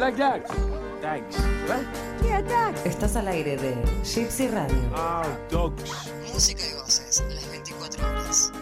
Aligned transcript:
like 0.00 0.16
that. 0.16 0.48
Thanks. 1.02 1.36
What? 1.68 1.84
Yeah. 2.24 2.72
Estás 2.84 3.16
al 3.16 3.28
aire 3.28 3.56
de 3.56 3.74
Gypsy 4.02 4.48
Radio. 4.48 4.78
Oh, 4.96 5.22
dogs. 5.50 6.10
Música 6.32 6.62
y 6.66 6.74
voces, 6.74 7.22
las 7.28 7.50
24 7.50 8.08
horas. 8.08 8.52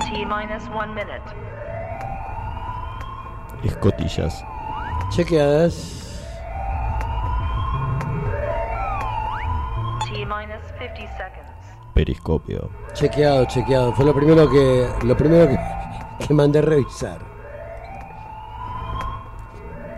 T 0.00 0.26
minus 0.26 0.68
one 0.68 0.92
minute. 0.94 1.22
Escotillas. 3.64 4.44
Chequeadas. 5.10 6.20
T 10.04 10.26
minus 10.26 10.62
50 10.78 11.16
seconds. 11.16 11.53
Periscopio. 11.94 12.68
Chequeado, 12.92 13.44
chequeado. 13.46 13.92
Fue 13.94 14.04
lo 14.04 14.14
primero 14.14 14.50
que 14.50 14.88
lo 15.04 15.16
primero 15.16 15.48
que, 15.48 16.26
que 16.26 16.34
mandé 16.34 16.58
a 16.58 16.62
revisar. 16.62 17.18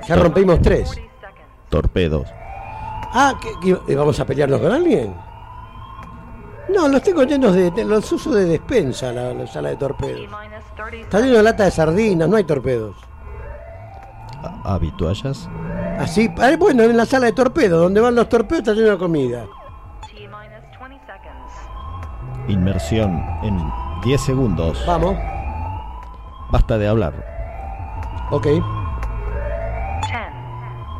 Ya 0.07 0.15
rompimos 0.16 0.61
tres. 0.62 0.88
40 0.88 1.12
seconds. 1.21 1.69
Torpedos. 1.71 2.29
Ah, 3.12 3.35
¿qué- 3.41 3.79
qué- 3.87 3.97
¿vamos 3.97 4.21
a 4.21 4.24
pelearnos 4.24 4.61
con 4.61 4.71
alguien? 4.73 5.15
No, 6.69 6.88
los 6.88 7.02
tengo 7.02 7.23
llenos 7.23 7.55
de, 7.55 7.71
de- 7.71 7.85
los 7.85 8.10
uso 8.13 8.33
de 8.35 8.45
despensa 8.45 9.13
la, 9.13 9.33
la 9.33 9.47
sala 9.47 9.71
de 9.71 9.77
torpedos. 9.77 10.21
minus 10.21 10.65
30 10.77 10.97
Está 10.99 11.21
lleno 11.21 11.37
de 11.38 11.43
lata 11.43 11.65
de 11.65 11.71
sardinas, 11.71 12.29
no 12.29 12.37
hay 12.37 12.45
torpedos. 12.45 12.97
Habituallas. 14.65 15.49
Así, 15.99 16.29
ah, 16.38 16.51
bueno, 16.59 16.83
en 16.85 16.97
la 16.97 17.07
sala 17.07 17.27
de 17.27 17.33
torpedos, 17.33 17.80
donde 17.80 18.01
van 18.01 18.15
los 18.15 18.29
torpedos 18.29 18.59
está 18.60 18.74
lleno 18.74 18.91
de 18.93 18.99
comida. 18.99 19.47
Inmersión 22.49 23.23
en 23.43 23.59
10 24.05 24.21
segundos. 24.21 24.83
Vamos, 24.87 25.17
Basta 26.51 26.79
de 26.79 26.87
hablar. 26.89 27.13
ok. 28.30 28.45
10, 28.47 28.63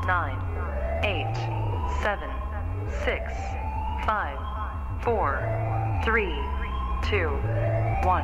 9, 0.07 0.33
8, 1.03 1.41
7, 2.03 2.19
6, 3.05 3.21
5, 4.01 4.11
4, 5.05 5.39
3, 6.05 6.29
2, 7.11 7.33
1, 8.05 8.23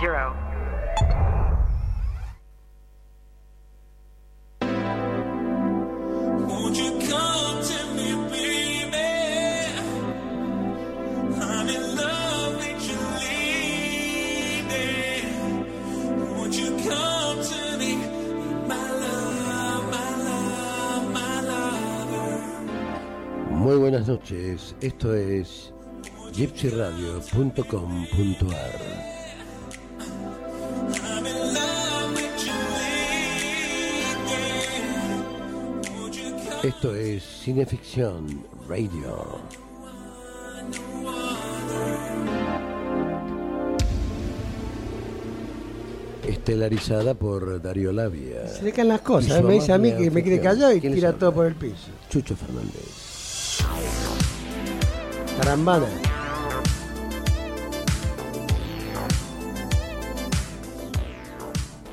0. 0.00 0.32
Buenas 24.00 24.08
noches, 24.08 24.74
esto 24.80 25.14
es 25.14 25.72
gypsyradio.com.ar. 26.32 28.80
Esto 36.62 36.94
es 36.94 37.22
Cineficción 37.22 38.46
Radio. 38.68 39.40
Estelarizada 46.26 47.14
por 47.14 47.60
Darío 47.60 47.92
Labia. 47.92 48.48
Se 48.48 48.62
le 48.62 48.72
caen 48.72 48.88
las 48.88 49.02
cosas, 49.02 49.42
me 49.42 49.52
dice 49.54 49.74
a 49.74 49.78
mí 49.78 49.92
que 49.92 50.10
me 50.10 50.24
quede 50.24 50.40
callado 50.40 50.72
y 50.72 50.80
tira 50.80 51.12
todo 51.12 51.34
por 51.34 51.44
el 51.46 51.54
piso. 51.54 51.90
Chucho 52.08 52.34
Fernández. 52.34 53.09
Carambana. 55.38 55.88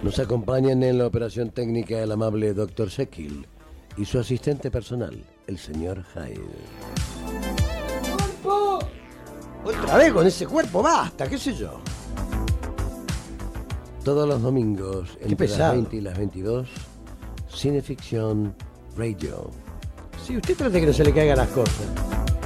Nos 0.04 0.20
acompañan 0.20 0.84
en 0.84 1.00
la 1.00 1.08
operación 1.08 1.50
técnica 1.50 2.00
el 2.00 2.12
amable 2.12 2.54
Dr. 2.54 2.90
Jekyll 2.90 3.46
y 3.98 4.06
su 4.06 4.20
asistente 4.20 4.70
personal, 4.70 5.22
el 5.48 5.58
señor 5.58 6.04
Hyde. 6.14 6.40
Otra 9.66 9.98
vez 9.98 10.14
con 10.14 10.28
ese 10.28 10.46
cuerpo, 10.46 10.82
basta, 10.82 11.28
qué 11.28 11.38
sé 11.38 11.54
yo. 11.54 11.82
Todos 14.04 14.28
los 14.28 14.42
domingos, 14.42 15.18
entre 15.20 15.30
las 15.30 15.38
pesado. 15.38 15.74
20 15.74 15.96
y 15.98 16.02
las 16.02 16.18
22, 16.18 16.70
Cineficción 17.50 18.56
Radio. 18.96 19.67
Si 20.28 20.36
usted 20.36 20.58
trata 20.58 20.78
que 20.78 20.86
no 20.86 20.92
se 20.92 21.06
le 21.06 21.14
caigan 21.14 21.38
las 21.38 21.48
cosas. 21.48 22.37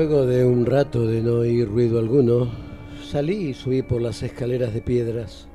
Luego 0.00 0.24
de 0.24 0.46
un 0.46 0.64
rato 0.64 1.06
de 1.06 1.20
no 1.20 1.40
oír 1.40 1.68
ruido 1.68 1.98
alguno, 1.98 2.50
salí 3.04 3.48
y 3.48 3.52
subí 3.52 3.82
por 3.82 4.00
las 4.00 4.22
escaleras 4.22 4.72
de 4.72 4.80
piedras 4.80 5.46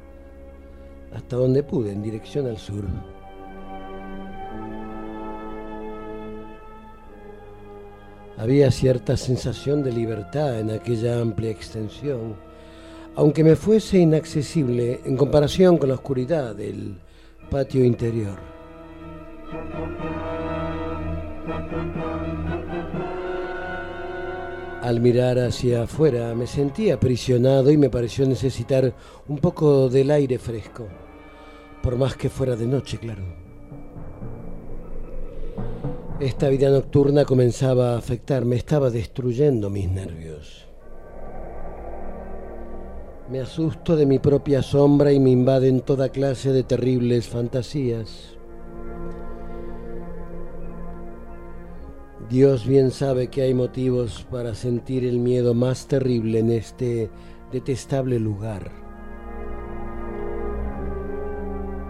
hasta 1.15 1.35
donde 1.35 1.63
pude, 1.63 1.91
en 1.91 2.03
dirección 2.03 2.45
al 2.45 2.59
sur. 2.59 2.83
Había 8.37 8.69
cierta 8.69 9.17
sensación 9.17 9.81
de 9.81 9.91
libertad 9.91 10.59
en 10.59 10.69
aquella 10.69 11.19
amplia 11.19 11.49
extensión, 11.49 12.35
aunque 13.15 13.43
me 13.43 13.55
fuese 13.55 13.97
inaccesible 13.97 15.01
en 15.05 15.17
comparación 15.17 15.79
con 15.79 15.89
la 15.89 15.95
oscuridad 15.95 16.55
del 16.55 16.99
patio 17.49 17.83
interior. 17.83 18.54
Al 24.85 25.01
mirar 25.01 25.39
hacia 25.39 25.81
afuera 25.81 26.35
me 26.35 26.45
sentí 26.45 26.91
aprisionado 26.91 27.71
y 27.71 27.77
me 27.77 27.89
pareció 27.89 28.27
necesitar 28.27 28.93
un 29.27 29.39
poco 29.39 29.89
del 29.89 30.11
aire 30.11 30.37
fresco, 30.37 30.85
por 31.81 31.97
más 31.97 32.15
que 32.15 32.29
fuera 32.29 32.55
de 32.55 32.67
noche, 32.67 32.99
claro. 32.99 33.23
Esta 36.19 36.49
vida 36.49 36.69
nocturna 36.69 37.25
comenzaba 37.25 37.93
a 37.93 37.97
afectarme, 37.97 38.57
estaba 38.57 38.91
destruyendo 38.91 39.71
mis 39.71 39.89
nervios. 39.89 40.67
Me 43.31 43.39
asusto 43.39 43.95
de 43.95 44.05
mi 44.05 44.19
propia 44.19 44.61
sombra 44.61 45.11
y 45.11 45.19
me 45.19 45.31
invaden 45.31 45.81
toda 45.81 46.09
clase 46.09 46.51
de 46.51 46.61
terribles 46.61 47.27
fantasías. 47.27 48.37
Dios 52.29 52.65
bien 52.65 52.89
sabe 52.89 53.27
que 53.27 53.43
hay 53.43 53.53
motivos 53.53 54.25
para 54.31 54.55
sentir 54.55 55.05
el 55.05 55.19
miedo 55.19 55.53
más 55.53 55.87
terrible 55.87 56.39
en 56.39 56.49
este 56.49 57.11
detestable 57.51 58.19
lugar. 58.19 58.71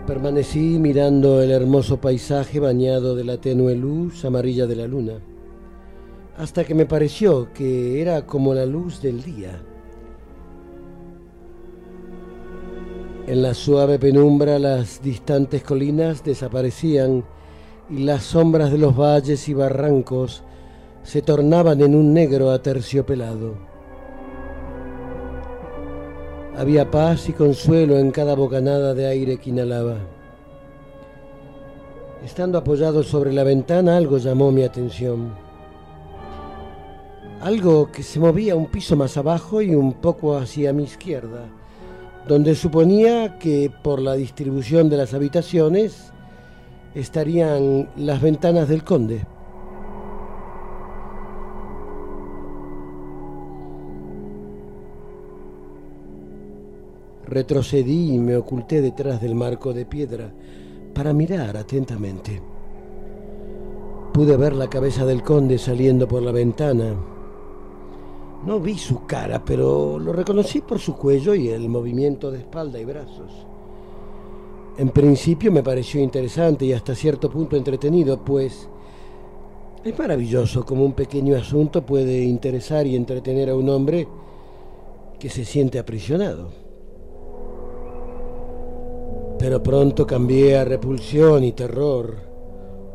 Permanecí 0.06 0.78
mirando 0.78 1.42
el 1.42 1.52
hermoso 1.52 2.02
paisaje 2.02 2.60
bañado 2.60 3.16
de 3.16 3.24
la 3.24 3.38
tenue 3.38 3.76
luz 3.76 4.26
amarilla 4.26 4.68
de 4.68 4.76
la 4.76 4.88
luna, 4.88 5.14
hasta 6.38 6.66
que 6.66 6.76
me 6.76 6.86
pareció 6.86 7.54
que 7.54 8.02
era 8.02 8.26
como 8.26 8.54
la 8.54 8.66
luz 8.66 9.02
del 9.02 9.24
día. 9.24 9.64
En 13.26 13.42
la 13.42 13.54
suave 13.54 13.98
penumbra 14.00 14.60
las 14.60 15.02
distantes 15.02 15.64
colinas 15.64 16.26
desaparecían 16.26 17.24
y 17.90 18.04
las 18.04 18.24
sombras 18.24 18.72
de 18.72 18.78
los 18.78 18.96
valles 18.96 19.48
y 19.48 19.54
barrancos 19.54 20.44
se 21.04 21.22
tornaban 21.22 21.82
en 21.82 21.94
un 21.96 22.14
negro 22.14 22.50
aterciopelado. 22.50 23.54
Había 26.58 26.90
paz 26.90 27.30
y 27.30 27.34
consuelo 27.34 27.98
en 27.98 28.12
cada 28.12 28.34
bocanada 28.34 28.94
de 28.94 29.06
aire 29.08 29.38
que 29.38 29.50
inhalaba. 29.50 29.98
Estando 32.24 32.58
apoyado 32.58 33.04
sobre 33.04 33.34
la 33.34 33.44
ventana 33.44 33.98
algo 33.98 34.18
llamó 34.18 34.52
mi 34.52 34.64
atención. 34.64 35.46
algo 37.42 37.92
que 37.92 38.02
se 38.02 38.20
movía 38.20 38.56
un 38.56 38.66
piso 38.68 38.96
más 38.96 39.18
abajo 39.18 39.62
y 39.62 39.76
un 39.76 39.94
poco 39.94 40.36
hacia 40.36 40.74
mi 40.74 40.84
izquierda, 40.84 41.46
donde 42.28 42.56
suponía 42.56 43.38
que 43.38 43.72
por 43.84 44.02
la 44.02 44.16
distribución 44.16 44.90
de 44.90 44.98
las 44.98 45.14
habitaciones 45.14 46.12
estarían 46.96 47.90
las 47.98 48.22
ventanas 48.22 48.70
del 48.70 48.84
conde. 48.84 49.26
Retrocedí 57.28 58.14
y 58.14 58.18
me 58.18 58.38
oculté 58.38 58.82
detrás 58.82 59.22
del 59.22 59.36
marco 59.36 59.74
de 59.74 59.86
piedra 59.86 60.32
para 60.94 61.12
mirar 61.12 61.58
atentamente. 61.58 62.42
Pude 64.14 64.38
ver 64.38 64.54
la 64.54 64.70
cabeza 64.70 65.06
del 65.06 65.22
conde 65.22 65.58
saliendo 65.58 66.08
por 66.08 66.24
la 66.24 66.32
ventana. 66.32 66.96
No 68.46 68.60
vi 68.62 68.78
su 68.78 69.06
cara, 69.06 69.44
pero 69.44 70.00
lo 70.00 70.14
reconocí 70.14 70.62
por 70.62 70.80
su 70.80 70.96
cuello 70.96 71.36
y 71.36 71.50
el 71.50 71.68
movimiento 71.68 72.32
de 72.32 72.38
espalda 72.38 72.80
y 72.80 72.86
brazos. 72.86 73.48
En 74.78 74.90
principio 74.90 75.54
me 75.54 75.64
pareció 75.64 76.02
interesante 76.02 76.66
y 76.66 76.74
hasta 76.74 76.96
cierto 76.96 77.30
punto 77.30 77.56
entretenido, 77.56 78.20
pues 78.26 78.68
es 79.86 79.98
maravilloso 79.98 80.66
cómo 80.66 80.84
un 80.84 80.92
pequeño 80.92 81.38
asunto 81.38 81.86
puede 81.86 82.24
interesar 82.24 82.86
y 82.86 82.96
entretener 82.96 83.50
a 83.50 83.56
un 83.56 83.70
hombre 83.70 84.06
que 85.18 85.30
se 85.30 85.46
siente 85.46 85.80
aprisionado. 85.80 86.50
Pero 89.40 89.64
pronto 89.64 90.06
cambié 90.06 90.58
a 90.58 90.66
repulsión 90.66 91.46
y 91.46 91.54
terror 91.54 92.16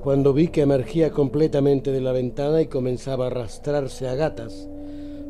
cuando 0.02 0.34
vi 0.34 0.48
que 0.48 0.62
emergía 0.62 1.10
completamente 1.10 1.92
de 1.92 2.00
la 2.02 2.12
ventana 2.12 2.60
y 2.60 2.66
comenzaba 2.66 3.24
a 3.24 3.28
arrastrarse 3.28 4.06
a 4.06 4.14
gatas 4.14 4.68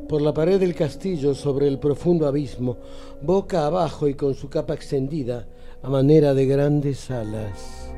por 0.09 0.21
la 0.21 0.35
pared 0.35 0.59
del 0.59 0.75
castillo 0.75 1.35
sobre 1.35 1.69
el 1.69 1.79
profundo 1.79 2.27
abismo, 2.27 2.79
boca 3.23 3.67
abajo 3.67 4.09
y 4.09 4.15
con 4.15 4.35
su 4.35 4.49
capa 4.49 4.75
extendida 4.75 5.47
a 5.83 5.89
manera 5.89 6.35
de 6.35 6.47
grandes 6.47 7.11
alas. 7.11 7.91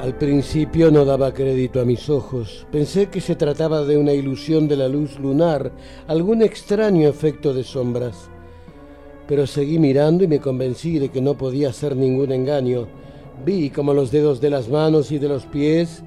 Al 0.00 0.18
principio 0.18 0.90
no 0.90 1.04
daba 1.04 1.32
crédito 1.32 1.80
a 1.80 1.84
mis 1.84 2.10
ojos. 2.10 2.66
Pensé 2.70 3.06
que 3.06 3.20
se 3.20 3.36
trataba 3.36 3.84
de 3.84 3.96
una 3.96 4.12
ilusión 4.12 4.68
de 4.68 4.76
la 4.76 4.88
luz 4.88 5.18
lunar, 5.18 5.72
algún 6.08 6.42
extraño 6.42 7.08
efecto 7.08 7.54
de 7.54 7.64
sombras. 7.64 8.28
Pero 9.26 9.46
seguí 9.46 9.78
mirando 9.78 10.24
y 10.24 10.28
me 10.28 10.40
convencí 10.40 10.98
de 10.98 11.08
que 11.08 11.22
no 11.22 11.38
podía 11.38 11.72
ser 11.72 11.96
ningún 11.96 12.32
engaño. 12.32 12.86
Vi 13.46 13.70
como 13.70 13.94
los 13.94 14.10
dedos 14.10 14.40
de 14.40 14.50
las 14.50 14.68
manos 14.68 15.10
y 15.10 15.18
de 15.18 15.28
los 15.28 15.46
pies 15.46 16.02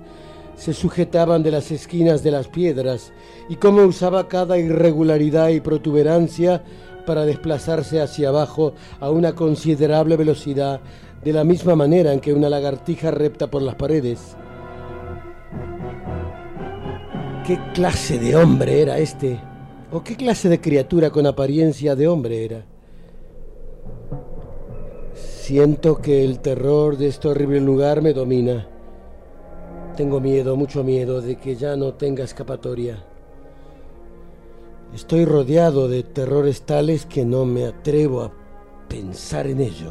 se 0.57 0.73
sujetaban 0.73 1.43
de 1.43 1.51
las 1.51 1.71
esquinas 1.71 2.23
de 2.23 2.31
las 2.31 2.47
piedras 2.47 3.13
y 3.47 3.55
cómo 3.55 3.83
usaba 3.83 4.27
cada 4.27 4.57
irregularidad 4.57 5.49
y 5.49 5.61
protuberancia 5.61 6.63
para 7.05 7.25
desplazarse 7.25 8.01
hacia 8.01 8.29
abajo 8.29 8.73
a 8.99 9.09
una 9.09 9.33
considerable 9.33 10.17
velocidad, 10.17 10.81
de 11.23 11.33
la 11.33 11.43
misma 11.43 11.75
manera 11.75 12.13
en 12.13 12.19
que 12.19 12.33
una 12.33 12.49
lagartija 12.49 13.11
repta 13.11 13.47
por 13.47 13.61
las 13.61 13.75
paredes. 13.75 14.35
¿Qué 17.45 17.59
clase 17.73 18.19
de 18.19 18.35
hombre 18.35 18.81
era 18.81 18.97
este? 18.97 19.39
¿O 19.91 20.03
qué 20.03 20.15
clase 20.15 20.49
de 20.49 20.59
criatura 20.59 21.09
con 21.09 21.25
apariencia 21.25 21.95
de 21.95 22.07
hombre 22.07 22.43
era? 22.43 22.65
Siento 25.13 25.97
que 25.97 26.25
el 26.25 26.39
terror 26.39 26.97
de 26.97 27.07
este 27.07 27.29
horrible 27.29 27.61
lugar 27.61 28.01
me 28.01 28.11
domina. 28.11 28.67
Tengo 29.97 30.19
miedo, 30.19 30.55
mucho 30.55 30.83
miedo 30.83 31.21
de 31.21 31.37
que 31.37 31.55
ya 31.55 31.75
no 31.75 31.95
tenga 31.95 32.23
escapatoria. 32.23 33.03
Estoy 34.93 35.25
rodeado 35.25 35.87
de 35.87 36.03
terrores 36.03 36.61
tales 36.61 37.07
que 37.07 37.25
no 37.25 37.45
me 37.45 37.65
atrevo 37.65 38.21
a 38.21 38.31
pensar 38.87 39.47
en 39.47 39.59
ello. 39.59 39.89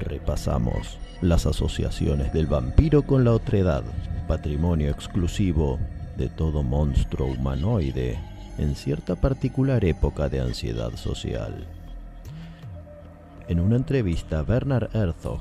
Repasamos 0.00 0.98
las 1.20 1.46
asociaciones 1.46 2.32
del 2.32 2.48
vampiro 2.48 3.02
con 3.02 3.22
la 3.24 3.34
otredad, 3.34 3.84
patrimonio 4.26 4.90
exclusivo 4.90 5.78
de 6.16 6.28
todo 6.28 6.62
monstruo 6.62 7.28
humanoide 7.28 8.18
en 8.58 8.74
cierta 8.74 9.16
particular 9.16 9.84
época 9.84 10.28
de 10.28 10.40
ansiedad 10.40 10.94
social. 10.96 11.66
En 13.48 13.60
una 13.60 13.76
entrevista, 13.76 14.42
Bernard 14.42 14.94
Herzog 14.94 15.40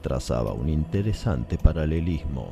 trazaba 0.00 0.52
un 0.52 0.68
interesante 0.68 1.56
paralelismo. 1.56 2.50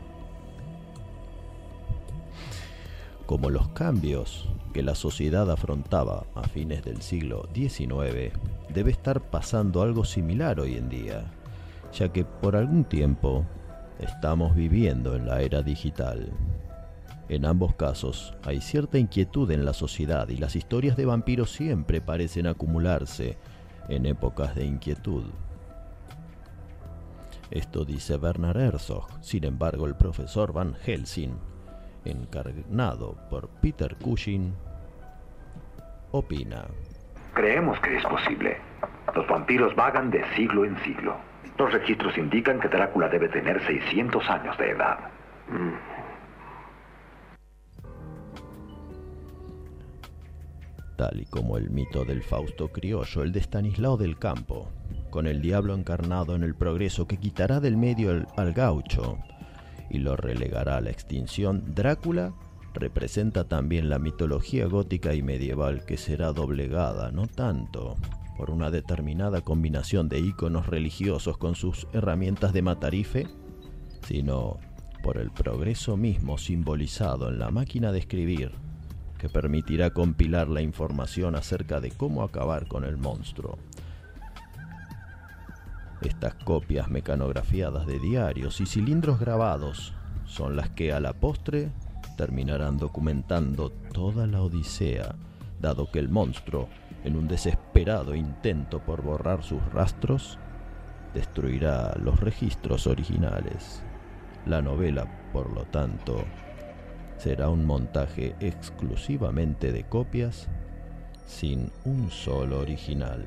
Como 3.26 3.50
los 3.50 3.69
cambios 3.69 4.49
que 4.73 4.82
la 4.82 4.94
sociedad 4.94 5.50
afrontaba 5.50 6.25
a 6.35 6.43
fines 6.44 6.85
del 6.85 7.02
siglo 7.02 7.49
XIX, 7.55 8.32
debe 8.73 8.91
estar 8.91 9.20
pasando 9.20 9.82
algo 9.82 10.05
similar 10.05 10.61
hoy 10.61 10.76
en 10.76 10.88
día, 10.88 11.25
ya 11.93 12.12
que 12.12 12.25
por 12.25 12.56
algún 12.56 12.85
tiempo 12.85 13.44
estamos 13.99 14.55
viviendo 14.55 15.17
en 15.17 15.26
la 15.26 15.43
era 15.43 15.62
digital. 15.62 16.32
En 17.30 17.44
ambos 17.44 17.76
casos 17.76 18.34
hay 18.42 18.60
cierta 18.60 18.98
inquietud 18.98 19.48
en 19.52 19.64
la 19.64 19.72
sociedad 19.72 20.28
y 20.30 20.36
las 20.36 20.56
historias 20.56 20.96
de 20.96 21.06
vampiros 21.06 21.52
siempre 21.52 22.00
parecen 22.00 22.48
acumularse 22.48 23.38
en 23.88 24.04
épocas 24.04 24.56
de 24.56 24.64
inquietud. 24.64 25.22
Esto 27.52 27.84
dice 27.84 28.16
Bernard 28.16 28.56
Herzog. 28.56 29.06
Sin 29.22 29.44
embargo, 29.44 29.86
el 29.86 29.94
profesor 29.94 30.52
Van 30.52 30.74
Helsing, 30.74 31.38
encarnado 32.04 33.16
por 33.30 33.48
Peter 33.60 33.94
Cushing, 33.94 34.52
opina. 36.10 36.64
Creemos 37.34 37.78
que 37.78 37.96
es 37.96 38.04
posible. 38.06 38.56
Los 39.14 39.28
vampiros 39.28 39.72
vagan 39.76 40.10
de 40.10 40.24
siglo 40.34 40.64
en 40.64 40.76
siglo. 40.82 41.14
Los 41.56 41.72
registros 41.72 42.18
indican 42.18 42.58
que 42.58 42.66
Drácula 42.66 43.08
debe 43.08 43.28
tener 43.28 43.64
600 43.64 44.28
años 44.28 44.58
de 44.58 44.70
edad. 44.70 44.98
Tal 51.00 51.19
y 51.19 51.25
como 51.25 51.56
el 51.56 51.70
mito 51.70 52.05
del 52.05 52.23
Fausto 52.23 52.69
criollo, 52.69 53.23
el 53.23 53.33
de 53.33 53.40
Stanislao 53.40 53.97
del 53.97 54.19
Campo, 54.19 54.69
con 55.09 55.26
el 55.26 55.40
diablo 55.40 55.75
encarnado 55.75 56.37
en 56.37 56.42
el 56.42 56.54
progreso 56.54 57.07
que 57.07 57.16
quitará 57.16 57.59
del 57.59 57.78
medio 57.78 58.11
al, 58.11 58.28
al 58.37 58.52
gaucho 58.52 59.16
y 59.88 59.97
lo 59.97 60.14
relegará 60.14 60.76
a 60.76 60.80
la 60.83 60.90
extinción, 60.90 61.75
Drácula 61.75 62.35
representa 62.75 63.45
también 63.45 63.88
la 63.88 63.99
mitología 63.99 64.66
gótica 64.66 65.14
y 65.14 65.23
medieval 65.23 65.87
que 65.87 65.97
será 65.97 66.35
doblegada, 66.35 67.11
no 67.12 67.26
tanto 67.26 67.97
por 68.37 68.50
una 68.50 68.71
determinada 68.71 69.40
combinación 69.40 70.11
de 70.11 70.19
íconos 70.19 70.66
religiosos 70.66 71.38
con 71.38 71.54
sus 71.54 71.87
herramientas 71.95 72.52
de 72.52 72.61
matarife, 72.61 73.26
sino 74.07 74.59
por 75.02 75.16
el 75.16 75.30
progreso 75.30 75.97
mismo 75.97 76.37
simbolizado 76.37 77.30
en 77.30 77.38
la 77.38 77.50
máquina 77.50 77.90
de 77.90 78.00
escribir, 78.00 78.52
que 79.20 79.28
permitirá 79.28 79.90
compilar 79.90 80.48
la 80.48 80.62
información 80.62 81.36
acerca 81.36 81.78
de 81.78 81.90
cómo 81.90 82.22
acabar 82.22 82.66
con 82.66 82.84
el 82.84 82.96
monstruo. 82.96 83.58
Estas 86.00 86.34
copias 86.36 86.88
mecanografiadas 86.88 87.86
de 87.86 87.98
diarios 87.98 88.62
y 88.62 88.66
cilindros 88.66 89.20
grabados 89.20 89.92
son 90.24 90.56
las 90.56 90.70
que 90.70 90.94
a 90.94 91.00
la 91.00 91.12
postre 91.12 91.70
terminarán 92.16 92.78
documentando 92.78 93.68
toda 93.92 94.26
la 94.26 94.40
odisea, 94.40 95.14
dado 95.60 95.90
que 95.90 95.98
el 95.98 96.08
monstruo, 96.08 96.68
en 97.04 97.14
un 97.14 97.28
desesperado 97.28 98.14
intento 98.14 98.78
por 98.78 99.02
borrar 99.02 99.42
sus 99.42 99.62
rastros, 99.70 100.38
destruirá 101.12 101.94
los 102.02 102.20
registros 102.20 102.86
originales. 102.86 103.82
La 104.46 104.62
novela, 104.62 105.06
por 105.34 105.52
lo 105.52 105.64
tanto, 105.64 106.24
será 107.20 107.50
un 107.50 107.66
montaje 107.66 108.34
exclusivamente 108.40 109.72
de 109.72 109.84
copias 109.84 110.48
sin 111.26 111.70
un 111.84 112.10
solo 112.10 112.60
original. 112.60 113.22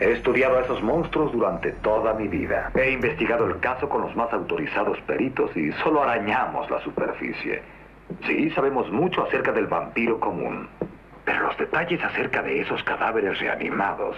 He 0.00 0.12
estudiado 0.12 0.58
a 0.58 0.62
esos 0.62 0.82
monstruos 0.82 1.32
durante 1.32 1.72
toda 1.72 2.14
mi 2.14 2.26
vida. 2.28 2.70
He 2.74 2.92
investigado 2.92 3.46
el 3.46 3.60
caso 3.60 3.88
con 3.88 4.00
los 4.02 4.16
más 4.16 4.32
autorizados 4.32 4.98
peritos 5.02 5.54
y 5.54 5.70
solo 5.82 6.02
arañamos 6.02 6.70
la 6.70 6.80
superficie. 6.80 7.62
Sí, 8.26 8.50
sabemos 8.52 8.90
mucho 8.90 9.24
acerca 9.24 9.52
del 9.52 9.66
vampiro 9.66 10.18
común, 10.18 10.68
pero 11.26 11.42
los 11.42 11.58
detalles 11.58 12.02
acerca 12.02 12.42
de 12.42 12.62
esos 12.62 12.82
cadáveres 12.84 13.38
reanimados, 13.40 14.16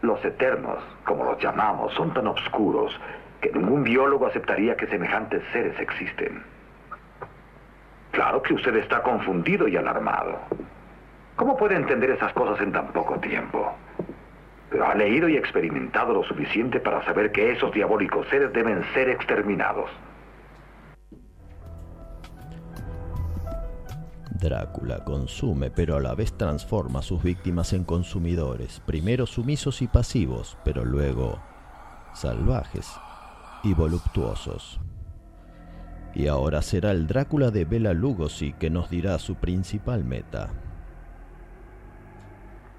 los 0.00 0.24
eternos, 0.24 0.78
como 1.04 1.24
los 1.24 1.42
llamamos, 1.42 1.92
son 1.94 2.14
tan 2.14 2.28
oscuros 2.28 2.98
que 3.40 3.50
ningún 3.52 3.84
biólogo 3.84 4.26
aceptaría 4.26 4.76
que 4.76 4.86
semejantes 4.86 5.42
seres 5.52 5.78
existen. 5.78 6.42
Claro 8.12 8.42
que 8.42 8.54
usted 8.54 8.74
está 8.76 9.02
confundido 9.02 9.68
y 9.68 9.76
alarmado. 9.76 10.38
¿Cómo 11.36 11.56
puede 11.56 11.76
entender 11.76 12.10
esas 12.10 12.32
cosas 12.32 12.60
en 12.62 12.72
tan 12.72 12.92
poco 12.92 13.20
tiempo? 13.20 13.74
Pero 14.70 14.86
ha 14.86 14.94
leído 14.94 15.28
y 15.28 15.36
experimentado 15.36 16.14
lo 16.14 16.24
suficiente 16.24 16.80
para 16.80 17.04
saber 17.04 17.30
que 17.30 17.52
esos 17.52 17.72
diabólicos 17.72 18.26
seres 18.28 18.52
deben 18.54 18.82
ser 18.94 19.10
exterminados. 19.10 19.90
Drácula 24.30 25.04
consume, 25.04 25.70
pero 25.70 25.96
a 25.96 26.00
la 26.00 26.14
vez 26.14 26.32
transforma 26.36 27.00
a 27.00 27.02
sus 27.02 27.22
víctimas 27.22 27.72
en 27.72 27.84
consumidores, 27.84 28.80
primero 28.80 29.26
sumisos 29.26 29.82
y 29.82 29.88
pasivos, 29.88 30.58
pero 30.64 30.84
luego 30.84 31.38
salvajes 32.14 32.98
y 33.66 33.74
voluptuosos. 33.74 34.80
Y 36.14 36.28
ahora 36.28 36.62
será 36.62 36.92
el 36.92 37.08
Drácula 37.08 37.50
de 37.50 37.64
Bela 37.64 37.92
Lugosi 37.92 38.52
que 38.52 38.70
nos 38.70 38.88
dirá 38.88 39.18
su 39.18 39.34
principal 39.34 40.04
meta. 40.04 40.50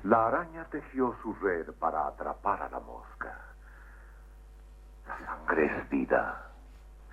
La 0.05 0.27
araña 0.27 0.65
tejió 0.71 1.13
su 1.21 1.33
red 1.35 1.67
para 1.77 2.07
atrapar 2.07 2.61
a 2.61 2.69
la 2.69 2.79
mosca. 2.79 3.37
La 5.05 5.25
sangre 5.25 5.65
es 5.65 5.89
vida, 5.89 6.51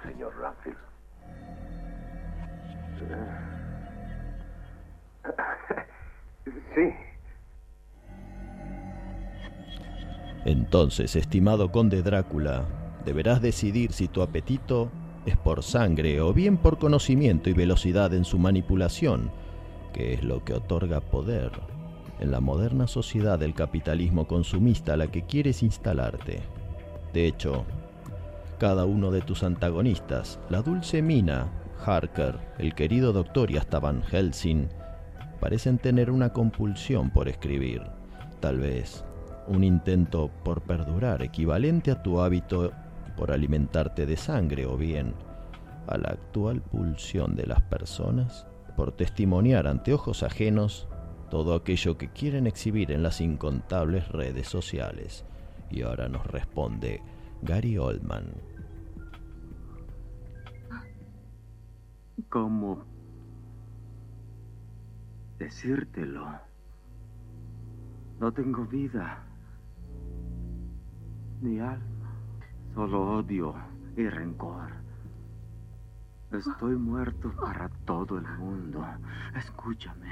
señor 0.04 0.33
Ramfield. 0.38 0.78
Sí. 6.75 6.95
Entonces, 10.45 11.16
estimado 11.16 11.73
conde 11.73 12.02
Drácula, 12.02 12.66
deberás 13.04 13.40
decidir 13.40 13.92
si 13.92 14.08
tu 14.08 14.23
apetito 14.23 14.90
es 15.26 15.37
por 15.37 15.62
sangre 15.62 16.20
o 16.20 16.32
bien 16.32 16.56
por 16.56 16.78
conocimiento 16.78 17.50
y 17.50 17.52
velocidad 17.52 18.12
en 18.14 18.25
su 18.25 18.38
manipulación, 18.38 19.30
que 19.92 20.14
es 20.14 20.23
lo 20.23 20.44
que 20.44 20.54
otorga 20.54 21.00
poder 21.00 21.52
en 22.20 22.30
la 22.30 22.40
moderna 22.40 22.87
sociedad 22.87 23.38
del 23.38 23.54
capitalismo 23.54 24.26
consumista 24.26 24.94
a 24.94 24.96
la 24.96 25.08
que 25.08 25.23
quieres 25.23 25.62
instalarte. 25.62 26.40
De 27.12 27.26
hecho, 27.26 27.64
cada 28.58 28.84
uno 28.84 29.11
de 29.11 29.20
tus 29.20 29.42
antagonistas, 29.42 30.38
la 30.49 30.62
dulce 30.62 31.02
Mina, 31.02 31.49
Harker, 31.84 32.38
el 32.58 32.75
querido 32.75 33.12
doctor 33.12 33.50
y 33.50 33.56
hasta 33.56 33.80
Van 33.80 34.02
Helsing, 34.02 34.68
parecen 35.40 35.78
tener 35.78 36.11
una 36.11 36.32
compulsión 36.32 37.11
por 37.11 37.28
escribir, 37.28 37.82
tal 38.40 38.58
vez 38.58 39.04
un 39.46 39.62
intento 39.62 40.30
por 40.42 40.62
perdurar 40.62 41.20
equivalente 41.23 41.90
a 41.90 42.02
tu 42.02 42.20
hábito 42.20 42.73
por 43.16 43.33
alimentarte 43.33 44.06
de 44.06 44.16
sangre 44.16 44.66
o 44.66 44.76
bien 44.76 45.14
a 45.87 45.99
la 45.99 46.09
actual 46.09 46.62
pulsión 46.62 47.37
de 47.37 47.47
las 47.47 47.62
personas 47.62 48.47
por 48.76 48.92
testimoniar 48.92 49.66
ante 49.66 49.92
ojos 49.92 50.23
ajenos 50.23 50.88
todo 51.30 51.54
aquello 51.54 51.97
que 51.97 52.11
quieren 52.11 52.47
exhibir 52.47 52.92
en 52.92 53.02
las 53.02 53.21
incontables 53.21 54.09
redes 54.09 54.49
sociales. 54.49 55.25
Y 55.71 55.83
ahora 55.83 56.09
nos 56.09 56.26
responde 56.26 57.02
Gary 57.42 57.78
Oldman. 57.78 58.33
¿Cómo 62.28 62.85
decírtelo? 65.38 66.26
No 68.21 68.33
tengo 68.33 68.64
vida, 68.64 69.25
ni 71.40 71.59
alma, 71.59 71.93
solo 72.75 73.19
odio 73.19 73.54
y 73.97 74.09
rencor. 74.09 74.73
Estoy 76.33 76.75
muerto 76.75 77.33
para 77.40 77.69
todo 77.85 78.19
el 78.19 78.26
mundo. 78.38 78.85
Escúchame. 79.37 80.11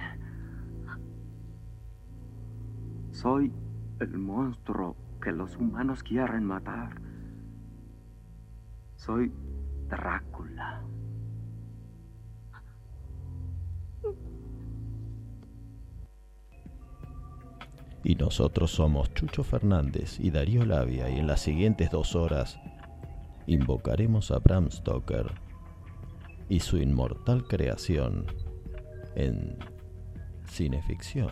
Soy 3.10 3.52
el 3.98 4.16
monstruo 4.16 4.96
que 5.20 5.32
los 5.32 5.56
humanos 5.56 6.02
quieren 6.04 6.44
matar. 6.44 7.00
Soy 8.94 9.32
Drácula. 9.88 10.82
Y 18.04 18.16
nosotros 18.16 18.72
somos 18.72 19.12
Chucho 19.14 19.44
Fernández 19.44 20.18
y 20.18 20.30
Darío 20.30 20.64
Labia 20.64 21.08
y 21.08 21.18
en 21.18 21.26
las 21.26 21.40
siguientes 21.40 21.90
dos 21.90 22.16
horas 22.16 22.58
invocaremos 23.46 24.30
a 24.30 24.38
Bram 24.38 24.70
Stoker 24.70 25.26
y 26.48 26.60
su 26.60 26.78
inmortal 26.78 27.44
creación 27.46 28.26
en 29.14 29.56
cineficción 30.46 31.30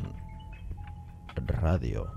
radio. 1.46 2.10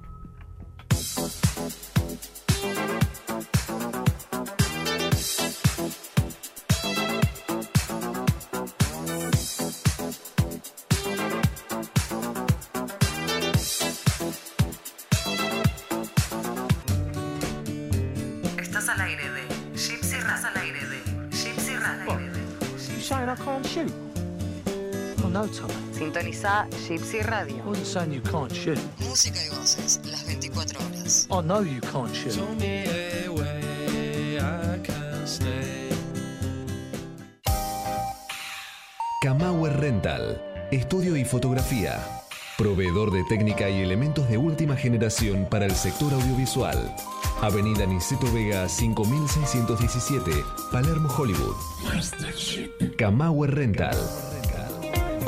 Gypsy 26.70 27.22
Radio. 27.24 27.64
Wasn't 27.66 27.86
saying 27.86 28.14
you 28.14 28.22
can't 28.22 28.52
shoot. 28.52 28.80
Música 29.00 29.40
y 29.46 29.50
voces 29.50 30.00
las 30.06 30.26
24 30.26 30.80
horas. 30.80 31.28
I 31.30 31.42
know 31.42 31.64
you 31.64 31.82
can't 31.82 32.14
shoot. 32.14 32.38
Camauer 39.22 39.80
Rental, 39.80 40.42
estudio 40.70 41.16
y 41.16 41.24
fotografía. 41.24 42.04
Proveedor 42.58 43.10
de 43.10 43.24
técnica 43.24 43.70
y 43.70 43.82
elementos 43.82 44.28
de 44.30 44.38
última 44.38 44.76
generación 44.76 45.48
para 45.50 45.66
el 45.66 45.72
sector 45.72 46.14
audiovisual. 46.14 46.94
Avenida 47.42 47.86
Niceto 47.86 48.32
Vega 48.34 48.68
5617, 48.68 50.32
Palermo, 50.72 51.10
Hollywood. 51.18 51.56
Camauer 52.98 53.56
Rental. 53.56 53.96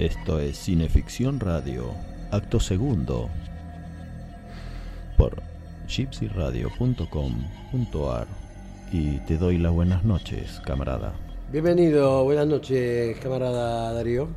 Esto 0.00 0.40
es 0.40 0.56
Cineficción 0.56 1.38
Radio, 1.40 1.92
acto 2.30 2.58
segundo, 2.58 3.28
por 5.18 5.42
gypsyradio.com.ar 5.86 8.26
y 8.90 9.18
te 9.26 9.36
doy 9.36 9.58
las 9.58 9.74
buenas 9.74 10.02
noches, 10.02 10.62
camarada. 10.64 11.12
Bienvenido, 11.52 12.24
buenas 12.24 12.46
noches, 12.46 13.18
camarada 13.18 13.92
Darío. 13.92 14.28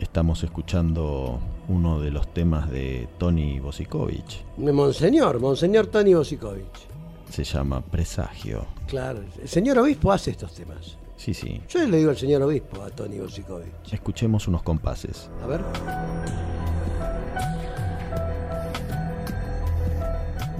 Estamos 0.00 0.42
escuchando 0.42 1.38
uno 1.68 2.00
de 2.00 2.10
los 2.10 2.34
temas 2.34 2.68
de 2.68 3.06
Tony 3.18 3.60
Bosikovich. 3.60 4.44
Monseñor, 4.56 5.38
Monseñor 5.38 5.86
Tony 5.86 6.14
Bosikovich. 6.14 6.88
Se 7.30 7.44
llama 7.44 7.80
Presagio. 7.80 8.66
Claro, 8.88 9.22
el 9.40 9.48
señor 9.48 9.78
obispo 9.78 10.10
hace 10.10 10.32
estos 10.32 10.52
temas. 10.52 10.98
Sí, 11.16 11.32
sí. 11.32 11.60
Yo 11.68 11.86
le 11.86 11.98
digo 11.98 12.10
al 12.10 12.16
señor 12.16 12.42
obispo 12.42 12.82
a 12.82 12.90
Tony 12.90 13.18
Bosikovich. 13.18 13.92
Escuchemos 13.92 14.48
unos 14.48 14.62
compases. 14.62 15.30
A 15.42 15.46
ver. 15.46 15.60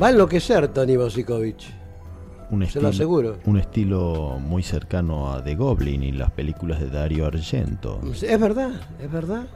Va 0.01 0.09
a 0.09 0.11
enloquecer 0.11 0.69
Tony 0.69 0.97
Bosikovich. 0.97 1.73
un 2.51 2.67
se 2.67 2.81
lo 2.81 2.89
aseguro. 2.89 3.39
un 3.47 3.59
estilo 3.59 4.39
muy 4.41 4.63
cercano 4.63 5.33
a 5.33 5.43
The 5.43 5.55
Goblin 5.55 6.03
y 6.03 6.13
las 6.13 6.31
películas 6.31 6.81
de 6.81 6.91
Dario 6.91 7.27
Argento. 7.27 8.01
Es 8.13 8.41
verdad, 8.41 8.73
es 9.01 9.11
verdad. 9.11 9.47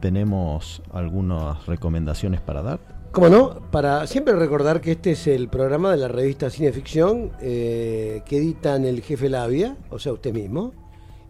¿Tenemos 0.00 0.82
algunas 0.92 1.64
recomendaciones 1.66 2.40
para 2.40 2.62
dar? 2.62 2.93
Como 3.14 3.28
no, 3.28 3.60
para 3.70 4.08
siempre 4.08 4.34
recordar 4.34 4.80
que 4.80 4.90
este 4.90 5.12
es 5.12 5.28
el 5.28 5.46
programa 5.46 5.92
de 5.92 5.98
la 5.98 6.08
revista 6.08 6.50
Cineficción 6.50 7.30
eh, 7.40 8.22
que 8.26 8.38
editan 8.38 8.84
el 8.84 9.02
jefe 9.02 9.28
Labia, 9.28 9.76
o 9.90 10.00
sea, 10.00 10.12
usted 10.12 10.34
mismo, 10.34 10.72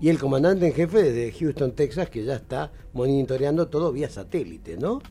y 0.01 0.09
el 0.09 0.19
comandante 0.19 0.67
en 0.67 0.73
jefe 0.73 1.03
desde 1.03 1.39
Houston, 1.39 1.73
Texas, 1.73 2.09
que 2.09 2.25
ya 2.25 2.37
está 2.37 2.73
monitoreando 2.95 3.69
todo 3.69 3.93
vía 3.93 4.09
satélite, 4.09 4.79
¿no? 4.79 5.03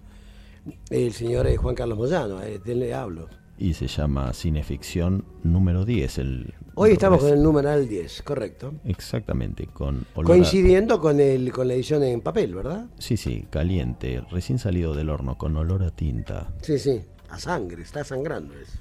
El 0.89 1.13
señor 1.13 1.45
eh, 1.45 1.57
Juan 1.57 1.75
Carlos 1.75 1.95
Moyano, 1.95 2.41
eh, 2.41 2.59
de 2.65 2.71
él 2.71 2.79
le 2.79 2.95
hablo. 2.95 3.29
Y 3.59 3.75
se 3.75 3.85
llama 3.85 4.33
Cineficción 4.33 5.25
número 5.43 5.85
10. 5.85 6.17
El, 6.17 6.55
Hoy 6.75 6.91
estamos 6.93 7.19
con 7.19 7.29
el 7.31 7.43
numeral 7.43 7.87
10, 7.87 8.23
correcto. 8.23 8.73
Exactamente, 8.85 9.67
con 9.67 10.05
olor 10.15 10.31
a- 10.31 10.33
Coincidiendo 10.33 10.99
con, 10.99 11.19
el, 11.19 11.51
con 11.51 11.67
la 11.67 11.75
edición 11.75 12.01
en 12.03 12.21
papel, 12.21 12.55
¿verdad? 12.55 12.87
Sí, 12.97 13.15
sí, 13.15 13.45
caliente, 13.51 14.23
recién 14.31 14.57
salido 14.57 14.95
del 14.95 15.09
horno, 15.09 15.37
con 15.37 15.55
olor 15.55 15.83
a 15.83 15.91
tinta, 15.91 16.51
Sí, 16.61 16.79
sí, 16.79 17.01
a 17.29 17.37
sangre, 17.37 17.83
está 17.83 18.03
sangrando 18.03 18.55
eso. 18.55 18.71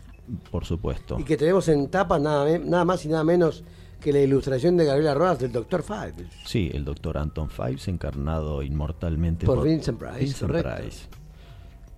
por 0.50 0.64
supuesto. 0.64 1.18
Y 1.20 1.24
que 1.24 1.36
tenemos 1.36 1.68
en 1.68 1.88
tapa 1.90 2.18
nada, 2.18 2.58
nada 2.58 2.84
más 2.86 3.04
y 3.04 3.08
nada 3.08 3.24
menos 3.24 3.62
que 4.00 4.12
la 4.12 4.20
ilustración 4.20 4.76
de 4.78 4.86
Gabriela 4.86 5.12
Rojas 5.14 5.40
del 5.40 5.52
Doctor 5.52 5.82
Five. 5.82 6.14
Sí, 6.46 6.70
el 6.72 6.84
doctor 6.86 7.18
Anton 7.18 7.50
Fives, 7.50 7.86
encarnado 7.88 8.62
inmortalmente 8.62 9.44
Por 9.44 9.62
Vincent 9.62 9.98
Price, 9.98 10.18
Vincent 10.18 10.50
correcto. 10.50 10.70
Price. 10.82 11.06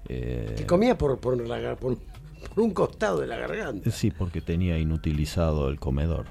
Eh, 0.08 0.54
Que 0.58 0.66
comía 0.66 0.98
por, 0.98 1.18
por, 1.18 1.36
por- 1.78 1.96
por 2.54 2.64
un 2.64 2.70
costado 2.73 3.20
de 3.20 3.26
la 3.26 3.37
garganta. 3.37 3.90
sí, 3.90 4.11
porque 4.11 4.40
tenía 4.40 4.78
inutilizado 4.78 5.68
el 5.68 5.78
comedor. 5.80 6.26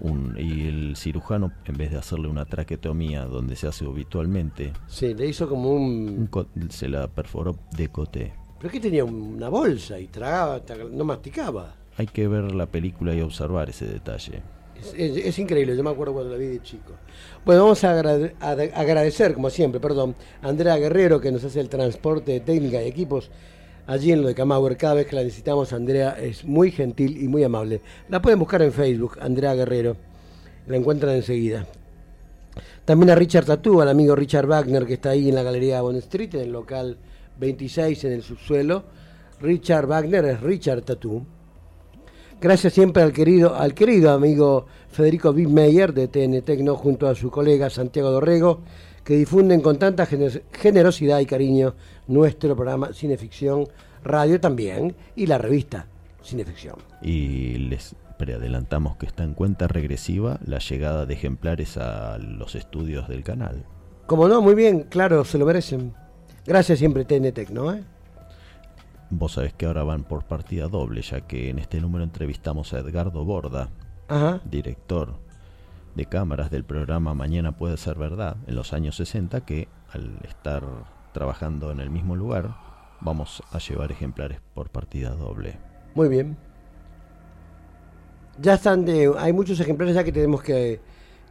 Un- 0.00 0.36
y 0.38 0.66
el 0.66 0.96
cirujano, 0.96 1.52
en 1.64 1.76
vez 1.76 1.90
de 1.92 1.98
hacerle 1.98 2.28
una 2.28 2.44
traquetomía 2.44 3.24
donde 3.24 3.56
se 3.56 3.66
hace 3.68 3.84
habitualmente, 3.86 4.72
Sí, 4.86 5.14
le 5.14 5.26
hizo 5.28 5.48
como 5.48 5.70
un 5.72 6.28
se 6.70 6.88
la 6.88 7.06
perforó 7.08 7.56
de 7.76 7.88
coté. 7.88 8.34
Pero 8.58 8.72
que 8.72 8.80
tenía 8.80 9.04
una 9.04 9.48
bolsa 9.48 9.98
y 9.98 10.06
tragaba, 10.08 10.64
tra- 10.64 10.90
no 10.90 11.04
masticaba. 11.04 11.74
Hay 11.96 12.06
que 12.06 12.26
ver 12.28 12.54
la 12.54 12.66
película 12.66 13.14
y 13.14 13.20
observar 13.20 13.70
ese 13.70 13.86
detalle. 13.86 14.42
Es, 14.96 15.38
increíble, 15.38 15.76
yo 15.76 15.82
me 15.82 15.90
acuerdo 15.90 16.12
cuando 16.14 16.32
la 16.32 16.36
vi 16.38 16.46
de 16.46 16.62
chico. 16.62 16.92
Bueno, 17.44 17.62
vamos 17.62 17.82
a, 17.84 17.92
agrade- 17.98 18.34
a 18.40 18.54
de- 18.54 18.72
agradecer, 18.74 19.32
como 19.34 19.48
siempre, 19.50 19.80
perdón, 19.80 20.14
a 20.42 20.48
Andrea 20.48 20.76
Guerrero 20.76 21.20
que 21.20 21.32
nos 21.32 21.42
hace 21.44 21.60
el 21.60 21.68
transporte 21.68 22.32
de 22.32 22.40
técnica 22.40 22.82
y 22.82 22.88
equipos 22.88 23.30
allí 23.86 24.12
en 24.12 24.22
lo 24.22 24.28
de 24.28 24.34
Camauer. 24.34 24.76
Cada 24.76 24.94
vez 24.94 25.06
que 25.06 25.16
la 25.16 25.22
necesitamos, 25.22 25.72
Andrea 25.72 26.16
es 26.20 26.44
muy 26.44 26.70
gentil 26.70 27.16
y 27.22 27.28
muy 27.28 27.42
amable. 27.44 27.80
La 28.08 28.20
pueden 28.20 28.38
buscar 28.38 28.60
en 28.62 28.72
Facebook, 28.72 29.18
Andrea 29.20 29.54
Guerrero. 29.54 29.96
La 30.66 30.76
encuentran 30.76 31.14
enseguida. 31.16 31.66
También 32.84 33.10
a 33.10 33.14
Richard 33.14 33.46
Tatú, 33.46 33.80
al 33.80 33.88
amigo 33.88 34.14
Richard 34.14 34.46
Wagner, 34.46 34.84
que 34.86 34.94
está 34.94 35.10
ahí 35.10 35.28
en 35.28 35.34
la 35.34 35.42
Galería 35.42 35.80
Bond 35.80 35.98
Street, 35.98 36.34
en 36.34 36.40
el 36.42 36.52
local 36.52 36.98
26, 37.40 38.04
en 38.04 38.12
el 38.12 38.22
subsuelo. 38.22 38.84
Richard 39.40 39.86
Wagner 39.86 40.24
es 40.26 40.40
Richard 40.40 40.82
Tatú. 40.82 41.24
Gracias 42.44 42.74
siempre 42.74 43.02
al 43.02 43.14
querido, 43.14 43.54
al 43.54 43.72
querido 43.72 44.10
amigo 44.12 44.66
Federico 44.90 45.32
Bittmeyer 45.32 45.94
de 45.94 46.08
TN 46.08 46.42
Tecno 46.42 46.76
junto 46.76 47.06
a 47.08 47.14
su 47.14 47.30
colega 47.30 47.70
Santiago 47.70 48.10
Dorrego, 48.10 48.60
que 49.02 49.14
difunden 49.16 49.62
con 49.62 49.78
tanta 49.78 50.06
gener- 50.06 50.42
generosidad 50.52 51.20
y 51.20 51.24
cariño 51.24 51.74
nuestro 52.06 52.54
programa 52.54 52.92
Cineficción 52.92 53.66
Radio 54.04 54.38
también 54.40 54.94
y 55.16 55.24
la 55.24 55.38
revista 55.38 55.86
Cineficción. 56.22 56.76
Y 57.00 57.56
les 57.56 57.96
preadelantamos 58.18 58.98
que 58.98 59.06
está 59.06 59.24
en 59.24 59.32
cuenta 59.32 59.66
regresiva 59.66 60.38
la 60.44 60.58
llegada 60.58 61.06
de 61.06 61.14
ejemplares 61.14 61.78
a 61.78 62.18
los 62.18 62.56
estudios 62.56 63.08
del 63.08 63.24
canal. 63.24 63.64
Como 64.04 64.28
no, 64.28 64.42
muy 64.42 64.54
bien, 64.54 64.82
claro, 64.90 65.24
se 65.24 65.38
lo 65.38 65.46
merecen. 65.46 65.94
Gracias 66.44 66.78
siempre 66.78 67.06
TN 67.06 67.32
Tecno, 67.32 67.72
¿eh? 67.72 67.82
Vos 69.16 69.34
sabés 69.34 69.54
que 69.54 69.66
ahora 69.66 69.84
van 69.84 70.02
por 70.02 70.24
partida 70.24 70.66
doble, 70.66 71.00
ya 71.02 71.20
que 71.20 71.48
en 71.48 71.60
este 71.60 71.80
número 71.80 72.02
entrevistamos 72.02 72.72
a 72.72 72.80
Edgardo 72.80 73.24
Borda, 73.24 73.68
Ajá. 74.08 74.40
director 74.44 75.14
de 75.94 76.06
cámaras 76.06 76.50
del 76.50 76.64
programa 76.64 77.14
Mañana 77.14 77.56
puede 77.56 77.76
ser 77.76 77.96
verdad, 77.96 78.36
en 78.48 78.56
los 78.56 78.72
años 78.72 78.96
60, 78.96 79.42
que 79.42 79.68
al 79.92 80.18
estar 80.28 80.64
trabajando 81.12 81.70
en 81.70 81.78
el 81.78 81.90
mismo 81.90 82.16
lugar, 82.16 82.56
vamos 83.00 83.40
a 83.52 83.58
llevar 83.58 83.92
ejemplares 83.92 84.40
por 84.52 84.70
partida 84.70 85.10
doble. 85.10 85.58
Muy 85.94 86.08
bien. 86.08 86.36
Ya 88.40 88.54
están 88.54 88.84
de. 88.84 89.14
Hay 89.16 89.32
muchos 89.32 89.60
ejemplares 89.60 89.94
ya 89.94 90.02
que 90.02 90.10
tenemos 90.10 90.42
que 90.42 90.80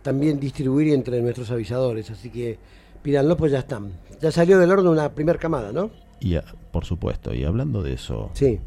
también 0.02 0.40
distribuir 0.40 0.94
entre 0.94 1.22
nuestros 1.22 1.52
avisadores, 1.52 2.10
así 2.10 2.30
que 2.30 2.58
pídanlos, 3.02 3.36
pues 3.38 3.52
ya 3.52 3.60
están. 3.60 3.92
Ya 4.22 4.32
salió 4.32 4.58
del 4.58 4.72
horno 4.72 4.90
una 4.90 5.10
primera 5.14 5.38
camada, 5.38 5.74
¿no? 5.74 5.92
Y 6.24 6.36
a- 6.38 6.44
por 6.72 6.86
supuesto, 6.86 7.34
y 7.34 7.44
hablando 7.44 7.84
de 7.84 7.94
eso, 7.94 8.32
Sí. 8.34 8.60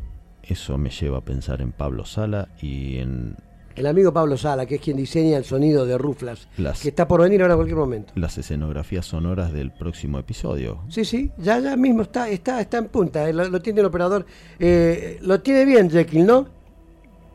eso 0.43 0.79
me 0.79 0.91
lleva 0.91 1.19
a 1.19 1.21
pensar 1.23 1.61
en 1.63 1.73
Pablo 1.73 2.05
Sala 2.05 2.49
y 2.61 2.99
en 2.99 3.35
El 3.75 3.87
amigo 3.87 4.11
Pablo 4.11 4.39
Sala, 4.39 4.65
que 4.65 4.77
es 4.77 4.81
quien 4.81 4.97
diseña 4.97 5.37
el 5.37 5.45
sonido 5.45 5.85
de 5.85 5.99
Ruflas, 5.99 6.49
Las- 6.57 6.81
que 6.81 6.89
está 6.89 7.07
por 7.07 7.21
venir 7.21 7.43
ahora 7.43 7.53
en 7.55 7.59
cualquier 7.59 7.77
momento. 7.79 8.13
las 8.17 8.39
escenografías 8.39 9.05
sonoras 9.05 9.53
del 9.53 9.71
próximo 9.71 10.19
episodio. 10.19 10.81
Sí, 10.89 11.05
sí, 11.05 11.31
ya, 11.37 11.59
ya 11.59 11.77
mismo 11.77 12.01
está, 12.03 12.31
está, 12.31 12.59
está 12.61 12.79
en 12.79 12.87
punta, 12.89 13.29
eh, 13.29 13.35
lo, 13.35 13.47
lo 13.51 13.61
tiene 13.61 13.81
el 13.81 13.87
operador. 13.87 14.25
Eh, 14.59 15.19
lo 15.21 15.41
tiene 15.43 15.67
bien, 15.67 15.91
Jekyll, 15.91 16.25
¿no? 16.25 16.49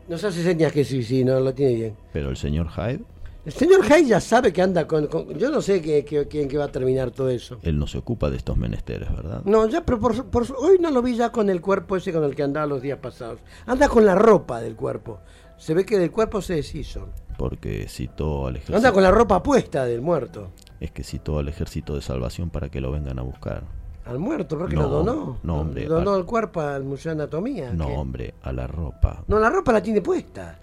Nos 0.09 0.23
hace 0.23 0.41
señas 0.43 0.71
que 0.73 0.83
sí, 0.83 1.03
sí, 1.03 1.23
no, 1.23 1.39
lo 1.39 1.53
tiene 1.53 1.75
bien. 1.75 1.93
Pero 2.11 2.31
el 2.31 2.37
señor 2.37 2.69
Hyde, 2.69 3.01
El 3.43 3.53
señor 3.53 3.81
Hay 3.91 4.05
ya 4.05 4.19
sabe 4.21 4.53
que 4.53 4.61
anda 4.61 4.85
con... 4.87 5.07
con- 5.07 5.29
yo 5.37 5.49
no 5.49 5.61
sé 5.61 5.81
qué- 5.81 6.05
en 6.41 6.47
qué 6.47 6.57
va 6.57 6.65
a 6.65 6.71
terminar 6.71 7.09
todo 7.11 7.29
eso. 7.29 7.57
él 7.63 7.77
no 7.79 7.87
se 7.87 7.97
ocupa 7.97 8.29
de 8.29 8.37
estos 8.37 8.55
menesteres, 8.55 9.09
¿verdad? 9.15 9.41
No, 9.45 9.67
ya, 9.67 9.83
pero 9.83 9.99
por, 9.99 10.13
hoy 10.59 10.77
no 10.79 10.91
lo 10.91 11.01
vi 11.01 11.15
ya 11.15 11.31
con 11.31 11.49
el 11.49 11.59
cuerpo 11.59 11.95
ese 11.97 12.13
con 12.13 12.23
el 12.23 12.35
que 12.35 12.43
andaba 12.43 12.67
los 12.67 12.81
días 12.83 12.99
pasados. 12.99 13.39
Anda 13.65 13.89
con 13.89 14.05
la 14.05 14.13
ropa 14.13 14.61
del 14.61 14.75
cuerpo. 14.75 15.19
Se 15.57 15.73
ve 15.73 15.85
que 15.85 15.97
del 15.97 16.11
cuerpo 16.11 16.41
se 16.41 16.55
deshizo. 16.55 17.09
Porque 17.37 17.87
citó 17.87 18.45
al 18.47 18.57
ejército. 18.57 18.77
Anda 18.77 18.91
con 18.91 19.01
la 19.01 19.09
ropa 19.11 19.41
puesta 19.41 19.85
del 19.85 20.01
muerto. 20.01 20.51
Es 20.79 20.91
que 20.91 21.03
citó 21.03 21.39
al 21.39 21.47
ejército 21.47 21.95
de 21.95 22.01
salvación 22.01 22.51
para 22.51 22.69
que 22.69 22.79
lo 22.81 22.91
vengan 22.91 23.17
a 23.17 23.23
buscar. 23.23 23.63
Al 24.05 24.19
muerto, 24.19 24.57
¿por 24.57 24.69
qué 24.69 24.75
No, 24.75 24.81
lo 24.83 24.89
donó? 24.89 25.37
no, 25.41 25.61
hombre, 25.61 25.85
Donó 25.85 26.13
a- 26.13 26.17
el 26.17 26.25
cuerpo 26.25 26.61
al 26.61 26.83
Museo 26.83 27.15
de 27.15 27.21
Anatomía. 27.23 27.71
No, 27.73 27.87
¿qué? 27.87 27.93
hombre, 27.95 28.33
a 28.43 28.51
la 28.51 28.67
ropa. 28.67 29.23
No, 29.27 29.39
la 29.39 29.49
ropa 29.49 29.71
la 29.71 29.81
tiene 29.81 30.01
puesta. 30.01 30.59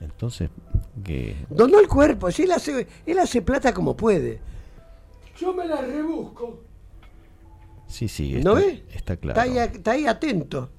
Entonces, 0.00 0.50
que 1.04 1.36
Donó 1.50 1.78
el 1.80 1.88
cuerpo. 1.88 2.30
Si 2.30 2.42
él 2.42 2.52
hace, 2.52 2.86
él 3.06 3.18
hace 3.18 3.42
plata 3.42 3.72
como 3.72 3.96
puede. 3.96 4.40
Yo 5.38 5.52
me 5.54 5.66
la 5.66 5.80
rebusco. 5.82 6.60
sí, 7.86 8.08
sí, 8.08 8.34
¿No 8.42 8.56
está, 8.56 8.66
ve? 8.72 8.84
está 8.92 9.16
claro. 9.16 9.40
Está 9.40 9.52
ahí, 9.52 9.58
está 9.58 9.90
ahí 9.92 10.06
atento. 10.06 10.70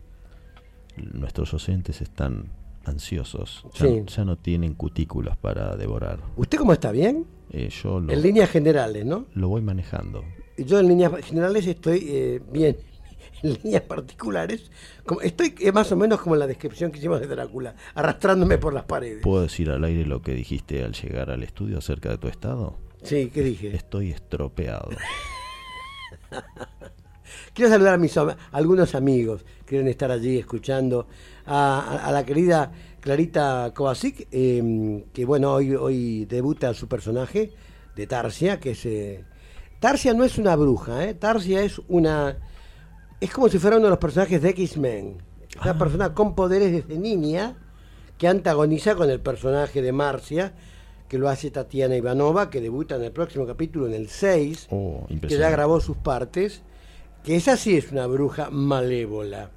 Nuestros 0.98 1.54
oyentes 1.54 2.02
están 2.02 2.50
ansiosos. 2.86 3.64
Ya, 3.76 3.86
Sí. 3.86 4.04
ya 4.08 4.26
no 4.26 4.38
tienen 4.38 4.74
cutículas 4.74 5.38
para 5.38 5.76
devorar. 5.76 6.20
¿Usted 6.36 6.58
cómo 6.58 6.74
está? 6.74 6.92
¿Bien? 6.92 7.26
Eh, 7.52 7.70
yo 7.70 8.00
lo, 8.00 8.12
En 8.12 8.22
líneas 8.22 8.50
generales, 8.50 9.06
¿no? 9.06 9.26
lo 9.36 9.50
voy 9.50 9.62
manejando. 9.62 10.24
Yo 10.58 10.80
en 10.80 10.88
líneas 10.88 11.12
generales 11.24 11.68
estoy 11.68 12.00
eh, 12.08 12.42
bien. 12.52 12.78
En 13.44 13.54
líneas 13.64 13.84
particulares, 13.84 14.72
como, 15.06 15.22
estoy 15.22 15.54
más 15.74 15.92
o 15.92 15.96
menos 15.96 16.20
como 16.22 16.36
en 16.36 16.40
la 16.40 16.48
descripción 16.48 16.92
que 16.92 16.98
hicimos 17.00 17.20
de 17.20 17.28
Drácula, 17.28 17.76
arrastrándome 17.96 18.58
por 18.58 18.74
las 18.74 18.86
paredes. 18.86 19.22
¿Puedo 19.24 19.44
decir 19.44 19.70
al 19.70 19.84
aire 19.84 20.06
lo 20.06 20.22
que 20.22 20.34
dijiste 20.34 20.84
al 20.84 20.94
llegar 20.94 21.30
al 21.30 21.44
estudio 21.44 21.78
acerca 21.78 22.10
de 22.10 22.18
tu 22.18 22.28
estado? 22.28 22.78
Sí, 23.04 23.30
¿qué 23.34 23.42
dije? 23.44 23.76
Estoy 23.76 24.12
estropeado. 24.12 24.90
Quiero 27.54 27.72
saludar 27.72 27.96
a 27.96 27.98
mis 27.98 28.16
a 28.18 28.38
algunos 28.52 28.96
amigos 28.96 29.46
que 29.66 29.76
deben 29.78 29.90
estar 29.90 30.12
allí 30.12 30.38
escuchando. 30.38 31.08
A, 31.46 31.80
a- 31.80 32.08
a 32.08 32.12
la 32.12 32.26
querida 32.26 32.72
Clarita 33.00 33.72
Kovacic, 33.74 34.28
eh, 34.32 35.04
que 35.14 35.26
bueno, 35.26 35.54
hoy, 35.54 35.74
hoy 35.76 36.26
debuta 36.26 36.74
su 36.74 36.88
personaje 36.88 37.52
de 37.96 38.08
Tarsia, 38.08 38.60
que 38.60 38.72
es... 38.72 38.86
eh, 38.86 39.24
Tarsia 39.80 40.14
no 40.14 40.24
es 40.24 40.38
una 40.38 40.56
bruja, 40.56 41.06
¿eh? 41.06 41.14
Tarsia 41.14 41.62
es 41.62 41.80
una... 41.88 42.38
Es 43.20 43.32
como 43.32 43.50
si 43.50 43.58
fuera 43.58 43.78
uno 43.78 43.86
de 43.86 43.92
los 43.92 44.00
personajes 44.00 44.42
de 44.42 44.50
X-Men. 44.50 45.18
Una 45.62 45.78
persona 45.78 46.14
con 46.14 46.36
poderes 46.36 46.72
desde 46.72 47.00
niña 47.00 47.56
que 48.18 48.28
antagoniza 48.28 48.96
con 48.96 49.10
el 49.10 49.20
personaje 49.20 49.82
de 49.82 49.92
Marcia, 49.92 50.54
que 51.08 51.18
lo 51.18 51.30
hace 51.30 51.50
Tatiana 51.50 51.96
Ivanova, 51.96 52.50
que 52.50 52.62
debuta 52.62 52.96
en 52.96 53.04
el 53.04 53.12
próximo 53.12 53.48
capítulo, 53.48 53.88
en 53.88 53.94
el 53.94 54.10
6 54.10 54.68
Oh, 54.70 55.08
que 55.08 55.38
ya 55.38 55.50
grabó 55.50 55.80
sus 55.80 55.98
partes, 55.98 56.62
que 57.24 57.36
esa 57.36 57.58
sí 57.58 57.76
es 57.76 57.92
una 57.92 58.06
bruja 58.06 58.50
malévola. 58.52 59.50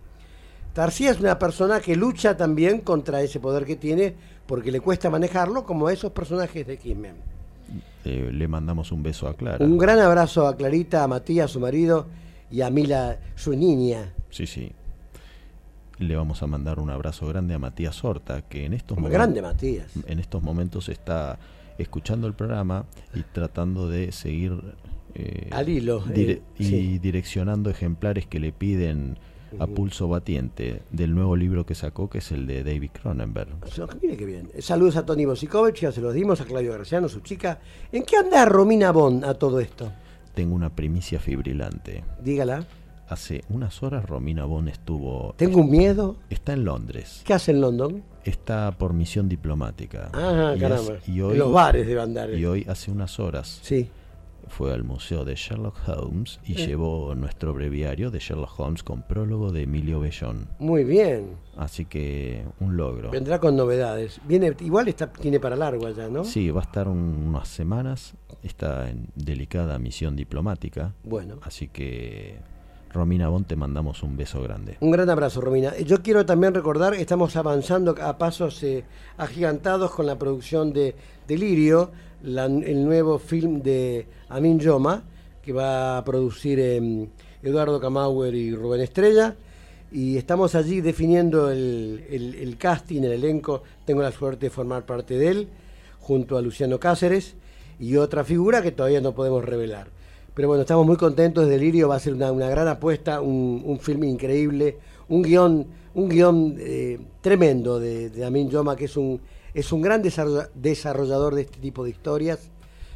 Tarsia 0.72 1.10
es 1.10 1.20
una 1.20 1.38
persona 1.38 1.80
que 1.80 1.96
lucha 1.96 2.36
también 2.36 2.80
contra 2.80 3.20
ese 3.20 3.40
poder 3.40 3.66
que 3.66 3.76
tiene 3.76 4.14
porque 4.46 4.70
le 4.70 4.80
cuesta 4.80 5.10
manejarlo 5.10 5.64
como 5.64 5.88
a 5.88 5.92
esos 5.92 6.12
personajes 6.12 6.66
de 6.66 6.74
X-Men. 6.74 7.16
Eh, 8.04 8.30
le 8.32 8.48
mandamos 8.48 8.90
un 8.92 9.02
beso 9.02 9.28
a 9.28 9.34
Clara. 9.34 9.64
Un 9.64 9.76
gran 9.76 9.98
abrazo 9.98 10.46
a 10.46 10.56
Clarita, 10.56 11.02
a 11.02 11.08
Matías, 11.08 11.50
su 11.50 11.60
marido, 11.60 12.06
y 12.50 12.60
a 12.62 12.70
Mila, 12.70 13.18
su 13.36 13.54
niña. 13.54 14.12
Sí, 14.30 14.46
sí. 14.46 14.72
le 15.98 16.16
vamos 16.16 16.42
a 16.42 16.46
mandar 16.46 16.78
un 16.80 16.88
abrazo 16.90 17.26
grande 17.26 17.52
a 17.54 17.58
Matías 17.58 18.02
Horta, 18.04 18.42
que 18.42 18.64
en 18.64 18.72
estos, 18.72 18.96
Un 18.96 19.04
momen- 19.04 19.10
grande 19.10 19.42
Matías. 19.42 19.92
en 20.06 20.18
estos 20.18 20.42
momentos 20.42 20.88
está 20.88 21.38
escuchando 21.78 22.26
el 22.26 22.32
programa 22.34 22.86
y 23.14 23.22
tratando 23.22 23.88
de 23.88 24.10
seguir 24.12 24.58
eh, 25.14 25.48
Al 25.50 25.68
hilo, 25.68 26.00
dire- 26.04 26.30
eh, 26.38 26.42
y 26.58 26.64
sí. 26.64 26.98
direccionando 26.98 27.68
ejemplares 27.68 28.26
que 28.26 28.40
le 28.40 28.52
piden 28.52 29.18
a 29.58 29.66
pulso 29.66 30.06
batiente 30.08 30.80
del 30.92 31.12
nuevo 31.14 31.34
libro 31.36 31.66
que 31.66 31.74
sacó, 31.74 32.08
que 32.08 32.18
es 32.18 32.30
el 32.30 32.46
de 32.46 32.62
David 32.62 32.90
Cronenberg. 32.92 33.48
Mire 34.00 34.16
qué 34.16 34.24
bien. 34.24 34.48
Saludos 34.60 34.94
a 34.96 35.04
Tony 35.04 35.24
Bosikovich, 35.24 35.80
ya 35.80 35.90
se 35.92 36.00
los 36.00 36.14
dimos, 36.14 36.40
a 36.40 36.44
Claudio 36.44 36.72
Graciano, 36.72 37.08
su 37.08 37.18
chica. 37.20 37.58
¿En 37.90 38.04
qué 38.04 38.16
anda 38.16 38.44
Romina 38.44 38.92
Bond 38.92 39.24
a 39.24 39.34
todo 39.34 39.58
esto? 39.58 39.90
Tengo 40.34 40.54
una 40.54 40.70
primicia 40.70 41.18
fibrilante. 41.18 42.04
Dígala. 42.22 42.64
Hace 43.08 43.42
unas 43.48 43.82
horas 43.82 44.04
Romina 44.08 44.44
Bon 44.44 44.68
estuvo... 44.68 45.34
Tengo 45.36 45.60
un 45.62 45.70
miedo. 45.70 46.16
Está 46.30 46.52
en 46.52 46.64
Londres. 46.64 47.22
¿Qué 47.24 47.34
hace 47.34 47.50
en 47.50 47.60
London? 47.60 48.02
Está 48.24 48.70
por 48.78 48.92
misión 48.92 49.28
diplomática. 49.28 50.10
Ah, 50.12 50.54
Y 50.56 50.60
caramba. 50.60 50.92
y 51.08 51.20
hoy, 51.20 51.32
en 51.32 51.38
los 51.40 51.52
bares 51.52 51.86
debe 51.88 52.00
andar. 52.02 52.30
Y 52.32 52.44
hoy, 52.46 52.64
hace 52.68 52.90
unas 52.92 53.18
horas, 53.18 53.58
Sí. 53.62 53.88
Fue 54.48 54.72
al 54.72 54.84
Museo 54.84 55.24
de 55.24 55.34
Sherlock 55.34 55.76
Holmes 55.88 56.40
y 56.44 56.52
Eh. 56.60 56.66
llevó 56.66 57.14
nuestro 57.14 57.52
breviario 57.54 58.10
de 58.10 58.18
Sherlock 58.18 58.58
Holmes 58.58 58.82
con 58.82 59.02
prólogo 59.02 59.52
de 59.52 59.62
Emilio 59.62 60.00
Bellón. 60.00 60.48
Muy 60.58 60.84
bien. 60.84 61.36
Así 61.56 61.84
que 61.84 62.44
un 62.60 62.76
logro. 62.76 63.10
Vendrá 63.10 63.38
con 63.38 63.56
novedades. 63.56 64.20
Viene, 64.26 64.54
igual 64.60 64.88
está, 64.88 65.12
tiene 65.12 65.38
para 65.40 65.56
largo 65.56 65.86
allá, 65.86 66.08
¿no? 66.08 66.24
Sí, 66.24 66.50
va 66.50 66.60
a 66.60 66.64
estar 66.64 66.88
un- 66.88 67.26
unas 67.28 67.48
semanas. 67.48 68.14
Está 68.42 68.88
en 68.90 69.08
delicada 69.14 69.78
misión 69.78 70.16
diplomática. 70.16 70.94
Bueno. 71.04 71.36
Así 71.42 71.68
que, 71.68 72.38
Romina 72.92 73.28
Bon, 73.28 73.44
te 73.44 73.54
mandamos 73.54 74.02
un 74.02 74.16
beso 74.16 74.42
grande. 74.42 74.76
Un 74.80 74.90
gran 74.90 75.08
abrazo, 75.10 75.40
Romina. 75.40 75.76
Yo 75.78 76.02
quiero 76.02 76.26
también 76.26 76.54
recordar, 76.54 76.94
estamos 76.94 77.36
avanzando 77.36 77.94
a 78.02 78.18
pasos 78.18 78.60
eh, 78.64 78.84
agigantados 79.16 79.92
con 79.92 80.06
la 80.06 80.18
producción 80.18 80.72
de 80.72 80.96
Delirio, 81.28 81.92
el 82.24 82.84
nuevo 82.84 83.18
film 83.18 83.62
de 83.62 84.06
Amin 84.28 84.58
Yoma, 84.58 85.02
que 85.42 85.52
va 85.52 85.98
a 85.98 86.04
producir 86.04 86.58
eh, 86.60 87.08
Eduardo 87.42 87.80
Camauer 87.80 88.34
y 88.34 88.54
Rubén 88.54 88.80
Estrella. 88.82 89.34
Y 89.92 90.16
estamos 90.16 90.54
allí 90.54 90.80
definiendo 90.80 91.50
el, 91.50 92.04
el- 92.10 92.34
el 92.36 92.56
casting, 92.56 93.02
el 93.02 93.12
elenco. 93.12 93.62
Tengo 93.84 94.02
la 94.02 94.12
suerte 94.12 94.46
de 94.46 94.50
formar 94.50 94.86
parte 94.86 95.18
de 95.18 95.28
él, 95.28 95.48
junto 96.00 96.36
a 96.38 96.42
Luciano 96.42 96.78
Cáceres 96.78 97.34
y 97.78 97.96
otra 97.96 98.22
figura 98.24 98.62
que 98.62 98.70
todavía 98.72 99.00
no 99.00 99.14
podemos 99.14 99.44
revelar. 99.44 99.88
Pero 100.34 100.46
bueno, 100.48 100.60
estamos 100.62 100.86
muy 100.86 100.96
contentos. 100.96 101.48
Delirio 101.48 101.88
va 101.88 101.96
a 101.96 102.00
ser 102.00 102.14
una, 102.14 102.30
una 102.30 102.48
gran 102.48 102.68
apuesta, 102.68 103.20
un, 103.20 103.62
un 103.64 103.80
film 103.80 104.04
increíble, 104.04 104.76
un 105.08 105.22
guion, 105.22 105.66
un 105.94 106.08
guion 106.08 106.56
eh, 106.58 106.98
tremendo 107.20 107.80
de, 107.80 108.10
de 108.10 108.24
Amin 108.24 108.48
Yoma, 108.48 108.76
que 108.76 108.84
es 108.84 108.96
un, 108.96 109.20
es 109.54 109.72
un 109.72 109.82
gran 109.82 110.02
desarrolla- 110.02 110.48
desarrollador 110.54 111.34
de 111.34 111.42
este 111.42 111.58
tipo 111.60 111.84
de 111.84 111.90
historias 111.90 112.50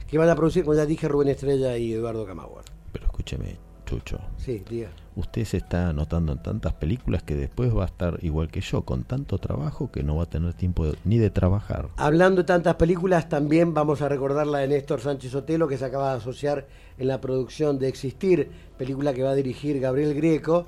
que 0.08 0.18
van 0.18 0.28
a 0.28 0.36
producir, 0.36 0.64
como 0.64 0.76
ya 0.76 0.86
dije, 0.86 1.08
Rubén 1.08 1.28
Estrella 1.28 1.76
y 1.76 1.92
Eduardo 1.92 2.24
Camagüer. 2.26 2.64
Pero 2.92 3.06
escúcheme, 3.06 3.56
Chucho. 3.86 4.18
Sí, 4.38 4.62
diga. 4.68 4.90
Usted 5.16 5.44
se 5.44 5.58
está 5.58 5.88
anotando 5.90 6.32
en 6.32 6.42
tantas 6.42 6.72
películas 6.74 7.22
que 7.22 7.34
después 7.36 7.74
va 7.76 7.82
a 7.84 7.86
estar 7.86 8.18
igual 8.22 8.48
que 8.48 8.60
yo, 8.60 8.82
con 8.82 9.04
tanto 9.04 9.38
trabajo 9.38 9.90
que 9.92 10.02
no 10.02 10.16
va 10.16 10.24
a 10.24 10.26
tener 10.28 10.54
tiempo 10.54 10.86
de- 10.86 10.96
ni 11.04 11.18
de 11.18 11.30
trabajar. 11.30 11.88
Hablando 11.96 12.42
de 12.42 12.46
tantas 12.46 12.74
películas, 12.76 13.28
también 13.28 13.74
vamos 13.74 14.02
a 14.02 14.08
recordar 14.08 14.46
la 14.46 14.58
de 14.58 14.68
Néstor 14.68 15.00
Sánchez 15.00 15.34
Otelo, 15.34 15.68
que 15.68 15.78
se 15.78 15.84
acaba 15.84 16.12
de 16.12 16.18
asociar 16.18 16.66
en 16.98 17.08
la 17.08 17.20
producción 17.20 17.78
de 17.78 17.88
Existir, 17.88 18.50
película 18.78 19.12
que 19.14 19.22
va 19.22 19.30
a 19.30 19.34
dirigir 19.34 19.78
Gabriel 19.80 20.14
Grieco, 20.14 20.66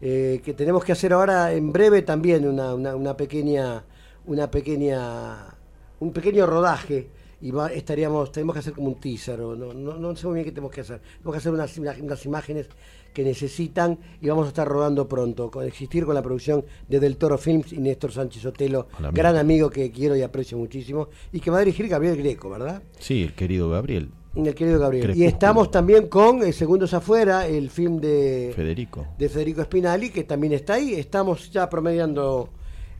eh, 0.00 0.40
que 0.44 0.54
tenemos 0.54 0.84
que 0.84 0.92
hacer 0.92 1.12
ahora 1.12 1.52
en 1.52 1.72
breve 1.72 2.02
también 2.02 2.46
una, 2.48 2.74
una- 2.74 2.96
una 2.96 3.16
pequeña, 3.16 3.84
una 4.26 4.50
pequeña, 4.50 5.46
un 6.00 6.12
pequeño 6.12 6.46
rodaje 6.46 7.08
y 7.40 7.50
va- 7.50 7.72
estaríamos, 7.72 8.30
tenemos 8.30 8.54
que 8.54 8.60
hacer 8.60 8.72
como 8.72 8.88
un 8.88 9.00
teaser, 9.00 9.40
o 9.40 9.56
no, 9.56 9.72
no, 9.74 9.94
no 9.98 10.14
sé 10.16 10.26
muy 10.26 10.34
bien 10.34 10.44
qué 10.44 10.52
tenemos 10.52 10.70
que 10.72 10.82
hacer. 10.82 11.00
Tenemos 11.18 11.32
que 11.34 11.38
hacer 11.38 11.52
unas, 11.52 11.76
unas- 11.78 11.98
unas 12.00 12.24
imágenes 12.26 12.68
que 13.12 13.24
necesitan 13.24 13.98
y 14.22 14.28
vamos 14.28 14.46
a 14.46 14.48
estar 14.48 14.66
rodando 14.66 15.06
pronto, 15.06 15.50
con 15.50 15.66
existir 15.66 16.04
con 16.06 16.14
la 16.14 16.22
producción 16.22 16.64
de 16.88 16.98
Del 17.00 17.16
Toro 17.18 17.36
Films 17.36 17.72
y 17.72 17.78
Néstor 17.78 18.12
Sánchez 18.12 18.46
Otelo, 18.46 18.86
Hola, 18.98 19.10
gran 19.10 19.36
amigo 19.36 19.68
que 19.68 19.90
quiero 19.90 20.16
y 20.16 20.22
aprecio 20.22 20.56
muchísimo, 20.56 21.08
y 21.32 21.40
que 21.40 21.50
va 21.50 21.58
a 21.58 21.60
dirigir 21.60 21.88
Gabriel 21.88 22.16
Greco, 22.16 22.48
¿verdad? 22.48 22.82
Sí, 22.98 23.22
el 23.22 23.34
querido 23.34 23.68
Gabriel, 23.68 24.08
El 24.34 24.54
querido 24.54 24.78
Gabriel. 24.78 25.14
Y 25.14 25.24
estamos 25.26 25.70
también 25.70 26.06
con 26.08 26.42
eh, 26.42 26.54
Segundos 26.54 26.94
Afuera, 26.94 27.46
el 27.46 27.68
film 27.68 27.98
de 28.00 28.52
Federico. 28.56 29.06
de 29.18 29.28
Federico 29.28 29.62
Spinali, 29.64 30.08
que 30.08 30.24
también 30.24 30.54
está 30.54 30.74
ahí. 30.74 30.94
Estamos 30.94 31.50
ya 31.50 31.68
promediando 31.68 32.48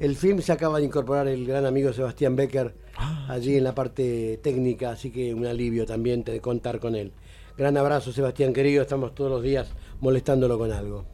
el 0.02 0.16
film, 0.16 0.40
se 0.40 0.50
acaba 0.50 0.80
de 0.80 0.84
incorporar 0.84 1.28
el 1.28 1.46
gran 1.46 1.64
amigo 1.64 1.92
Sebastián 1.92 2.34
Becker 2.34 2.74
allí 3.28 3.56
en 3.56 3.62
la 3.62 3.72
parte 3.72 4.40
técnica, 4.42 4.90
así 4.90 5.12
que 5.12 5.32
un 5.32 5.46
alivio 5.46 5.86
también 5.86 6.24
de 6.24 6.40
contar 6.40 6.80
con 6.80 6.96
él. 6.96 7.12
Gran 7.56 7.76
abrazo, 7.76 8.12
Sebastián 8.12 8.52
querido, 8.52 8.82
estamos 8.82 9.14
todos 9.14 9.30
los 9.30 9.42
días 9.44 9.70
molestándolo 10.00 10.58
con 10.58 10.72
algo. 10.72 11.04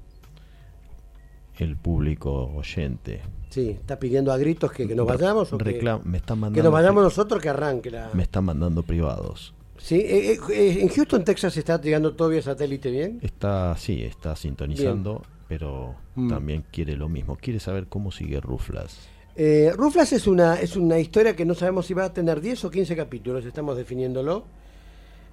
El 1.59 1.77
público 1.77 2.51
oyente. 2.55 3.21
Sí, 3.51 3.71
está 3.71 3.99
pidiendo 3.99 4.33
a 4.33 4.39
gritos 4.39 4.73
que, 4.73 4.89
que 4.89 4.95
nos 4.95 5.07
vayamos 5.07 5.53
o 5.53 5.59
que, 5.59 5.65
me 6.05 6.17
están 6.17 6.39
que 6.39 6.41
mandando 6.41 6.63
nos 6.63 6.73
vayamos 6.73 7.03
nosotros 7.03 7.43
que 7.43 7.51
arranque 7.51 7.91
la... 7.91 8.09
me 8.15 8.23
están 8.23 8.45
mandando 8.45 8.83
privados. 8.83 9.53
Sí, 9.77 9.97
eh, 9.97 10.33
eh, 10.33 10.39
eh, 10.51 10.79
en 10.81 10.89
Houston, 10.89 11.25
Texas, 11.25 11.57
está 11.59 11.79
llegando 11.79 12.15
todo 12.15 12.31
vía 12.31 12.41
satélite, 12.41 12.91
¿bien? 12.91 13.19
Está, 13.21 13.77
sí, 13.77 14.03
está 14.03 14.35
sintonizando, 14.35 15.23
pero 15.49 15.95
Mm. 16.15 16.29
también 16.29 16.65
quiere 16.71 16.97
lo 16.97 17.09
mismo. 17.09 17.37
Quiere 17.37 17.61
saber 17.61 17.87
cómo 17.89 18.11
sigue 18.13 18.41
Ruflas. 18.41 18.99
Eh, 19.37 19.73
Ruflas 19.77 20.13
es 20.13 20.27
una, 20.27 20.61
es 20.61 20.77
una 20.77 20.99
historia 20.99 21.35
que 21.37 21.45
no 21.45 21.55
sabemos 21.55 21.87
si 21.87 21.95
va 21.95 22.05
a 22.05 22.13
tener 22.13 22.41
10 22.41 22.65
o 22.65 22.71
15 22.71 22.97
capítulos, 22.97 23.45
estamos 23.45 23.77
definiéndolo. 23.77 24.45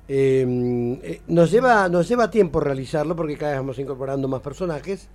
Eh, 0.08 1.00
eh, 1.04 1.22
nos, 1.28 1.50
lleva, 1.52 1.90
nos 1.90 2.08
lleva 2.08 2.30
tiempo 2.30 2.60
realizarlo 2.60 3.16
porque 3.16 3.38
cada 3.38 3.54
vez 3.54 3.60
vamos 3.62 3.80
incorporando 3.80 4.28
más 4.28 4.42
personajes. 4.42 5.08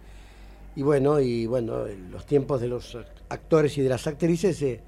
Y 0.76 0.82
bueno, 0.82 1.20
y 1.20 1.46
bueno, 1.46 1.84
los 2.10 2.26
tiempos 2.26 2.60
de 2.60 2.68
los 2.68 2.96
actores 3.28 3.76
y 3.78 3.82
de 3.82 3.88
las 3.88 4.06
actrices 4.06 4.60
eh, 4.62 4.80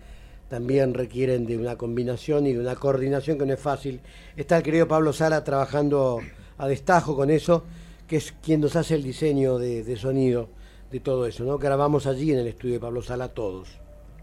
también 0.48 0.94
requieren 0.94 1.46
de 1.46 1.56
una 1.56 1.76
combinación 1.76 2.46
y 2.46 2.52
de 2.52 2.60
una 2.60 2.74
coordinación 2.76 3.38
que 3.38 3.46
no 3.46 3.54
es 3.54 3.60
fácil. 3.60 4.00
Está 4.36 4.56
el 4.58 4.62
querido 4.62 4.86
Pablo 4.88 5.12
Sala 5.12 5.42
trabajando 5.44 6.20
a 6.58 6.68
destajo 6.68 7.16
con 7.16 7.30
eso, 7.30 7.64
que 8.12 8.18
es 8.18 8.34
quien 8.42 8.60
nos 8.60 8.76
hace 8.76 8.94
el 8.94 9.02
diseño 9.02 9.56
de, 9.56 9.82
de 9.82 9.96
sonido 9.96 10.50
de 10.90 11.00
todo 11.00 11.26
eso, 11.26 11.44
¿no? 11.44 11.56
Grabamos 11.56 12.06
allí 12.06 12.30
en 12.30 12.40
el 12.40 12.46
estudio 12.46 12.74
de 12.74 12.80
Pablo 12.80 13.00
Sala 13.00 13.28
todos. 13.28 13.70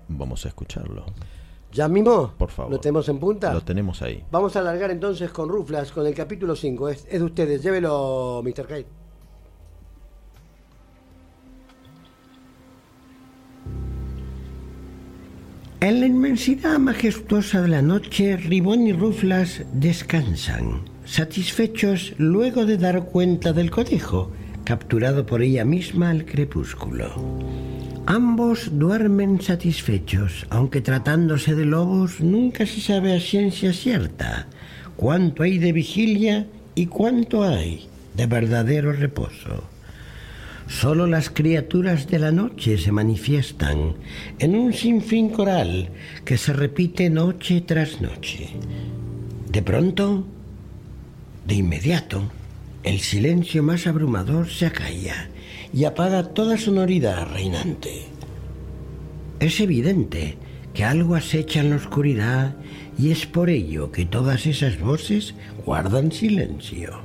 Vamos 0.08 0.46
a 0.46 0.50
escucharlo. 0.50 1.08
¿Ya 1.72 1.88
mismo? 1.88 2.32
Por 2.38 2.52
favor. 2.52 2.72
¿Lo 2.72 2.80
tenemos 2.80 3.10
en 3.10 3.18
punta? 3.18 3.52
Lo 3.52 3.62
tenemos 3.62 4.04
ahí. 4.04 4.24
Vamos 4.30 4.56
a 4.56 4.60
alargar 4.60 4.92
entonces 4.92 5.32
con 5.32 5.50
Ruflas, 5.50 5.92
con 5.92 6.06
el 6.06 6.14
capítulo 6.14 6.56
5. 6.56 6.88
Es, 6.88 7.08
es 7.10 7.20
de 7.20 7.24
ustedes, 7.24 7.64
llévelo, 7.64 8.44
Mr. 8.46 8.68
Kite. 8.68 8.86
En 15.80 16.00
la 16.00 16.06
inmensidad 16.06 16.78
majestuosa 16.78 17.64
de 17.64 17.70
la 17.70 17.82
noche, 17.82 18.38
Ribón 18.38 18.86
y 18.86 18.94
Ruflas 18.94 19.64
descansan, 19.74 20.82
satisfechos 21.10 22.14
luego 22.18 22.66
de 22.66 22.78
dar 22.78 23.06
cuenta 23.06 23.52
del 23.52 23.72
conejo, 23.72 24.32
capturado 24.64 25.26
por 25.26 25.42
ella 25.42 25.66
misma 25.66 26.12
al 26.12 26.26
crepúsculo. 26.26 27.12
Ambos 28.06 28.70
duermen 28.78 29.42
satisfechos, 29.42 30.46
aunque 30.50 30.82
tratándose 30.82 31.56
de 31.56 31.66
lobos 31.66 32.22
nunca 32.22 32.66
se 32.66 32.80
sabe 32.80 33.16
a 33.16 33.20
ciencia 33.20 33.74
cierta 33.74 34.48
cuánto 34.96 35.44
hay 35.44 35.58
de 35.58 35.72
vigilia 35.72 36.48
y 36.76 36.86
cuánto 36.86 37.44
hay 37.44 37.88
de 38.16 38.28
verdadero 38.28 38.94
reposo. 38.94 39.64
Solo 40.68 41.08
las 41.08 41.32
criaturas 41.32 42.08
de 42.08 42.20
la 42.20 42.32
noche 42.32 42.78
se 42.78 42.92
manifiestan 42.92 43.96
en 44.38 44.56
un 44.56 44.74
sinfín 44.74 45.30
coral 45.30 45.90
que 46.24 46.38
se 46.38 46.54
repite 46.54 47.10
noche 47.10 47.62
tras 47.62 48.02
noche. 48.02 48.50
De 49.52 49.64
pronto, 49.64 50.26
de 51.50 51.56
inmediato, 51.56 52.22
el 52.84 53.00
silencio 53.00 53.64
más 53.64 53.88
abrumador 53.88 54.50
se 54.50 54.68
acalla 54.68 55.30
y 55.74 55.84
apaga 55.86 56.24
toda 56.24 56.58
sonoridad 56.58 57.28
reinante. 57.34 58.04
Es 59.40 59.60
evidente 59.60 60.38
que 60.76 60.84
algo 60.84 61.16
acecha 61.16 61.60
en 61.60 61.72
la 61.72 61.78
oscuridad 61.78 62.56
y 63.00 63.10
es 63.10 63.26
por 63.26 63.50
ello 63.50 63.92
que 63.92 64.06
todas 64.06 64.46
esas 64.46 64.80
voces 64.80 65.34
guardan 65.66 66.12
silencio. 66.12 67.02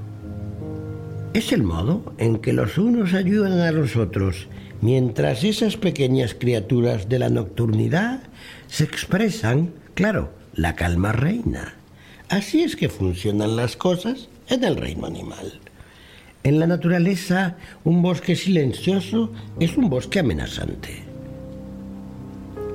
Es 1.32 1.50
el 1.50 1.62
modo 1.62 2.12
en 2.18 2.36
que 2.36 2.52
los 2.52 2.76
unos 2.76 3.14
ayudan 3.14 3.60
a 3.60 3.72
los 3.72 3.96
otros, 3.96 4.48
mientras 4.82 5.42
esas 5.42 5.78
pequeñas 5.78 6.34
criaturas 6.34 7.08
de 7.08 7.18
la 7.18 7.30
nocturnidad 7.30 8.22
se 8.66 8.84
expresan, 8.84 9.72
claro, 9.94 10.32
la 10.52 10.76
calma 10.76 11.12
reina. 11.12 11.76
Así 12.28 12.62
es 12.62 12.76
que 12.76 12.88
funcionan 12.88 13.56
las 13.56 13.76
cosas 13.76 14.28
en 14.48 14.64
el 14.64 14.76
reino 14.76 15.06
animal. 15.06 15.60
En 16.42 16.60
la 16.60 16.66
naturaleza, 16.66 17.56
un 17.84 18.02
bosque 18.02 18.36
silencioso 18.36 19.32
es 19.60 19.76
un 19.76 19.88
bosque 19.88 20.18
amenazante. 20.18 21.02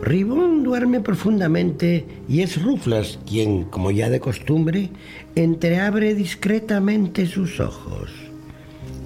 Ribón 0.02 0.64
duerme 0.64 1.02
profundamente 1.02 2.06
y 2.28 2.42
es 2.42 2.62
Ruflas 2.62 3.20
quien, 3.28 3.66
como 3.66 3.92
ya 3.92 4.10
de 4.10 4.20
costumbre, 4.20 4.90
entreabre 5.36 6.16
discretamente 6.16 7.28
sus 7.28 7.60
ojos. 7.60 8.10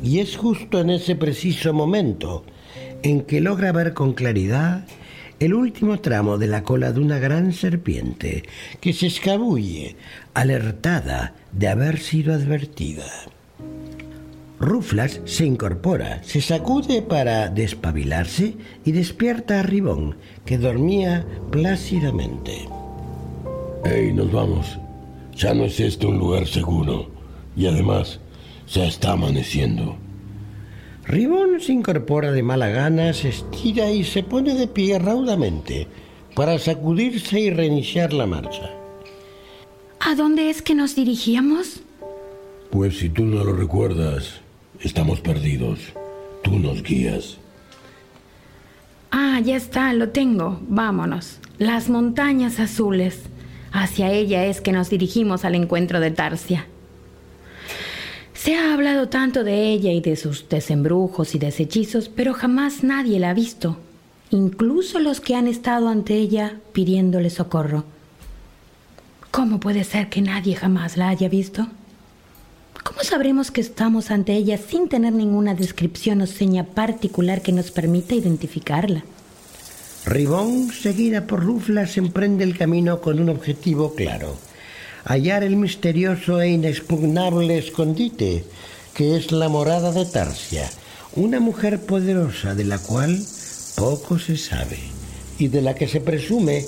Y 0.04 0.20
es 0.20 0.38
justo 0.38 0.80
en 0.80 0.92
ese 0.92 1.16
preciso 1.16 1.74
momento 1.74 2.46
en 3.02 3.24
que 3.24 3.42
logra 3.42 3.72
ver 3.72 3.94
con 3.94 4.14
claridad 4.14 4.86
el 5.46 5.54
último 5.54 6.00
tramo 6.00 6.38
de 6.38 6.48
la 6.48 6.64
cola 6.64 6.94
de 6.94 7.02
una 7.02 7.20
gran 7.20 7.52
serpiente 7.52 8.44
que 8.80 8.94
se 8.94 9.08
escabulle, 9.08 9.98
alertada 10.34 11.36
de 11.52 11.68
haber 11.68 12.00
sido 12.00 12.34
advertida. 12.34 13.04
Ruflas 14.58 15.20
se 15.26 15.46
incorpora, 15.46 16.24
se 16.24 16.40
sacude 16.40 17.02
para 17.02 17.50
despabilarse 17.50 18.56
y 18.86 18.94
despierta 18.94 19.60
a 19.60 19.64
Ribón, 19.64 20.16
que 20.46 20.58
dormía 20.58 21.26
plácidamente. 21.52 22.70
Hey, 23.84 24.14
nos 24.14 24.32
vamos. 24.32 24.80
Ya 25.36 25.54
no 25.54 25.66
es 25.66 25.78
este 25.82 26.08
un 26.08 26.20
lugar 26.20 26.48
seguro. 26.48 27.12
Y 27.58 27.66
además, 27.66 28.22
ya 28.72 28.86
está 28.86 29.12
amaneciendo. 29.12 29.98
Ribón 31.06 31.60
se 31.60 31.74
incorpora 31.74 32.32
de 32.32 32.44
mala 32.44 32.70
gana, 32.70 33.14
se 33.14 33.30
estira 33.30 33.92
y 33.92 34.04
se 34.04 34.24
pone 34.24 34.56
de 34.56 34.68
pie 34.68 35.00
raudamente 35.00 35.88
para 36.36 36.58
sacudirse 36.58 37.40
y 37.40 37.50
reiniciar 37.50 38.14
la 38.14 38.26
marcha. 38.26 38.70
¿A 40.00 40.16
dónde 40.16 40.50
es 40.50 40.62
que 40.62 40.76
nos 40.76 40.96
dirigíamos? 40.96 41.82
Pues 42.70 42.98
si 42.98 43.10
tú 43.10 43.24
no 43.26 43.44
lo 43.44 43.54
recuerdas, 43.54 44.42
estamos 44.80 45.22
perdidos. 45.22 45.80
Tú 46.42 46.60
nos 46.60 46.84
guías. 46.84 47.38
Ah, 49.12 49.40
ya 49.40 49.56
está, 49.56 49.94
lo 49.94 50.10
tengo. 50.10 50.60
Vámonos. 50.68 51.40
Las 51.58 51.90
montañas 51.90 52.60
azules. 52.60 53.22
Hacia 53.72 54.12
ella 54.12 54.46
es 54.46 54.60
que 54.60 54.72
nos 54.72 54.90
dirigimos 54.90 55.46
al 55.46 55.56
encuentro 55.56 56.00
de 56.00 56.12
Tarsia. 56.12 56.68
Se 58.44 58.58
ha 58.58 58.74
hablado 58.74 59.08
tanto 59.08 59.46
de 59.46 59.72
ella 59.72 59.94
y 59.94 60.02
de 60.02 60.18
sus 60.18 60.50
desembrujos 60.50 61.34
y 61.34 61.40
deshechizos, 61.40 62.10
pero 62.10 62.34
jamás 62.34 62.84
nadie 62.84 63.18
la 63.18 63.30
ha 63.30 63.34
visto, 63.34 63.78
incluso 64.32 65.00
los 65.00 65.22
que 65.22 65.36
han 65.36 65.48
estado 65.48 65.88
ante 65.88 66.16
ella 66.16 66.60
pidiéndole 66.74 67.30
socorro. 67.30 67.86
¿Cómo 69.32 69.62
puede 69.62 69.86
ser 69.86 70.10
que 70.10 70.22
nadie 70.22 70.58
jamás 70.58 70.98
la 70.98 71.08
haya 71.08 71.30
visto? 71.30 71.70
¿Cómo 72.84 73.02
sabremos 73.04 73.50
que 73.50 73.62
estamos 73.62 74.12
ante 74.12 74.34
ella 74.34 74.58
sin 74.58 74.90
tener 74.90 75.14
ninguna 75.14 75.56
descripción 75.56 76.20
o 76.20 76.28
seña 76.28 76.66
particular 76.66 77.42
que 77.42 77.54
nos 77.54 77.72
permita 77.72 78.14
identificarla? 78.14 79.06
Ribón, 80.06 80.70
seguida 80.74 81.28
por 81.28 81.46
Ruflas, 81.46 81.96
emprende 81.96 82.44
el 82.44 82.58
camino 82.58 83.00
con 83.00 83.22
un 83.22 83.30
objetivo 83.30 83.96
claro. 83.96 84.36
Hallar 85.06 85.44
el 85.44 85.58
misterioso 85.58 86.40
e 86.40 86.52
inexpugnable 86.52 87.58
escondite, 87.58 88.46
que 88.94 89.18
es 89.18 89.34
la 89.34 89.50
morada 89.50 89.92
de 89.92 90.06
Tarsia, 90.06 90.70
una 91.16 91.42
mujer 91.42 91.82
poderosa 91.82 92.56
de 92.56 92.64
la 92.64 92.80
cual 92.80 93.20
poco 93.76 94.18
se 94.18 94.38
sabe 94.38 94.80
y 95.38 95.50
de 95.50 95.62
la 95.62 95.76
que 95.76 95.90
se 95.90 96.00
presume 96.00 96.64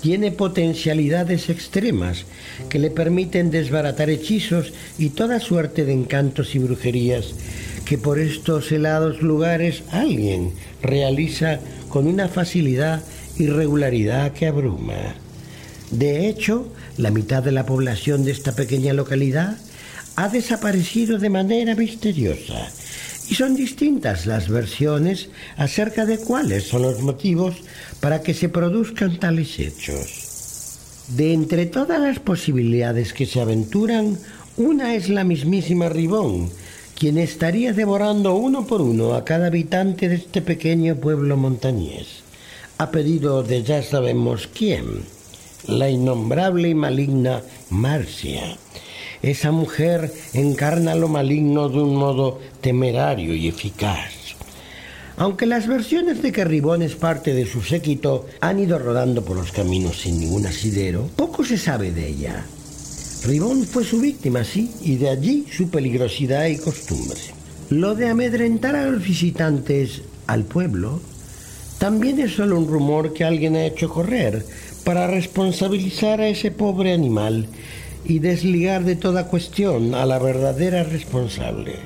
tiene 0.00 0.30
potencialidades 0.30 1.50
extremas 1.50 2.24
que 2.68 2.78
le 2.78 2.90
permiten 2.90 3.50
desbaratar 3.50 4.10
hechizos 4.10 4.72
y 4.96 5.10
toda 5.10 5.40
suerte 5.40 5.84
de 5.84 5.92
encantos 5.92 6.54
y 6.54 6.60
brujerías 6.60 7.34
que 7.84 7.98
por 7.98 8.20
estos 8.20 8.70
helados 8.70 9.22
lugares 9.22 9.82
alguien 9.90 10.52
realiza 10.82 11.58
con 11.88 12.06
una 12.06 12.28
facilidad 12.28 13.02
y 13.38 13.48
regularidad 13.48 14.32
que 14.32 14.46
abruma. 14.46 15.16
De 15.90 16.28
hecho, 16.28 16.68
la 16.96 17.10
mitad 17.10 17.42
de 17.42 17.52
la 17.52 17.66
población 17.66 18.24
de 18.24 18.32
esta 18.32 18.52
pequeña 18.52 18.92
localidad 18.92 19.56
ha 20.16 20.28
desaparecido 20.28 21.18
de 21.18 21.30
manera 21.30 21.74
misteriosa. 21.74 22.70
Y 23.28 23.34
son 23.34 23.54
distintas 23.54 24.26
las 24.26 24.48
versiones 24.48 25.28
acerca 25.56 26.04
de 26.04 26.18
cuáles 26.18 26.64
son 26.64 26.82
los 26.82 27.00
motivos 27.00 27.56
para 28.00 28.22
que 28.22 28.34
se 28.34 28.48
produzcan 28.48 29.18
tales 29.18 29.58
hechos. 29.58 30.28
De 31.08 31.32
entre 31.32 31.66
todas 31.66 32.00
las 32.00 32.18
posibilidades 32.18 33.12
que 33.12 33.26
se 33.26 33.40
aventuran, 33.40 34.18
una 34.56 34.94
es 34.94 35.08
la 35.08 35.24
mismísima 35.24 35.88
Ribón, 35.88 36.50
quien 36.98 37.18
estaría 37.18 37.72
devorando 37.72 38.34
uno 38.34 38.66
por 38.66 38.80
uno 38.80 39.14
a 39.14 39.24
cada 39.24 39.46
habitante 39.46 40.08
de 40.08 40.16
este 40.16 40.42
pequeño 40.42 40.96
pueblo 40.96 41.36
montañés, 41.36 42.22
a 42.78 42.90
pedido 42.90 43.42
de 43.42 43.62
ya 43.62 43.82
sabemos 43.82 44.46
quién, 44.46 45.02
la 45.66 45.88
innombrable 45.88 46.68
y 46.68 46.74
maligna 46.74 47.42
Marcia. 47.70 48.56
Esa 49.22 49.52
mujer 49.52 50.12
encarna 50.34 50.94
lo 50.94 51.08
maligno 51.08 51.68
de 51.68 51.80
un 51.80 51.94
modo 51.94 52.40
temerario 52.60 53.34
y 53.34 53.48
eficaz. 53.48 54.10
Aunque 55.16 55.46
las 55.46 55.68
versiones 55.68 56.22
de 56.22 56.32
que 56.32 56.44
Ribón 56.44 56.82
es 56.82 56.96
parte 56.96 57.34
de 57.34 57.46
su 57.46 57.62
séquito 57.62 58.26
han 58.40 58.58
ido 58.58 58.78
rodando 58.78 59.24
por 59.24 59.36
los 59.36 59.52
caminos 59.52 60.00
sin 60.00 60.18
ningún 60.18 60.46
asidero, 60.46 61.08
poco 61.14 61.44
se 61.44 61.58
sabe 61.58 61.92
de 61.92 62.08
ella. 62.08 62.44
Ribón 63.24 63.64
fue 63.64 63.84
su 63.84 64.00
víctima, 64.00 64.42
sí, 64.42 64.72
y 64.82 64.96
de 64.96 65.10
allí 65.10 65.46
su 65.56 65.70
peligrosidad 65.70 66.46
y 66.46 66.56
costumbre. 66.56 67.20
Lo 67.70 67.94
de 67.94 68.08
amedrentar 68.08 68.74
a 68.74 68.90
los 68.90 69.04
visitantes 69.04 70.02
al 70.26 70.44
pueblo 70.44 71.00
también 71.78 72.18
es 72.20 72.32
solo 72.34 72.58
un 72.58 72.68
rumor 72.68 73.12
que 73.12 73.24
alguien 73.24 73.56
ha 73.56 73.64
hecho 73.64 73.88
correr 73.88 74.44
para 74.84 75.06
responsabilizar 75.06 76.20
a 76.20 76.28
ese 76.28 76.50
pobre 76.50 76.92
animal 76.92 77.46
y 78.04 78.18
desligar 78.18 78.84
de 78.84 78.96
toda 78.96 79.28
cuestión 79.28 79.94
a 79.94 80.04
la 80.06 80.18
verdadera 80.18 80.82
responsable. 80.82 81.76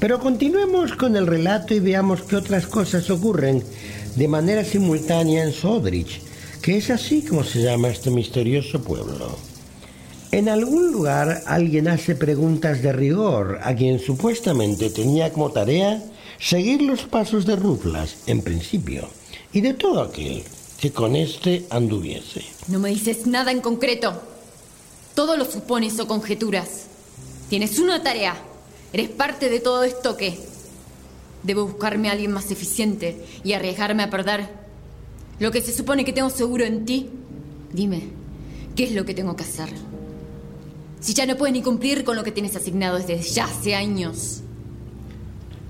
Pero 0.00 0.18
continuemos 0.18 0.92
con 0.92 1.16
el 1.16 1.26
relato 1.26 1.74
y 1.74 1.80
veamos 1.80 2.22
qué 2.22 2.36
otras 2.36 2.66
cosas 2.66 3.08
ocurren 3.10 3.62
de 4.16 4.28
manera 4.28 4.64
simultánea 4.64 5.44
en 5.44 5.52
Sodrich, 5.52 6.20
que 6.60 6.76
es 6.76 6.90
así 6.90 7.22
como 7.22 7.44
se 7.44 7.62
llama 7.62 7.88
este 7.88 8.10
misterioso 8.10 8.82
pueblo. 8.82 9.38
En 10.32 10.48
algún 10.48 10.90
lugar 10.90 11.42
alguien 11.46 11.86
hace 11.86 12.16
preguntas 12.16 12.82
de 12.82 12.92
rigor 12.92 13.60
a 13.62 13.74
quien 13.76 14.00
supuestamente 14.00 14.90
tenía 14.90 15.32
como 15.32 15.52
tarea 15.52 16.02
seguir 16.40 16.82
los 16.82 17.02
pasos 17.02 17.46
de 17.46 17.54
Ruflas, 17.54 18.16
en 18.26 18.42
principio, 18.42 19.08
y 19.52 19.60
de 19.60 19.74
todo 19.74 20.02
aquel 20.02 20.42
que 20.84 20.92
con 20.92 21.16
éste 21.16 21.64
anduviese. 21.70 22.44
No 22.68 22.78
me 22.78 22.90
dices 22.90 23.26
nada 23.26 23.50
en 23.50 23.62
concreto. 23.62 24.20
Todo 25.14 25.38
lo 25.38 25.46
supones 25.46 25.98
o 25.98 26.06
conjeturas. 26.06 26.88
Tienes 27.48 27.78
una 27.78 28.02
tarea. 28.02 28.36
Eres 28.92 29.08
parte 29.08 29.48
de 29.48 29.60
todo 29.60 29.82
esto 29.82 30.14
que... 30.18 30.38
Debo 31.42 31.64
buscarme 31.64 32.10
a 32.10 32.12
alguien 32.12 32.32
más 32.32 32.50
eficiente 32.50 33.24
y 33.42 33.54
arriesgarme 33.54 34.02
a 34.02 34.10
perder. 34.10 34.46
Lo 35.38 35.50
que 35.50 35.62
se 35.62 35.72
supone 35.72 36.04
que 36.04 36.12
tengo 36.12 36.28
seguro 36.28 36.66
en 36.66 36.84
ti. 36.84 37.08
Dime, 37.72 38.02
¿qué 38.76 38.84
es 38.84 38.92
lo 38.92 39.06
que 39.06 39.14
tengo 39.14 39.36
que 39.36 39.44
hacer? 39.44 39.70
Si 41.00 41.14
ya 41.14 41.24
no 41.24 41.38
puedes 41.38 41.54
ni 41.54 41.62
cumplir 41.62 42.04
con 42.04 42.14
lo 42.14 42.24
que 42.24 42.32
tienes 42.32 42.56
asignado 42.56 42.98
desde 42.98 43.22
ya 43.22 43.46
hace 43.46 43.74
años. 43.74 44.42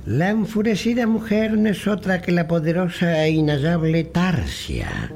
La 0.06 0.28
enfurecida 0.28 1.06
mujer 1.06 1.56
no 1.56 1.70
es 1.70 1.86
otra 1.86 2.20
que 2.20 2.30
la 2.30 2.46
poderosa 2.46 3.24
e 3.24 3.30
inhallable 3.30 4.04
Tarsia, 4.04 5.10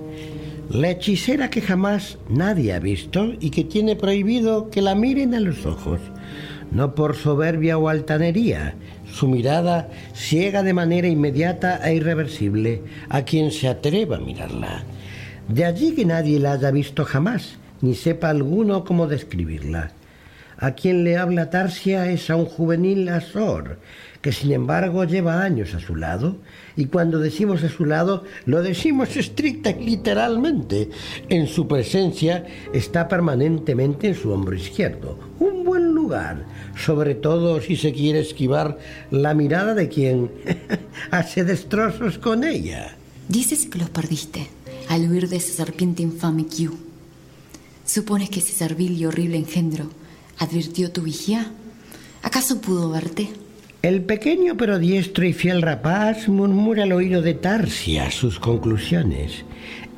la 0.70 0.88
hechicera 0.88 1.50
que 1.50 1.60
jamás 1.60 2.16
nadie 2.30 2.72
ha 2.72 2.78
visto 2.78 3.34
y 3.38 3.50
que 3.50 3.64
tiene 3.64 3.96
prohibido 3.96 4.70
que 4.70 4.80
la 4.80 4.94
miren 4.94 5.34
a 5.34 5.40
los 5.40 5.66
ojos, 5.66 6.00
no 6.70 6.94
por 6.94 7.16
soberbia 7.16 7.76
o 7.76 7.90
altanería, 7.90 8.76
su 9.12 9.28
mirada 9.28 9.90
ciega 10.14 10.62
de 10.62 10.72
manera 10.72 11.06
inmediata 11.06 11.86
e 11.86 11.94
irreversible 11.94 12.80
a 13.10 13.22
quien 13.22 13.50
se 13.50 13.68
atreva 13.68 14.16
a 14.16 14.20
mirarla. 14.20 14.84
De 15.48 15.66
allí 15.66 15.92
que 15.92 16.06
nadie 16.06 16.40
la 16.40 16.52
haya 16.52 16.70
visto 16.70 17.04
jamás, 17.04 17.58
ni 17.82 17.94
sepa 17.94 18.30
alguno 18.30 18.84
cómo 18.84 19.06
describirla. 19.06 19.92
A 20.56 20.72
quien 20.72 21.04
le 21.04 21.18
habla 21.18 21.50
Tarsia 21.50 22.10
es 22.10 22.30
a 22.30 22.36
un 22.36 22.46
juvenil 22.46 23.08
Azor, 23.10 23.78
que 24.20 24.32
sin 24.32 24.52
embargo 24.52 25.04
lleva 25.04 25.42
años 25.42 25.74
a 25.74 25.80
su 25.80 25.94
lado, 25.94 26.36
y 26.76 26.86
cuando 26.86 27.18
decimos 27.18 27.62
a 27.62 27.68
su 27.68 27.84
lado, 27.84 28.24
lo 28.46 28.62
decimos 28.62 29.16
estricta 29.16 29.70
y 29.70 29.84
literalmente. 29.84 30.90
En 31.28 31.46
su 31.46 31.66
presencia 31.68 32.44
está 32.72 33.08
permanentemente 33.08 34.08
en 34.08 34.14
su 34.14 34.30
hombro 34.30 34.56
izquierdo. 34.56 35.18
Un 35.38 35.64
buen 35.64 35.92
lugar, 35.92 36.44
sobre 36.76 37.14
todo 37.14 37.60
si 37.60 37.76
se 37.76 37.92
quiere 37.92 38.20
esquivar 38.20 38.78
la 39.10 39.34
mirada 39.34 39.74
de 39.74 39.88
quien 39.88 40.30
hace 41.10 41.44
destrozos 41.44 42.18
con 42.18 42.44
ella. 42.44 42.96
Dices 43.28 43.66
que 43.66 43.78
los 43.78 43.90
perdiste 43.90 44.48
al 44.88 45.10
huir 45.10 45.28
de 45.28 45.36
esa 45.36 45.52
serpiente 45.52 46.02
infame 46.02 46.46
Q. 46.46 46.76
¿Supones 47.84 48.30
que 48.30 48.40
ese 48.40 48.52
servil 48.52 48.92
y 48.98 49.06
horrible 49.06 49.36
engendro 49.36 49.90
advirtió 50.38 50.90
tu 50.90 51.02
vigía? 51.02 51.52
¿Acaso 52.22 52.60
pudo 52.60 52.90
verte? 52.90 53.28
El 53.80 54.02
pequeño 54.02 54.56
pero 54.56 54.80
diestro 54.80 55.24
y 55.24 55.32
fiel 55.32 55.62
rapaz 55.62 56.28
murmura 56.28 56.82
al 56.82 56.90
oído 56.90 57.22
de 57.22 57.34
Tarsia 57.34 58.10
sus 58.10 58.40
conclusiones. 58.40 59.44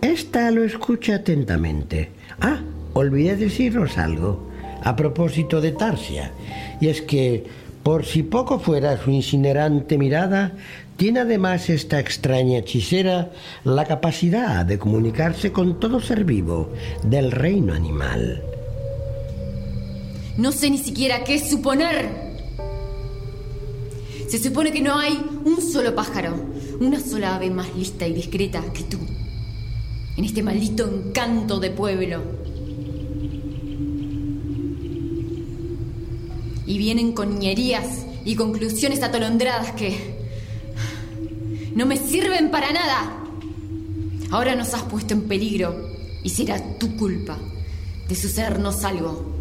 Esta 0.03 0.51
lo 0.51 0.65
escucha 0.65 1.17
atentamente. 1.17 2.11
Ah, 2.43 2.61
olvidé 2.93 3.37
deciros 3.37 3.97
algo 3.97 4.51
a 4.83 4.97
propósito 4.97 5.63
de 5.63 5.73
Tarsia, 5.73 6.33
y 6.81 6.89
es 6.89 7.01
que, 7.01 7.45
por 7.83 8.05
si 8.05 8.23
poco 8.23 8.59
fuera 8.59 8.99
su 9.03 9.11
incinerante 9.11 9.97
mirada, 9.97 10.53
tiene 10.99 11.21
además 11.21 11.71
esta 11.71 11.99
extraña 12.01 12.59
hechicera 12.59 13.31
la 13.65 13.87
capacidad 13.87 14.67
de 14.67 14.79
comunicarse 14.79 15.53
con 15.53 15.81
todo 15.81 16.01
ser 16.01 16.25
vivo 16.25 16.71
del 17.03 17.31
reino 17.31 17.73
animal. 17.73 18.43
No 20.37 20.53
sé 20.53 20.69
ni 20.69 20.79
siquiera 20.79 21.25
qué 21.25 21.39
suponer. 21.39 22.30
Se 24.31 24.39
supone 24.39 24.71
que 24.71 24.81
no 24.81 24.97
hay 24.97 25.21
un 25.45 25.61
solo 25.61 25.93
pájaro, 25.93 26.37
una 26.79 27.01
sola 27.01 27.35
ave 27.35 27.51
más 27.51 27.75
lista 27.75 28.07
y 28.07 28.13
discreta 28.13 28.63
que 28.73 28.85
tú. 28.85 28.97
En 30.17 30.25
este 30.25 30.41
maldito 30.41 30.89
encanto 30.89 31.59
de 31.59 31.71
pueblo. 31.73 32.23
Y 36.65 36.79
vienen 36.79 37.11
con 37.11 37.41
ñerías 37.41 38.07
y 38.25 38.37
conclusiones 38.37 39.03
atolondradas 39.03 39.73
que 39.73 39.97
no 41.75 41.85
me 41.87 41.97
sirven 41.97 42.53
para 42.53 42.73
nada. 42.73 43.25
Ahora 44.31 44.55
nos 44.55 44.73
has 44.75 44.83
puesto 44.85 45.13
en 45.13 45.23
peligro 45.23 45.75
y 46.23 46.29
será 46.29 46.79
tu 46.79 46.97
culpa 46.97 47.37
de 48.09 48.15
sucedernos 48.15 48.85
algo. 48.85 49.40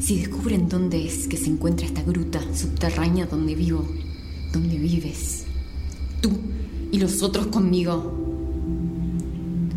Si 0.00 0.20
descubren 0.20 0.68
dónde 0.68 1.04
es 1.04 1.26
que 1.26 1.36
se 1.36 1.46
encuentra 1.46 1.84
esta 1.84 2.02
gruta 2.02 2.40
subterránea 2.54 3.26
donde 3.26 3.56
vivo, 3.56 3.84
donde 4.52 4.76
vives, 4.78 5.44
tú 6.20 6.30
y 6.92 6.98
los 6.98 7.22
otros 7.22 7.48
conmigo, 7.48 8.14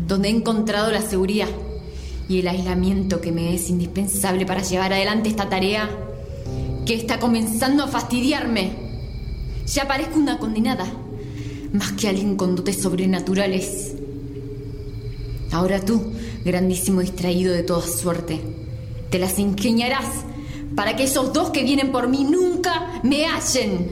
donde 0.06 0.28
he 0.28 0.30
encontrado 0.30 0.92
la 0.92 1.02
seguridad 1.02 1.48
y 2.28 2.38
el 2.38 2.48
aislamiento 2.48 3.20
que 3.20 3.32
me 3.32 3.52
es 3.52 3.68
indispensable 3.68 4.46
para 4.46 4.62
llevar 4.62 4.92
adelante 4.92 5.28
esta 5.28 5.48
tarea 5.48 5.90
que 6.86 6.94
está 6.94 7.18
comenzando 7.18 7.82
a 7.82 7.88
fastidiarme. 7.88 8.72
Ya 9.66 9.88
parezco 9.88 10.20
una 10.20 10.38
condenada, 10.38 10.86
más 11.72 11.92
que 11.92 12.08
alguien 12.08 12.36
con 12.36 12.54
dotes 12.54 12.80
sobrenaturales. 12.80 13.94
Ahora 15.50 15.84
tú, 15.84 16.00
grandísimo 16.44 17.00
distraído 17.00 17.52
de 17.52 17.64
toda 17.64 17.86
suerte, 17.86 18.61
te 19.12 19.18
las 19.18 19.38
ingeniarás 19.38 20.06
para 20.74 20.96
que 20.96 21.04
esos 21.04 21.34
dos 21.34 21.50
que 21.50 21.62
vienen 21.62 21.92
por 21.92 22.08
mí 22.08 22.24
nunca 22.24 23.00
me 23.02 23.26
hallen. 23.26 23.90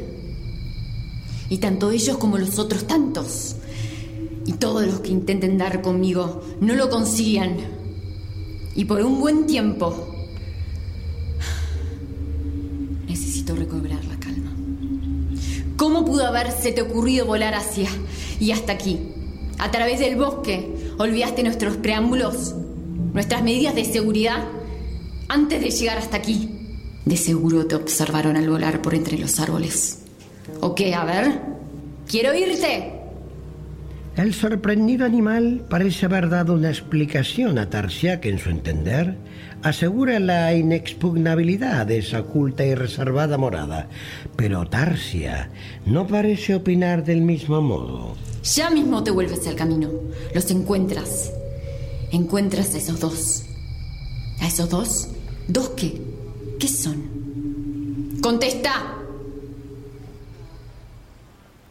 Y 1.51 1.59
tanto 1.59 1.91
ellos 1.91 2.17
como 2.17 2.39
los 2.39 2.59
otros 2.59 2.87
tantos. 2.87 3.57
Y 4.47 4.55
todos 4.55 4.87
los 4.87 5.01
que 5.01 5.11
intenten 5.11 5.59
dar 5.59 5.83
conmigo 5.83 6.43
no 6.61 6.75
lo 6.75 6.89
consigan. 6.89 7.59
Y 8.75 8.87
por 8.87 9.03
un 9.03 9.21
buen 9.21 9.47
tiempo 9.47 10.09
necesito 13.07 13.55
recobrar 13.55 14.03
la 14.07 14.19
calma. 14.19 14.53
¿Cómo 15.77 16.07
pudo 16.07 16.27
haberse 16.27 16.73
te 16.73 16.81
ocurrido 16.81 17.27
volar 17.27 17.53
hacia 17.53 17.91
y 18.41 18.53
hasta 18.53 18.73
aquí? 18.73 19.01
A 19.59 19.71
través 19.71 20.01
del 20.01 20.17
bosque, 20.17 20.95
olvidaste 20.97 21.43
nuestros 21.43 21.77
preámbulos, 21.77 22.55
nuestras 23.13 23.43
medidas 23.43 23.75
de 23.75 23.85
seguridad 23.85 24.45
antes 25.31 25.61
de 25.63 25.71
llegar 25.71 25.97
hasta 25.97 26.17
aquí. 26.17 26.51
De 27.05 27.17
seguro 27.17 27.65
te 27.67 27.77
observaron 27.77 28.37
al 28.37 28.51
volar 28.51 28.83
por 28.83 28.95
entre 28.95 29.17
los 29.17 29.39
árboles. 29.39 30.03
¿O 30.61 30.75
qué? 30.75 30.93
A 30.93 31.05
ver. 31.05 31.41
Quiero 32.09 32.35
irte. 32.35 32.93
El 34.17 34.35
sorprendido 34.35 35.07
animal 35.07 35.65
parece 35.71 36.07
haber 36.07 36.29
dado 36.29 36.55
una 36.55 36.69
explicación 36.69 37.59
a 37.59 37.71
Tarsia 37.71 38.21
que, 38.21 38.29
en 38.29 38.41
su 38.41 38.51
entender, 38.51 39.17
asegura 39.63 40.19
la 40.19 40.53
inexpugnabilidad 40.53 41.87
de 41.87 41.99
esa 41.99 42.21
oculta 42.21 42.67
y 42.67 42.75
reservada 42.75 43.39
morada. 43.39 43.89
Pero 44.35 44.67
Tarsia 44.67 45.51
no 45.87 46.09
parece 46.09 46.57
opinar 46.57 47.05
del 47.05 47.23
mismo 47.23 47.63
modo. 47.63 48.17
Ya 48.43 48.69
mismo 48.71 49.05
te 49.05 49.13
vuelves 49.13 49.47
al 49.47 49.55
camino. 49.55 49.91
Los 50.35 50.51
encuentras. 50.51 51.33
Encuentras 52.11 52.75
a 52.75 52.79
esos 52.79 52.99
dos. 52.99 53.45
¿A 54.41 54.49
esos 54.49 54.69
dos? 54.69 55.09
¿Dos 55.51 55.71
qué? 55.71 56.01
¿Qué 56.61 56.69
son? 56.69 58.21
¡Contesta! 58.23 58.99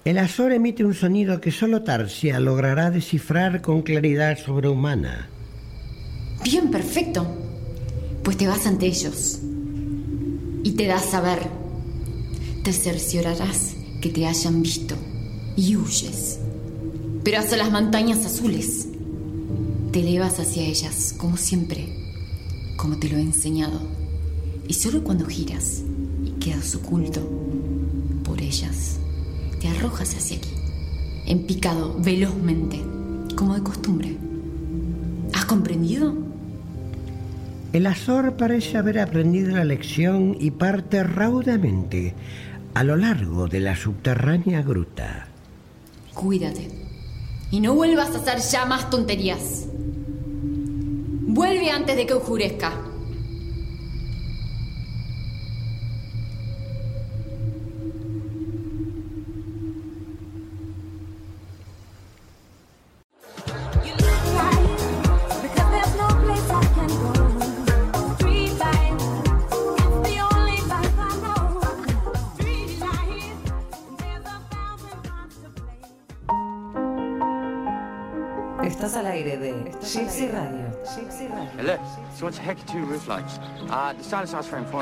El 0.04 0.18
azor 0.18 0.52
emite 0.52 0.84
un 0.84 0.94
sonido 0.94 1.40
que 1.40 1.50
solo 1.52 1.82
Tarsia 1.84 2.42
logrará 2.42 2.92
descifrar 2.92 3.62
con 3.62 3.82
claridad 3.82 4.38
sobrehumana. 4.38 5.30
Bien, 6.44 6.70
perfecto. 6.70 7.26
Pues 8.22 8.36
te 8.36 8.48
vas 8.48 8.68
ante 8.68 8.88
ellos. 8.88 9.40
Y 10.64 10.72
te 10.72 10.86
das 10.86 11.14
a 11.14 11.22
ver. 11.22 11.40
Te 12.64 12.74
cerciorarás 12.74 13.76
que 14.02 14.10
te 14.10 14.26
hayan 14.26 14.62
visto. 14.62 14.96
Y 15.56 15.78
huyes. 15.78 16.40
Pero 17.24 17.40
hacia 17.40 17.56
las 17.56 17.72
montañas 17.72 18.26
azules. 18.26 18.90
Te 19.94 20.02
elevas 20.02 20.38
hacia 20.38 20.64
ellas, 20.64 21.16
como 21.18 21.38
siempre. 21.38 21.99
Como 22.80 22.98
te 22.98 23.10
lo 23.10 23.18
he 23.18 23.22
enseñado. 23.22 23.82
Y 24.66 24.74
solo 24.74 25.04
cuando 25.04 25.26
giras 25.26 25.84
y 26.24 26.32
quedas 26.40 26.74
oculto 26.76 27.20
por 28.24 28.42
ellas, 28.42 29.00
te 29.60 29.68
arrojas 29.68 30.16
hacia 30.16 30.38
aquí, 30.38 30.54
en 31.26 31.46
picado 31.46 31.98
velozmente, 32.00 32.80
como 33.36 33.56
de 33.56 33.64
costumbre. 33.64 34.16
¿Has 35.34 35.44
comprendido? 35.44 36.14
El 37.74 37.86
azor 37.86 38.38
parece 38.38 38.78
haber 38.78 39.00
aprendido 39.00 39.58
la 39.58 39.66
lección 39.66 40.38
y 40.40 40.52
parte 40.52 41.04
raudamente 41.04 42.16
a 42.76 42.86
lo 42.86 42.96
largo 42.96 43.50
de 43.50 43.60
la 43.60 43.76
subterránea 43.76 44.62
gruta. 44.62 45.28
Cuídate. 46.14 46.70
Y 47.52 47.60
no 47.60 47.76
vuelvas 47.76 48.12
a 48.12 48.20
hacer 48.20 48.40
ya 48.40 48.66
más 48.66 48.90
tonterías. 48.90 49.69
Vuelve 51.32 51.70
antes 51.70 51.96
de 51.96 52.08
que 52.08 52.14
oscurezca. 52.14 52.89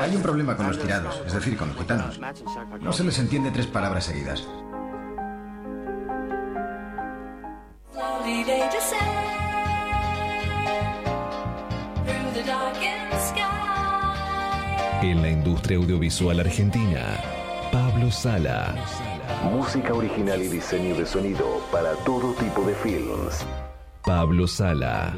Hay 0.00 0.16
un 0.16 0.22
problema 0.22 0.56
con 0.56 0.66
los 0.68 0.78
tirados, 0.78 1.22
es 1.26 1.32
decir, 1.32 1.56
con 1.56 1.68
los 1.68 1.76
gitanos. 1.76 2.20
No 2.80 2.92
se 2.92 3.04
les 3.04 3.18
entiende 3.18 3.50
tres 3.50 3.66
palabras 3.66 4.04
seguidas. 4.04 4.46
En 15.00 15.22
la 15.22 15.28
industria 15.30 15.78
audiovisual 15.78 16.40
argentina, 16.40 17.22
Pablo 17.72 18.10
Sala. 18.10 18.74
Música 19.44 19.94
original 19.94 20.42
y 20.42 20.48
diseño 20.48 20.96
de 20.96 21.06
sonido 21.06 21.62
para 21.70 21.92
todo 22.04 22.32
tipo 22.34 22.62
de 22.62 22.74
films. 22.74 23.44
Pablo 24.08 24.46
Sala. 24.46 25.14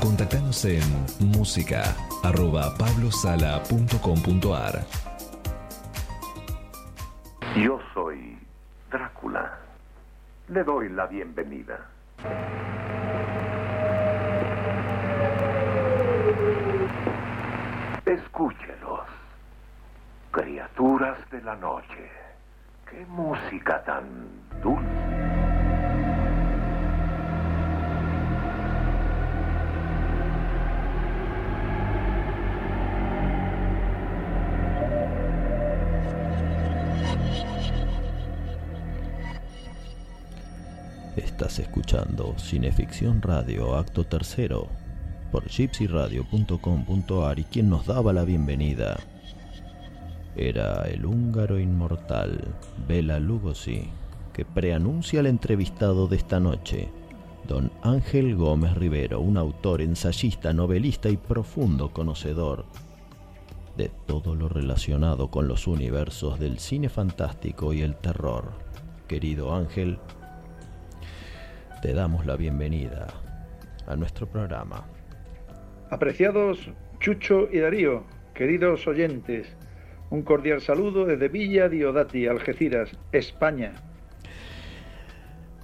Contactanos 0.00 0.64
en 0.64 0.80
música 1.18 1.82
arroba 2.22 2.72
pablosala.com.ar. 2.78 4.86
Yo 7.56 7.80
soy 7.92 8.38
Drácula. 8.92 9.58
Le 10.46 10.62
doy 10.62 10.88
la 10.90 11.08
bienvenida. 11.08 11.90
Escúchelos. 18.06 19.08
Criaturas 20.30 21.18
de 21.32 21.42
la 21.42 21.56
noche. 21.56 22.08
Qué 22.88 23.04
música 23.06 23.82
tan 23.82 24.04
dulce. 24.62 25.09
Escuchando 41.58 42.34
Cineficción 42.38 43.20
Radio, 43.20 43.74
acto 43.74 44.04
tercero, 44.04 44.68
por 45.32 45.48
gypsyradio.com.ar 45.48 47.38
y 47.38 47.44
quien 47.44 47.68
nos 47.68 47.86
daba 47.86 48.12
la 48.12 48.24
bienvenida 48.24 48.96
era 50.36 50.82
el 50.84 51.04
húngaro 51.04 51.58
inmortal 51.58 52.54
Bela 52.86 53.18
Lugosi, 53.18 53.88
que 54.32 54.44
preanuncia 54.44 55.20
al 55.20 55.26
entrevistado 55.26 56.06
de 56.06 56.16
esta 56.16 56.38
noche, 56.38 56.88
don 57.48 57.72
Ángel 57.82 58.36
Gómez 58.36 58.74
Rivero, 58.74 59.20
un 59.20 59.36
autor, 59.36 59.82
ensayista, 59.82 60.52
novelista 60.52 61.08
y 61.08 61.16
profundo 61.16 61.92
conocedor 61.92 62.64
de 63.76 63.90
todo 64.06 64.36
lo 64.36 64.48
relacionado 64.48 65.30
con 65.30 65.48
los 65.48 65.66
universos 65.66 66.38
del 66.38 66.60
cine 66.60 66.88
fantástico 66.88 67.72
y 67.72 67.82
el 67.82 67.96
terror. 67.96 68.52
Querido 69.08 69.52
Ángel, 69.54 69.98
te 71.80 71.94
damos 71.94 72.26
la 72.26 72.36
bienvenida 72.36 73.06
a 73.86 73.96
nuestro 73.96 74.26
programa. 74.26 74.84
Apreciados 75.90 76.70
Chucho 77.00 77.48
y 77.50 77.58
Darío, 77.58 78.04
queridos 78.34 78.86
oyentes, 78.86 79.46
un 80.10 80.22
cordial 80.22 80.60
saludo 80.60 81.06
desde 81.06 81.28
Villa 81.28 81.68
Diodati, 81.68 82.26
Algeciras, 82.26 82.90
España. 83.12 83.72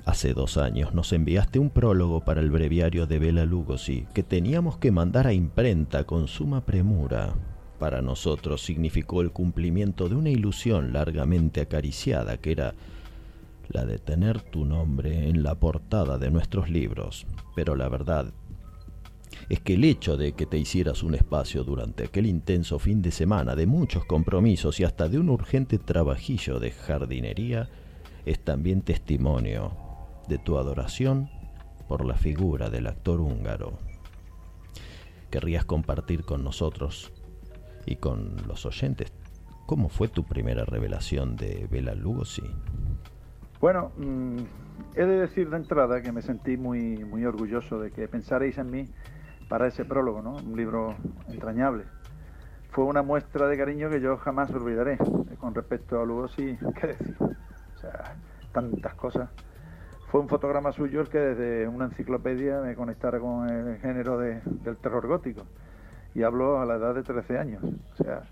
Hace 0.06 0.32
dos 0.32 0.56
años 0.56 0.94
nos 0.94 1.12
enviaste 1.12 1.58
un 1.58 1.68
prólogo 1.68 2.24
para 2.24 2.40
el 2.40 2.50
breviario 2.50 3.06
de 3.06 3.18
Bela 3.18 3.44
Lugosi 3.44 4.06
que 4.14 4.22
teníamos 4.22 4.78
que 4.78 4.92
mandar 4.92 5.26
a 5.26 5.34
imprenta 5.34 6.04
con 6.04 6.28
suma 6.28 6.64
premura. 6.64 7.34
Para 7.78 8.00
nosotros 8.00 8.62
significó 8.62 9.20
el 9.20 9.32
cumplimiento 9.32 10.08
de 10.08 10.14
una 10.14 10.30
ilusión 10.30 10.94
largamente 10.94 11.60
acariciada 11.60 12.38
que 12.38 12.52
era 12.52 12.74
la 13.68 13.84
de 13.84 13.98
tener 13.98 14.42
tu 14.42 14.64
nombre 14.64 15.28
en 15.28 15.42
la 15.42 15.54
portada 15.54 16.18
de 16.18 16.30
nuestros 16.30 16.70
libros. 16.70 17.26
Pero 17.54 17.76
la 17.76 17.88
verdad 17.88 18.32
es 19.48 19.60
que 19.60 19.74
el 19.74 19.84
hecho 19.84 20.16
de 20.16 20.32
que 20.32 20.46
te 20.46 20.58
hicieras 20.58 21.02
un 21.02 21.14
espacio 21.14 21.62
durante 21.64 22.04
aquel 22.04 22.26
intenso 22.26 22.78
fin 22.78 23.02
de 23.02 23.10
semana 23.10 23.54
de 23.54 23.66
muchos 23.66 24.04
compromisos 24.04 24.80
y 24.80 24.84
hasta 24.84 25.08
de 25.08 25.18
un 25.18 25.28
urgente 25.28 25.78
trabajillo 25.78 26.58
de 26.58 26.70
jardinería 26.70 27.68
es 28.24 28.40
también 28.40 28.82
testimonio 28.82 29.76
de 30.28 30.38
tu 30.38 30.58
adoración 30.58 31.30
por 31.86 32.04
la 32.04 32.16
figura 32.16 32.70
del 32.70 32.88
actor 32.88 33.20
húngaro. 33.20 33.78
¿Querrías 35.30 35.64
compartir 35.64 36.24
con 36.24 36.42
nosotros 36.42 37.12
y 37.84 37.96
con 37.96 38.36
los 38.48 38.66
oyentes 38.66 39.12
cómo 39.66 39.88
fue 39.88 40.08
tu 40.08 40.24
primera 40.24 40.64
revelación 40.64 41.36
de 41.36 41.68
Bela 41.70 41.94
Lugosi? 41.94 42.42
Bueno, 43.66 43.90
mm, 43.96 44.42
he 44.94 45.04
de 45.04 45.18
decir 45.22 45.50
de 45.50 45.56
entrada 45.56 46.00
que 46.00 46.12
me 46.12 46.22
sentí 46.22 46.56
muy, 46.56 47.04
muy 47.04 47.24
orgulloso 47.24 47.80
de 47.80 47.90
que 47.90 48.06
pensarais 48.06 48.56
en 48.58 48.70
mí 48.70 48.86
para 49.48 49.66
ese 49.66 49.84
prólogo, 49.84 50.22
¿no? 50.22 50.36
Un 50.36 50.56
libro 50.56 50.94
entrañable. 51.26 51.82
Fue 52.70 52.84
una 52.84 53.02
muestra 53.02 53.48
de 53.48 53.58
cariño 53.58 53.90
que 53.90 54.00
yo 54.00 54.18
jamás 54.18 54.52
olvidaré. 54.52 54.98
Con 55.40 55.52
respecto 55.52 56.00
a 56.00 56.06
Lugosi, 56.06 56.56
¿qué 56.80 56.86
decir? 56.86 57.16
O 57.18 57.78
sea, 57.80 58.14
tantas 58.52 58.94
cosas. 58.94 59.30
Fue 60.12 60.20
un 60.20 60.28
fotograma 60.28 60.70
suyo 60.70 61.00
el 61.00 61.08
que 61.08 61.18
desde 61.18 61.66
una 61.66 61.86
enciclopedia 61.86 62.60
me 62.60 62.76
conectara 62.76 63.18
con 63.18 63.48
el 63.48 63.78
género 63.78 64.16
de- 64.16 64.42
del 64.62 64.76
terror 64.76 65.08
gótico. 65.08 65.42
Y 66.14 66.22
hablo 66.22 66.60
a 66.60 66.66
la 66.66 66.76
edad 66.76 66.94
de 66.94 67.02
13 67.02 67.36
años. 67.36 67.64
O 67.64 68.04
sea, 68.04 68.22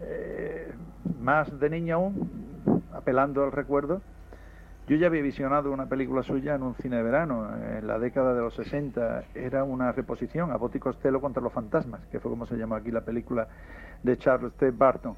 eh, 0.00 0.70
más 1.18 1.58
de 1.58 1.70
niña 1.70 1.94
aún, 1.94 2.28
apelando 2.92 3.42
al 3.44 3.52
recuerdo, 3.52 4.02
yo 4.88 4.96
ya 4.96 5.08
había 5.08 5.20
visionado 5.20 5.70
una 5.70 5.86
película 5.86 6.22
suya 6.22 6.54
en 6.54 6.62
un 6.62 6.74
cine 6.76 6.96
de 6.96 7.02
verano, 7.02 7.46
en 7.76 7.86
la 7.86 7.98
década 7.98 8.32
de 8.32 8.40
los 8.40 8.54
60. 8.54 9.24
Era 9.34 9.62
una 9.62 9.92
reposición, 9.92 10.50
Abbott 10.50 10.76
y 10.76 10.78
Costello 10.78 11.20
contra 11.20 11.42
los 11.42 11.52
fantasmas, 11.52 12.00
que 12.10 12.20
fue 12.20 12.30
como 12.30 12.46
se 12.46 12.56
llamó 12.56 12.74
aquí 12.74 12.90
la 12.90 13.02
película 13.02 13.48
de 14.02 14.16
Charles 14.16 14.54
T. 14.54 14.70
Barton. 14.70 15.14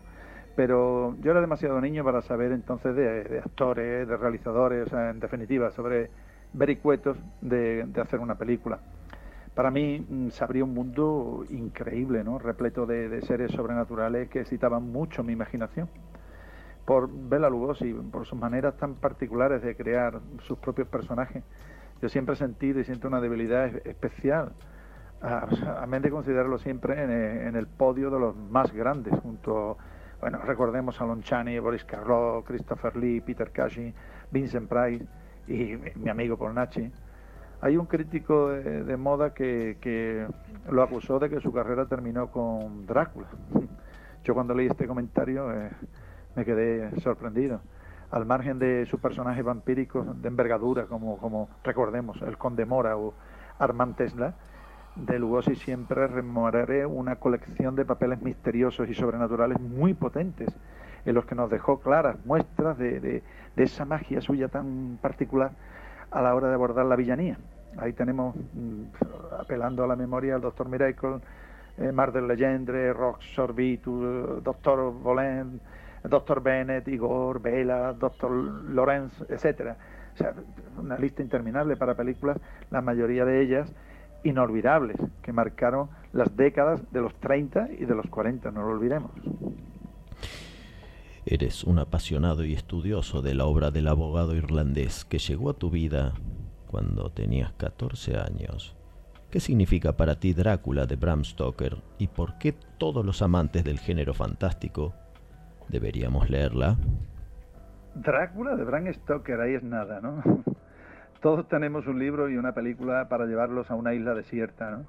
Pero 0.56 1.14
yo 1.20 1.30
era 1.30 1.40
demasiado 1.40 1.80
niño 1.80 2.02
para 2.02 2.20
saber 2.22 2.50
entonces 2.50 2.96
de, 2.96 3.38
actores, 3.38 4.08
de 4.08 4.16
realizadores, 4.16 4.92
en 4.92 5.20
definitiva, 5.20 5.70
sobre 5.70 6.10
vericuetos 6.52 7.16
de, 7.40 7.86
hacer 8.02 8.18
una 8.18 8.34
película. 8.34 8.80
Para 9.54 9.70
mí 9.70 10.04
mm, 10.08 10.30
se 10.30 10.42
abría 10.42 10.64
un 10.64 10.74
mundo 10.74 11.44
increíble, 11.48 12.24
¿no? 12.24 12.40
repleto 12.40 12.86
de 12.86 13.22
seres 13.22 13.52
sobrenaturales 13.52 14.28
que 14.30 14.40
excitaban 14.40 14.90
mucho 14.90 15.22
mi 15.22 15.32
imaginación 15.32 15.88
por 16.90 17.08
Bela 17.08 17.48
Lugosi, 17.48 17.92
por 17.92 18.26
sus 18.26 18.36
maneras 18.36 18.76
tan 18.76 18.96
particulares 18.96 19.62
de 19.62 19.76
crear 19.76 20.18
sus 20.40 20.58
propios 20.58 20.88
personajes. 20.88 21.44
Yo 22.02 22.08
siempre 22.08 22.32
he 22.32 22.36
sentido 22.36 22.80
y 22.80 22.84
siento 22.84 23.06
una 23.06 23.20
debilidad 23.20 23.66
es- 23.66 23.86
especial, 23.86 24.50
a, 25.22 25.46
a 25.82 25.86
menos 25.86 26.02
de 26.02 26.10
considerarlo 26.10 26.58
siempre 26.58 27.00
en, 27.00 27.10
eh, 27.12 27.46
en 27.46 27.54
el 27.54 27.68
podio 27.68 28.10
de 28.10 28.18
los 28.18 28.34
más 28.34 28.72
grandes, 28.72 29.14
junto, 29.20 29.78
bueno, 30.20 30.38
recordemos 30.38 31.00
a 31.00 31.04
Lon 31.06 31.22
Chaney, 31.22 31.60
Boris 31.60 31.84
Karloff, 31.84 32.44
Christopher 32.44 32.96
Lee, 32.96 33.20
Peter 33.20 33.52
Cushing, 33.54 33.94
Vincent 34.32 34.68
Price 34.68 35.06
y 35.46 35.76
mi, 35.76 35.92
mi 35.94 36.10
amigo 36.10 36.36
Polnachi. 36.36 36.90
Hay 37.60 37.76
un 37.76 37.86
crítico 37.86 38.48
de, 38.48 38.82
de 38.82 38.96
moda 38.96 39.32
que, 39.32 39.76
que 39.80 40.26
lo 40.68 40.82
acusó 40.82 41.20
de 41.20 41.30
que 41.30 41.40
su 41.40 41.52
carrera 41.52 41.86
terminó 41.86 42.32
con 42.32 42.84
Drácula. 42.84 43.28
Yo 44.24 44.34
cuando 44.34 44.54
leí 44.54 44.66
este 44.66 44.88
comentario 44.88 45.52
eh, 45.54 45.70
me 46.34 46.44
quedé 46.44 46.98
sorprendido. 47.00 47.60
Al 48.10 48.26
margen 48.26 48.58
de 48.58 48.86
sus 48.86 48.98
personajes 49.00 49.44
vampíricos 49.44 50.20
de 50.20 50.28
envergadura, 50.28 50.86
como, 50.86 51.16
como 51.18 51.48
recordemos, 51.62 52.20
el 52.22 52.36
Conde 52.38 52.64
Mora 52.66 52.96
o 52.96 53.14
Armand 53.58 53.96
Tesla, 53.96 54.34
de 54.96 55.18
Lugosi 55.18 55.54
siempre 55.54 56.08
rememoraré 56.08 56.84
una 56.84 57.16
colección 57.16 57.76
de 57.76 57.84
papeles 57.84 58.20
misteriosos 58.20 58.88
y 58.88 58.94
sobrenaturales 58.94 59.60
muy 59.60 59.94
potentes, 59.94 60.48
en 61.04 61.14
los 61.14 61.24
que 61.24 61.36
nos 61.36 61.48
dejó 61.48 61.78
claras 61.80 62.16
muestras 62.26 62.76
de, 62.78 62.98
de- 63.00 63.22
esa 63.56 63.84
magia 63.84 64.20
suya 64.22 64.48
tan 64.48 64.98
particular 65.02 65.52
a 66.10 66.22
la 66.22 66.34
hora 66.34 66.48
de 66.48 66.54
abordar 66.54 66.86
la 66.86 66.96
villanía. 66.96 67.36
Ahí 67.76 67.92
tenemos, 67.92 68.34
mm, 68.34 69.38
apelando 69.38 69.84
a 69.84 69.86
la 69.86 69.96
memoria, 69.96 70.34
al 70.34 70.40
doctor 70.40 70.66
Miracle, 70.68 71.20
eh, 71.76 71.92
Mar 71.92 72.10
del 72.10 72.26
Legendre, 72.26 72.92
Rox 72.94 73.24
Sorbitu, 73.34 74.40
Doctor 74.42 74.92
Bolén, 74.92 75.60
Doctor 76.08 76.42
Bennett, 76.42 76.88
Igor, 76.88 77.40
Vela, 77.40 77.92
Doctor 77.92 78.30
Lorenz, 78.30 79.12
etcétera. 79.28 79.76
O 80.14 80.16
sea, 80.16 80.34
una 80.78 80.98
lista 80.98 81.22
interminable 81.22 81.76
para 81.76 81.94
películas, 81.94 82.38
la 82.70 82.80
mayoría 82.80 83.24
de 83.24 83.42
ellas 83.42 83.72
inolvidables, 84.22 84.96
que 85.22 85.32
marcaron 85.32 85.88
las 86.12 86.36
décadas 86.36 86.82
de 86.92 87.00
los 87.00 87.14
30 87.20 87.68
y 87.78 87.84
de 87.84 87.94
los 87.94 88.06
40, 88.06 88.50
no 88.50 88.62
lo 88.62 88.68
olvidemos. 88.68 89.10
Eres 91.24 91.64
un 91.64 91.78
apasionado 91.78 92.44
y 92.44 92.54
estudioso 92.54 93.22
de 93.22 93.34
la 93.34 93.44
obra 93.44 93.70
del 93.70 93.88
abogado 93.88 94.34
irlandés 94.34 95.04
que 95.04 95.18
llegó 95.18 95.50
a 95.50 95.54
tu 95.54 95.70
vida 95.70 96.14
cuando 96.66 97.10
tenías 97.10 97.52
14 97.52 98.16
años. 98.16 98.76
¿Qué 99.30 99.38
significa 99.38 99.96
para 99.96 100.18
ti 100.18 100.32
Drácula 100.32 100.86
de 100.86 100.96
Bram 100.96 101.24
Stoker 101.24 101.76
y 101.98 102.08
por 102.08 102.38
qué 102.38 102.52
todos 102.78 103.04
los 103.04 103.22
amantes 103.22 103.62
del 103.64 103.78
género 103.78 104.12
fantástico 104.12 104.94
deberíamos 105.70 106.28
leerla? 106.28 106.76
Drácula 107.94 108.56
de 108.56 108.64
Bram 108.64 108.92
Stoker, 108.92 109.40
ahí 109.40 109.54
es 109.54 109.62
nada, 109.62 110.00
¿no? 110.00 110.22
Todos 111.20 111.48
tenemos 111.48 111.86
un 111.86 111.98
libro 111.98 112.28
y 112.28 112.36
una 112.36 112.52
película 112.52 113.08
para 113.08 113.26
llevarlos 113.26 113.70
a 113.70 113.74
una 113.74 113.94
isla 113.94 114.14
desierta, 114.14 114.70
¿no? 114.70 114.86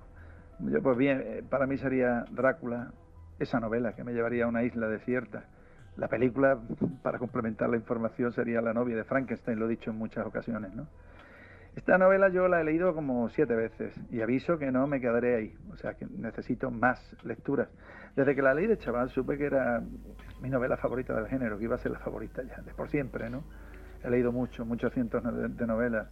Yo, 0.70 0.82
pues 0.82 0.98
bien, 0.98 1.22
eh, 1.26 1.44
para 1.50 1.66
mí 1.66 1.78
sería 1.78 2.26
Drácula, 2.32 2.92
esa 3.40 3.60
novela 3.60 3.94
que 3.94 4.04
me 4.04 4.14
llevaría 4.14 4.46
a 4.46 4.48
una 4.48 4.64
isla 4.64 4.88
desierta. 4.88 5.46
La 5.98 6.08
película, 6.08 6.58
para 7.02 7.20
complementar 7.20 7.70
la 7.70 7.78
información, 7.78 8.32
sería 8.32 8.62
La 8.62 8.74
novia 8.74 8.96
de 8.96 9.04
Frankenstein, 9.04 9.60
lo 9.60 9.66
he 9.66 9.70
dicho 9.70 9.92
en 9.92 9.98
muchas 9.98 10.26
ocasiones, 10.26 10.74
¿no? 10.74 10.88
Esta 11.76 11.98
novela 11.98 12.28
yo 12.30 12.48
la 12.50 12.60
he 12.60 12.64
leído 12.66 12.94
como 12.94 13.30
siete 13.30 13.56
veces 13.56 13.94
y 14.12 14.22
aviso 14.22 14.58
que 14.58 14.72
no 14.72 14.88
me 14.88 15.00
quedaré 15.00 15.36
ahí, 15.36 15.54
o 15.72 15.78
sea 15.78 15.94
que 15.94 16.06
necesito 16.06 16.70
más 16.70 17.00
lecturas. 17.24 17.70
Desde 18.16 18.36
que 18.36 18.42
la 18.42 18.54
leí 18.54 18.68
de 18.68 18.78
chaval 18.78 19.10
supe 19.10 19.38
que 19.38 19.46
era 19.46 19.82
mi 20.42 20.50
novela 20.50 20.76
favorita 20.76 21.14
del 21.14 21.28
género, 21.28 21.58
que 21.58 21.66
iba 21.66 21.76
a 21.76 21.80
ser 21.80 21.92
la 21.92 22.00
favorita 22.00 22.42
ya, 22.44 22.62
de 22.62 22.74
por 22.74 22.90
siempre, 22.90 23.30
¿no? 23.30 23.44
He 24.04 24.10
leído 24.10 24.32
mucho, 24.32 24.66
muchos 24.66 24.92
cientos 24.94 25.24
de, 25.24 25.68
novelas. 25.68 26.08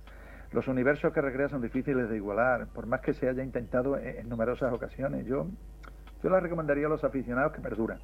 Los 0.52 0.68
universos 0.68 1.12
que 1.12 1.22
recrea 1.22 1.50
son 1.50 1.62
difíciles 1.62 2.10
de 2.10 2.16
igualar, 2.16 2.68
por 2.68 2.86
más 2.86 3.02
que 3.02 3.14
se 3.14 3.28
haya 3.28 3.44
intentado 3.44 3.98
en, 3.98 4.30
numerosas 4.30 4.72
ocasiones. 4.72 5.26
Yo, 5.26 5.48
yo 6.24 6.30
la 6.30 6.40
recomendaría 6.40 6.86
a 6.86 6.90
los 6.90 7.04
aficionados 7.04 7.52
que 7.54 7.62
perduran. 7.62 8.00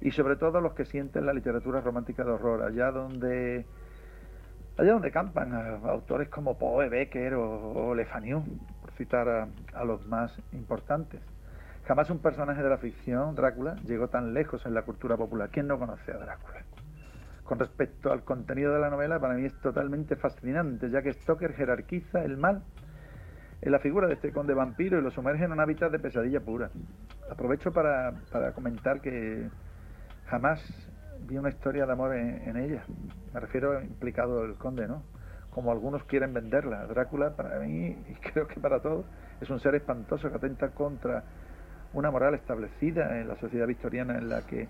Y 0.00 0.10
sobre 0.10 0.36
todo 0.36 0.58
a 0.58 0.60
los 0.60 0.74
que 0.74 0.84
sienten 0.84 1.24
la 1.24 1.32
literatura 1.32 1.80
romántica 1.80 2.24
de 2.24 2.32
horror, 2.32 2.62
allá 2.62 2.90
donde 2.90 3.64
allá 4.76 4.92
donde 4.92 5.10
campan 5.10 5.52
autores 5.86 6.28
como 6.28 6.58
Poe, 6.58 6.88
Becker 6.88 7.34
o, 7.34 7.92
o 7.92 7.94
por 8.80 8.92
citar 8.96 9.48
a 9.74 9.84
los 9.84 10.06
más 10.06 10.34
importantes. 10.52 11.20
Jamás 11.84 12.10
un 12.10 12.20
personaje 12.20 12.62
de 12.62 12.68
la 12.68 12.78
ficción, 12.78 13.34
Drácula, 13.34 13.76
llegó 13.84 14.08
tan 14.08 14.34
lejos 14.34 14.64
en 14.66 14.74
la 14.74 14.82
cultura 14.82 15.16
popular. 15.16 15.50
¿Quién 15.50 15.66
no 15.66 15.78
conoce 15.78 16.12
a 16.12 16.18
Drácula? 16.18 16.62
con 17.52 17.58
respecto 17.58 18.10
al 18.10 18.24
contenido 18.24 18.72
de 18.72 18.80
la 18.80 18.88
novela, 18.88 19.20
para 19.20 19.34
mí 19.34 19.44
es 19.44 19.54
totalmente 19.60 20.16
fascinante, 20.16 20.88
ya 20.88 21.02
que 21.02 21.12
Stoker 21.12 21.52
jerarquiza 21.52 22.24
el 22.24 22.38
mal 22.38 22.62
en 23.60 23.72
la 23.72 23.78
figura 23.78 24.06
de 24.06 24.14
este 24.14 24.32
conde 24.32 24.54
vampiro 24.54 24.98
y 24.98 25.02
lo 25.02 25.10
sumerge 25.10 25.44
en 25.44 25.52
un 25.52 25.60
hábitat 25.60 25.92
de 25.92 25.98
pesadilla 25.98 26.40
pura. 26.40 26.70
Aprovecho 27.30 27.70
para, 27.70 28.12
para 28.32 28.52
comentar 28.52 29.02
que 29.02 29.50
jamás 30.28 30.60
vi 31.28 31.36
una 31.36 31.50
historia 31.50 31.84
de 31.84 31.92
amor 31.92 32.16
en, 32.16 32.48
en 32.48 32.56
ella. 32.56 32.84
Me 33.34 33.40
refiero 33.40 33.82
implicado 33.82 34.44
el 34.44 34.54
conde, 34.54 34.88
¿no? 34.88 35.02
Como 35.50 35.72
algunos 35.72 36.04
quieren 36.04 36.32
venderla. 36.32 36.86
Drácula, 36.86 37.36
para 37.36 37.58
mí, 37.58 37.88
y 38.08 38.14
creo 38.32 38.46
que 38.46 38.60
para 38.60 38.80
todos, 38.80 39.04
es 39.40 39.50
un 39.50 39.60
ser 39.60 39.74
espantoso 39.74 40.30
que 40.30 40.36
atenta 40.36 40.70
contra 40.70 41.22
una 41.94 42.10
moral 42.10 42.34
establecida 42.34 43.20
en 43.20 43.28
la 43.28 43.36
sociedad 43.36 43.66
victoriana 43.66 44.18
en 44.18 44.28
la 44.28 44.42
que 44.42 44.68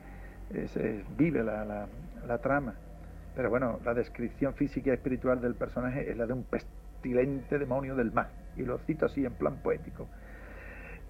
eh, 0.54 0.68
se 0.68 1.04
vive 1.16 1.42
la, 1.42 1.64
la- 1.64 1.86
la 2.26 2.38
trama. 2.38 2.74
Pero 3.34 3.50
bueno, 3.50 3.80
la 3.84 3.94
descripción 3.94 4.54
física 4.54 4.90
y 4.90 4.92
espiritual 4.94 5.40
del 5.40 5.54
personaje 5.54 6.10
es 6.10 6.16
la 6.16 6.26
de 6.26 6.32
un 6.34 6.44
pestilente 6.44 7.58
demonio 7.58 7.94
del 7.96 8.12
mal. 8.12 8.28
Y 8.56 8.62
lo 8.62 8.78
cito 8.78 9.06
así 9.06 9.24
en 9.24 9.32
plan 9.32 9.56
poético. 9.62 10.06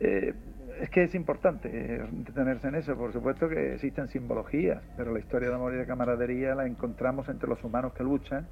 Eh, 0.01 0.33
es 0.81 0.89
que 0.91 1.05
es 1.05 1.15
importante 1.15 1.69
eh, 1.73 2.07
detenerse 2.11 2.69
en 2.69 2.77
eso. 2.77 2.97
Por 2.97 3.13
supuesto 3.13 3.49
que 3.49 3.75
existen 3.75 4.09
simbologías, 4.09 4.83
pero 4.97 5.13
la 5.13 5.19
historia 5.19 5.49
de 5.49 5.55
amor 5.55 5.75
y 5.75 5.77
de 5.77 5.87
camaradería 5.87 6.55
la 6.55 6.67
encontramos 6.67 7.29
entre 7.29 7.49
los 7.49 7.63
humanos 7.65 7.93
que 7.93 8.05
luchan 8.05 8.47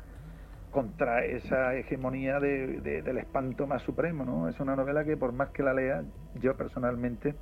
contra 0.70 1.24
esa 1.24 1.74
hegemonía 1.74 2.38
de- 2.40 2.80
de- 2.80 3.02
del 3.02 3.18
espanto 3.18 3.66
más 3.66 3.82
supremo. 3.82 4.24
¿no? 4.24 4.48
Es 4.48 4.58
una 4.60 4.76
novela 4.76 5.04
que 5.04 5.16
por 5.16 5.32
más 5.32 5.50
que 5.50 5.62
la 5.62 5.74
lea, 5.74 6.02
yo 6.40 6.56
personalmente 6.56 7.34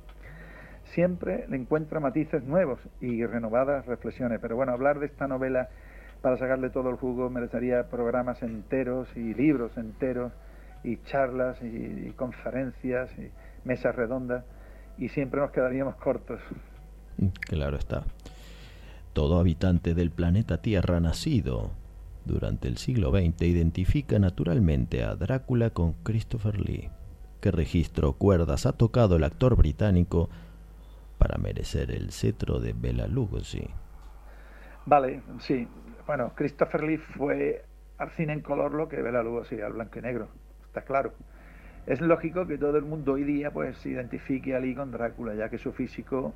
siempre 0.85 1.45
le 1.47 1.57
encuentro 1.57 2.01
matices 2.01 2.43
nuevos 2.43 2.79
y 2.99 3.25
renovadas 3.25 3.85
reflexiones. 3.85 4.39
Pero 4.41 4.55
bueno, 4.55 4.71
hablar 4.71 4.99
de 4.99 5.05
esta 5.05 5.27
novela 5.27 5.69
para 6.21 6.37
sacarle 6.37 6.69
todo 6.69 6.89
el 6.89 6.95
jugo 6.97 7.29
merecería 7.29 7.87
programas 7.89 8.41
enteros 8.43 9.07
y 9.15 9.33
libros 9.33 9.77
enteros 9.77 10.33
y 10.83 10.97
charlas 11.03 11.61
y, 11.61 11.67
y 12.07 12.13
conferencias 12.15 13.09
y 13.19 13.29
mesas 13.67 13.95
redondas 13.95 14.43
y 14.97 15.09
siempre 15.09 15.39
nos 15.39 15.51
quedaríamos 15.51 15.95
cortos. 15.95 16.41
Claro 17.41 17.77
está. 17.77 18.03
Todo 19.13 19.39
habitante 19.39 19.93
del 19.93 20.11
planeta 20.11 20.61
Tierra 20.61 20.99
nacido 20.99 21.71
durante 22.29 22.67
el 22.67 22.77
siglo 22.77 23.11
XX 23.11 23.41
identifica 23.41 24.19
naturalmente 24.19 25.03
a 25.03 25.15
Drácula 25.15 25.71
con 25.71 25.93
Christopher 26.03 26.59
Lee. 26.59 26.89
¿Qué 27.41 27.51
registro 27.51 28.13
cuerdas 28.13 28.65
ha 28.65 28.73
tocado 28.73 29.15
el 29.15 29.23
actor 29.23 29.55
británico 29.55 30.29
para 31.17 31.37
merecer 31.37 31.91
el 31.91 32.11
cetro 32.11 32.59
de 32.59 32.73
Bela 32.73 33.07
Lugosi? 33.07 33.67
Vale, 34.85 35.21
sí. 35.39 35.67
Bueno, 36.05 36.31
Christopher 36.35 36.83
Lee 36.83 36.97
fue 36.97 37.65
al 37.97 38.11
cine 38.11 38.33
en 38.33 38.41
color 38.41 38.73
lo 38.73 38.87
que 38.87 39.01
Bela 39.01 39.23
Lugosi 39.23 39.59
al 39.61 39.73
blanco 39.73 39.99
y 39.99 40.01
negro, 40.01 40.29
está 40.65 40.81
claro. 40.81 41.13
Es 41.85 42.01
lógico 42.01 42.45
que 42.45 42.57
todo 42.57 42.77
el 42.77 42.85
mundo 42.85 43.13
hoy 43.13 43.23
día 43.23 43.51
pues 43.51 43.85
identifique 43.85 44.55
a 44.55 44.59
Lee 44.59 44.75
con 44.75 44.91
Drácula, 44.91 45.33
ya 45.33 45.49
que 45.49 45.57
su 45.57 45.71
físico 45.71 46.33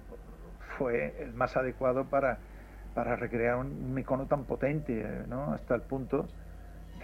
fue 0.77 1.15
el 1.19 1.33
más 1.33 1.55
adecuado 1.55 2.05
para, 2.05 2.39
para 2.93 3.15
recrear 3.15 3.57
un, 3.57 3.97
icono 3.97 4.25
tan 4.27 4.43
potente, 4.45 5.05
¿no? 5.27 5.53
Hasta 5.53 5.75
el 5.75 5.81
punto 5.81 6.27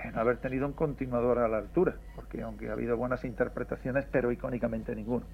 de 0.03 0.11
no 0.11 0.19
haber 0.19 0.37
tenido 0.37 0.65
un 0.67 0.73
continuador 0.73 1.39
a 1.39 1.47
la 1.47 1.57
altura, 1.57 1.95
porque 2.15 2.41
aunque 2.41 2.69
ha 2.69 2.73
habido 2.73 2.95
buenas 2.97 3.23
interpretaciones, 3.25 4.05
pero 4.11 4.31
icónicamente 4.31 4.95
ninguno. 4.95 5.25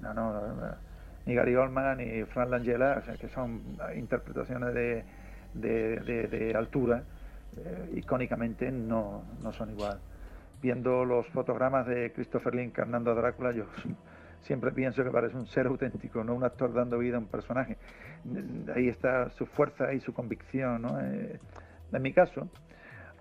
No, 0.00 0.12
no, 0.14 0.32
ni 1.26 1.34
Gary 1.34 1.54
Oldman 1.56 1.98
ni 1.98 2.24
Frank 2.24 2.50
Langella, 2.50 3.02
que 3.18 3.28
son 3.28 3.62
interpretaciones 3.96 4.74
de, 4.74 5.04
de, 5.54 5.96
de- 6.00 6.28
de 6.28 6.54
altura, 6.56 7.02
eh, 7.56 7.90
icónicamente 7.96 8.70
no, 8.70 9.22
no 9.42 9.52
son 9.52 9.70
igual. 9.70 9.98
Viendo 10.60 11.04
los 11.04 11.26
fotogramas 11.28 11.86
de 11.86 12.12
Christopher 12.12 12.54
Lee 12.54 12.64
encarnando 12.64 13.10
a 13.12 13.14
Drácula, 13.14 13.52
yo 13.52 13.64
siempre 14.42 14.72
pienso 14.72 15.04
que 15.04 15.10
parece 15.10 15.36
un 15.36 15.46
ser 15.46 15.66
auténtico, 15.66 16.24
no 16.24 16.34
un 16.34 16.44
actor 16.44 16.72
dando 16.74 16.98
vida 16.98 17.16
a 17.16 17.20
un 17.20 17.26
personaje. 17.28 17.76
Ahí 18.74 18.88
está 18.88 19.30
su 19.30 19.46
fuerza 19.46 19.92
y 19.92 20.00
su 20.00 20.14
convicción. 20.14 20.82
¿no? 20.82 21.00
Eh, 21.00 21.38
en 21.92 22.02
mi 22.02 22.12
caso, 22.12 22.48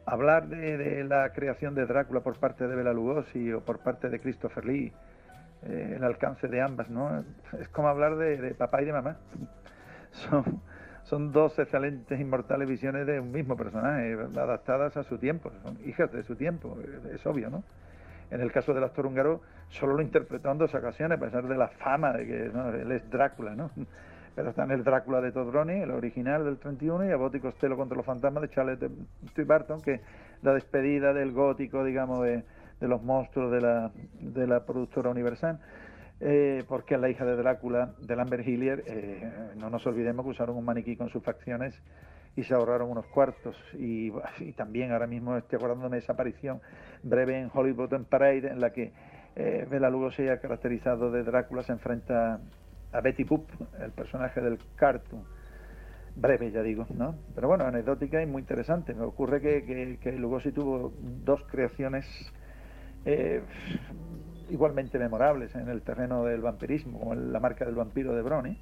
hablar 0.06 0.48
de, 0.48 1.04
la 1.04 1.32
creación 1.34 1.76
de 1.76 1.86
Drácula 1.86 2.22
por 2.22 2.38
parte 2.38 2.68
de 2.68 2.76
Bela 2.76 2.94
Lugosi 2.94 3.52
o 3.54 3.62
por 3.62 3.80
parte 3.80 4.10
de 4.10 4.20
Christopher 4.20 4.66
Lee, 4.66 4.92
eh, 5.64 5.94
el 5.98 6.04
alcance 6.04 6.48
de 6.48 6.62
ambas, 6.62 6.90
¿no? 6.90 7.24
Es 7.60 7.70
como 7.70 7.88
hablar 7.88 8.16
de, 8.18 8.54
papá 8.56 8.82
y 8.82 8.86
de 8.86 8.94
mamá. 8.94 9.18
Son, 10.12 10.62
son 11.06 11.32
dos 11.32 11.58
excelentes, 11.58 12.20
inmortales 12.20 12.68
visiones 12.68 13.08
de 13.08 13.20
un 13.20 13.32
mismo 13.32 13.58
personaje, 13.58 14.14
adaptadas 14.14 14.96
a 14.96 15.04
su 15.04 15.18
tiempo, 15.18 15.52
son 15.64 15.80
hijas 15.86 16.12
de 16.12 16.22
su 16.22 16.36
tiempo, 16.36 16.78
es 17.12 17.26
obvio, 17.26 17.50
¿no? 17.50 17.64
En 18.30 18.40
el 18.40 18.52
caso 18.52 18.76
del 18.76 18.84
actor 18.84 19.08
húngaro, 19.08 19.42
solo 19.70 19.96
lo 19.96 20.04
interpretó 20.04 20.52
en 20.52 20.60
dos 20.60 20.74
ocasiones, 20.76 21.18
a 21.18 21.20
pesar 21.20 21.48
de 21.48 21.58
la 21.58 21.68
fama 21.68 22.14
de 22.14 22.28
que 22.28 22.46
él 22.46 22.92
es 22.92 23.10
Drácula, 23.10 23.56
¿no? 23.56 23.72
Pero 24.36 24.50
está 24.50 24.64
en 24.64 24.72
el 24.72 24.84
Drácula 24.84 25.22
de 25.22 25.32
Todd 25.32 25.56
el 25.70 25.92
original 25.92 26.44
del 26.44 26.58
31, 26.58 27.08
y 27.08 27.12
Abbott 27.12 27.36
y 27.36 27.40
Costello 27.40 27.78
contra 27.78 27.96
los 27.96 28.06
fantasmas 28.06 28.42
de 28.42 28.50
Charles 28.50 28.80
T. 29.34 29.44
Barton, 29.44 29.82
que 29.82 30.02
la 30.42 30.54
despedida 30.54 31.14
del 31.14 31.32
gótico, 31.32 31.84
digamos, 31.84 32.24
de, 32.24 32.44
de 32.80 32.88
los 32.88 33.04
monstruos 33.04 33.52
de 33.52 33.62
la, 33.62 33.92
de 34.20 34.48
la 34.48 34.66
productora 34.66 35.10
Universal. 35.10 35.60
Eh, 36.26 36.64
porque 36.70 36.96
es 36.96 37.02
la 37.02 37.10
hija 37.10 37.26
de 37.26 37.36
Drácula, 37.36 37.96
de 38.00 38.16
Lambert 38.16 38.48
Hillier, 38.48 38.84
eh, 38.88 39.30
no 39.58 39.70
nos 39.70 39.86
olvidemos 39.86 40.24
que 40.24 40.32
usaron 40.32 40.56
un 40.56 40.64
maniquí 40.64 40.96
con 40.96 41.10
sus 41.10 41.22
facciones 41.22 41.78
y 42.36 42.44
se 42.44 42.54
ahorraron 42.54 42.90
unos 42.90 43.06
cuartos. 43.08 43.58
Y, 43.74 44.12
también 44.56 44.92
ahora 44.92 45.08
mismo 45.08 45.36
estoy 45.36 45.58
acordándome 45.58 45.98
de 45.98 46.04
esa 46.04 46.14
aparición 46.14 46.62
breve 47.04 47.40
en 47.40 47.52
Hollywood 47.54 47.94
en 47.94 48.06
Parade, 48.06 48.48
en 48.48 48.62
la 48.62 48.72
que 48.72 48.94
eh, 49.36 49.68
Bela 49.70 49.90
Lugosi 49.90 50.24
caracterizado 50.42 51.12
de 51.12 51.24
Drácula, 51.24 51.64
se 51.64 51.74
enfrenta 51.74 52.40
a 52.94 53.02
Betty 53.02 53.24
Boop, 53.24 53.50
el 53.80 53.92
personaje 53.92 54.40
del 54.40 54.60
cartoon. 54.76 55.24
Breve, 56.16 56.52
ya 56.52 56.62
digo, 56.62 56.86
¿no? 56.96 57.16
Pero 57.34 57.48
bueno, 57.48 57.66
anecdótica 57.66 58.22
y 58.22 58.28
muy 58.28 58.42
interesante. 58.42 58.94
Me 58.94 59.04
ocurre 59.04 59.42
que, 59.42 59.66
que, 59.66 59.98
que 60.00 60.12
Lugosi 60.14 60.52
tuvo 60.52 60.94
dos 61.02 61.44
creaciones 61.50 62.06
eh, 63.06 63.42
igualmente 64.52 65.00
memorables 65.00 65.56
en 65.56 65.70
el 65.70 65.82
terreno 65.82 66.24
del 66.24 66.42
vampirismo, 66.42 67.00
como 67.00 67.16
la 67.16 67.40
marca 67.40 67.66
del 67.66 67.74
vampiro 67.74 68.14
de 68.14 68.22
Brony, 68.22 68.58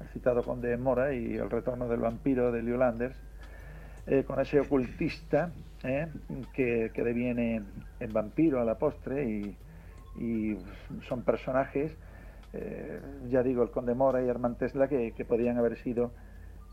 el 0.00 0.08
citado 0.14 0.42
Conde 0.42 0.74
Mora, 0.78 1.12
y 1.12 1.34
el 1.34 1.50
retorno 1.50 1.86
del 1.86 2.00
vampiro 2.00 2.50
de 2.50 2.62
Leo 2.62 2.78
Landers, 2.78 3.16
eh, 4.06 4.24
con 4.24 4.40
ese 4.40 4.60
ocultista 4.60 5.50
eh, 5.84 6.08
que, 6.54 6.90
que 6.94 7.04
deviene 7.04 7.62
en 8.00 8.12
vampiro 8.12 8.58
a 8.60 8.64
la 8.64 8.78
postre 8.78 9.54
y 10.18 10.56
son 11.06 11.22
personajes, 11.22 11.94
eh, 12.56 13.00
ya 13.28 13.42
digo, 13.42 13.62
el 13.62 13.70
Conde 13.70 13.94
Mora 13.94 14.22
y 14.22 14.28
Armand 14.28 14.56
Tesla, 14.56 14.88
que, 14.88 15.12
que 15.12 15.24
podían 15.24 15.58
haber 15.58 15.76
sido 15.76 16.12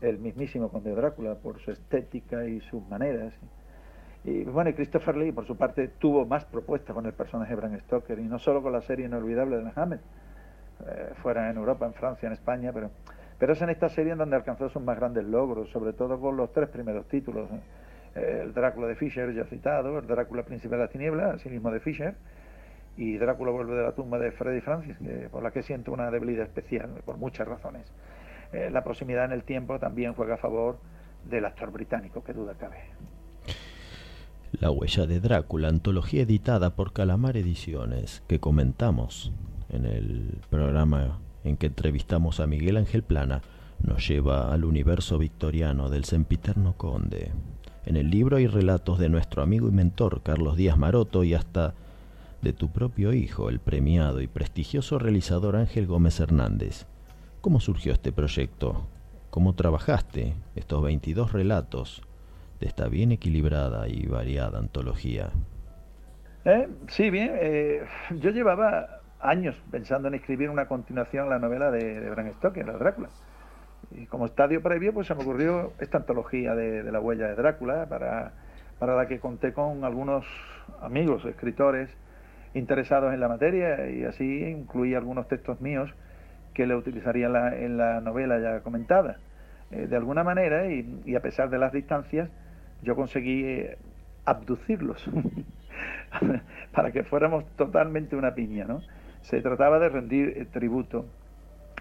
el 0.00 0.18
mismísimo 0.18 0.68
Conde 0.70 0.94
Drácula 0.94 1.34
por 1.36 1.60
su 1.60 1.70
estética 1.70 2.46
y 2.46 2.60
sus 2.60 2.82
maneras. 2.88 3.34
Y 4.24 4.44
bueno, 4.44 4.70
y 4.70 4.72
Christopher 4.72 5.16
Lee, 5.16 5.32
por 5.32 5.46
su 5.46 5.56
parte, 5.56 5.88
tuvo 5.98 6.24
más 6.24 6.46
propuestas 6.46 6.94
con 6.94 7.04
el 7.04 7.12
personaje 7.12 7.54
Bram 7.54 7.78
Stoker, 7.80 8.18
y 8.18 8.24
no 8.24 8.38
solo 8.38 8.62
con 8.62 8.72
la 8.72 8.80
serie 8.80 9.04
inolvidable 9.06 9.58
de 9.58 9.70
Hammer, 9.76 10.00
eh, 10.86 11.10
fuera 11.22 11.50
en 11.50 11.56
Europa, 11.58 11.84
en 11.86 11.92
Francia, 11.92 12.26
en 12.26 12.32
España, 12.32 12.72
pero, 12.72 12.90
pero 13.38 13.52
es 13.52 13.60
en 13.60 13.68
esta 13.68 13.88
serie 13.90 14.12
en 14.12 14.18
donde 14.18 14.36
alcanzó 14.36 14.68
sus 14.70 14.82
más 14.82 14.96
grandes 14.96 15.24
logros, 15.24 15.68
sobre 15.70 15.92
todo 15.92 16.18
con 16.18 16.36
los 16.36 16.50
tres 16.52 16.70
primeros 16.70 17.06
títulos. 17.06 17.50
eh, 18.14 18.40
el 18.42 18.54
Drácula 18.54 18.86
de 18.86 18.94
Fisher, 18.94 19.32
ya 19.34 19.44
citado, 19.44 19.98
el 19.98 20.06
Drácula 20.06 20.42
Príncipe 20.44 20.74
de 20.76 20.82
la 20.82 20.88
Tiniebla, 20.88 21.32
así 21.32 21.48
mismo 21.50 21.70
de 21.70 21.80
Fisher, 21.80 22.14
y 22.96 23.16
Drácula 23.16 23.50
vuelve 23.50 23.74
de 23.74 23.82
la 23.82 23.92
tumba 23.92 24.18
de 24.18 24.30
Freddy 24.32 24.60
Francis, 24.60 24.96
por 25.30 25.42
la 25.42 25.50
que 25.50 25.62
siento 25.62 25.92
una 25.92 26.10
debilidad 26.10 26.44
especial, 26.44 26.90
por 27.04 27.16
muchas 27.16 27.48
razones. 27.48 27.92
Eh, 28.52 28.70
la 28.70 28.84
proximidad 28.84 29.24
en 29.24 29.32
el 29.32 29.42
tiempo 29.42 29.78
también 29.78 30.14
juega 30.14 30.34
a 30.34 30.38
favor 30.38 30.78
del 31.28 31.44
actor 31.44 31.72
británico, 31.72 32.22
que 32.22 32.32
duda 32.32 32.54
cabe. 32.54 32.76
La 34.60 34.70
huella 34.70 35.06
de 35.06 35.18
Drácula, 35.18 35.68
antología 35.68 36.22
editada 36.22 36.76
por 36.76 36.92
Calamar 36.92 37.36
Ediciones, 37.36 38.22
que 38.28 38.38
comentamos 38.38 39.32
en 39.70 39.84
el 39.84 40.38
programa 40.48 41.18
en 41.42 41.56
que 41.56 41.66
entrevistamos 41.66 42.38
a 42.38 42.46
Miguel 42.46 42.76
Ángel 42.76 43.02
Plana, 43.02 43.42
nos 43.82 44.06
lleva 44.06 44.52
al 44.52 44.64
universo 44.64 45.18
victoriano 45.18 45.90
del 45.90 46.04
sempiterno 46.04 46.74
conde. 46.76 47.32
En 47.84 47.96
el 47.96 48.10
libro 48.10 48.36
hay 48.36 48.46
relatos 48.46 49.00
de 49.00 49.08
nuestro 49.08 49.42
amigo 49.42 49.68
y 49.68 49.72
mentor 49.72 50.22
Carlos 50.22 50.56
Díaz 50.56 50.78
Maroto 50.78 51.24
y 51.24 51.34
hasta 51.34 51.74
de 52.44 52.52
tu 52.52 52.70
propio 52.70 53.12
hijo, 53.12 53.48
el 53.48 53.58
premiado 53.58 54.20
y 54.20 54.26
prestigioso 54.28 54.98
realizador 54.98 55.56
Ángel 55.56 55.86
Gómez 55.86 56.20
Hernández. 56.20 56.86
¿Cómo 57.40 57.58
surgió 57.58 57.92
este 57.94 58.12
proyecto? 58.12 58.86
¿Cómo 59.30 59.54
trabajaste 59.54 60.34
estos 60.54 60.82
22 60.82 61.32
relatos 61.32 62.02
de 62.60 62.66
esta 62.66 62.86
bien 62.88 63.12
equilibrada 63.12 63.88
y 63.88 64.06
variada 64.06 64.58
antología? 64.58 65.30
Eh, 66.44 66.68
Sí, 66.88 67.10
bien. 67.10 67.32
eh, 67.34 67.82
yo 68.10 68.30
llevaba 68.30 69.00
años 69.20 69.56
pensando 69.70 70.08
en 70.08 70.14
escribir 70.14 70.50
una 70.50 70.68
continuación 70.68 71.26
a 71.26 71.30
la 71.30 71.38
novela 71.38 71.70
de, 71.70 71.98
de 71.98 72.10
Bram 72.10 72.30
Stoker, 72.34 72.66
la 72.66 72.74
Drácula. 72.74 73.08
Y 73.90 74.06
como 74.06 74.26
estadio 74.26 74.62
previo, 74.62 74.92
pues 74.92 75.06
se 75.06 75.14
me 75.14 75.22
ocurrió 75.22 75.72
esta 75.80 75.98
antología 75.98 76.54
de, 76.54 76.82
de 76.82 76.92
la 76.92 77.00
huella 77.00 77.28
de 77.28 77.34
Drácula, 77.36 77.86
para, 77.88 78.32
para 78.78 78.96
la 78.96 79.08
que 79.08 79.18
conté 79.18 79.52
con 79.54 79.84
algunos 79.84 80.26
amigos, 80.82 81.24
escritores 81.24 81.88
interesados 82.54 83.12
en 83.12 83.20
la 83.20 83.28
materia, 83.28 83.90
y 83.90 84.04
así 84.04 84.44
incluí 84.44 84.94
algunos 84.94 85.28
textos 85.28 85.60
míos 85.60 85.92
que 86.54 86.66
le 86.66 86.76
utilizaría 86.76 87.28
la, 87.28 87.56
en 87.56 87.76
la 87.76 88.00
novela 88.00 88.38
ya 88.38 88.60
comentada. 88.60 89.18
Eh, 89.70 89.86
de 89.88 89.96
alguna 89.96 90.22
manera, 90.24 90.70
y, 90.70 91.14
a 91.16 91.20
pesar 91.20 91.50
de 91.50 91.58
las 91.58 91.72
distancias, 91.72 92.30
yo 92.82 92.94
conseguí 92.94 93.44
eh, 93.44 93.78
abducirlos 94.24 95.04
para 96.72 96.92
que 96.92 97.02
fuéramos 97.02 97.44
totalmente 97.56 98.14
una 98.14 98.34
piña, 98.34 98.64
¿no? 98.64 98.82
Se 99.22 99.40
trataba 99.40 99.78
de 99.78 99.88
rendir 99.88 100.34
eh, 100.36 100.46
tributo 100.46 101.06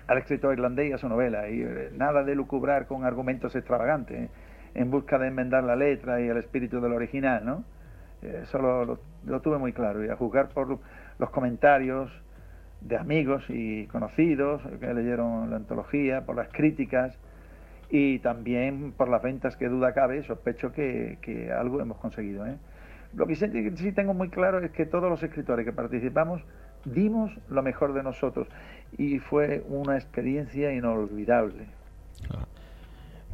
al 0.07 0.17
escritor 0.17 0.53
irlandés 0.53 0.89
y 0.89 0.93
a 0.93 0.97
su 0.97 1.07
novela, 1.07 1.49
y 1.49 1.63
nada 1.95 2.23
de 2.23 2.35
lucubrar 2.35 2.87
con 2.87 3.05
argumentos 3.05 3.55
extravagantes, 3.55 4.29
en 4.75 4.91
busca 4.91 5.19
de 5.19 5.27
enmendar 5.27 5.63
la 5.63 5.75
letra 5.75 6.19
y 6.19 6.27
el 6.27 6.37
espíritu 6.37 6.81
del 6.81 6.93
original, 6.93 7.45
¿no? 7.45 7.63
Eh, 8.21 8.41
Eso 8.43 8.99
lo, 9.25 9.41
tuve 9.41 9.57
muy 9.57 9.73
claro, 9.73 10.03
y 10.03 10.09
a 10.09 10.15
juzgar 10.15 10.49
por 10.49 10.79
los 11.19 11.29
comentarios 11.29 12.11
de 12.81 12.97
amigos 12.97 13.43
y 13.49 13.85
conocidos 13.87 14.61
que 14.79 14.93
leyeron 14.93 15.49
la 15.49 15.57
antología, 15.57 16.25
por 16.25 16.35
las 16.35 16.49
críticas 16.49 17.17
y 17.89 18.19
también 18.19 18.91
por 18.91 19.09
las 19.09 19.21
ventas 19.21 19.55
que 19.55 19.69
duda 19.69 19.93
cabe, 19.93 20.23
sospecho 20.23 20.71
que, 20.73 21.51
algo 21.57 21.79
hemos 21.81 21.97
conseguido. 21.97 22.45
¿eh? 22.45 22.57
Lo 23.13 23.27
que 23.27 23.35
sí, 23.35 23.47
sí 23.75 23.91
tengo 23.91 24.13
muy 24.13 24.29
claro 24.29 24.59
es 24.59 24.71
que 24.71 24.85
todos 24.85 25.09
los 25.09 25.21
escritores 25.23 25.65
que 25.65 25.71
participamos 25.71 26.41
dimos 26.85 27.31
lo 27.49 27.63
mejor 27.63 27.93
de 27.93 28.03
nosotros 28.03 28.47
y 28.97 29.19
fue 29.19 29.63
una 29.69 29.95
experiencia 29.95 30.73
inolvidable. 30.73 31.67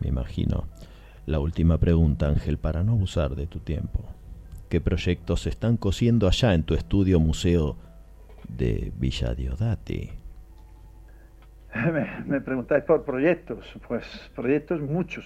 Me 0.01 0.09
imagino. 0.09 0.65
La 1.25 1.39
última 1.39 1.77
pregunta, 1.77 2.27
Ángel, 2.27 2.57
para 2.57 2.83
no 2.83 2.93
abusar 2.93 3.35
de 3.35 3.45
tu 3.45 3.59
tiempo. 3.59 4.03
¿Qué 4.69 4.79
proyectos 4.81 5.41
se 5.41 5.49
están 5.49 5.77
cosiendo 5.77 6.27
allá 6.27 6.53
en 6.53 6.63
tu 6.63 6.75
estudio 6.75 7.19
museo 7.19 7.75
de 8.47 8.91
Villa 8.97 9.33
Diodati? 9.33 10.11
Me, 11.93 12.23
me 12.25 12.41
preguntáis 12.41 12.83
por 12.83 13.03
proyectos, 13.03 13.65
pues 13.87 14.03
proyectos 14.35 14.81
muchos. 14.81 15.25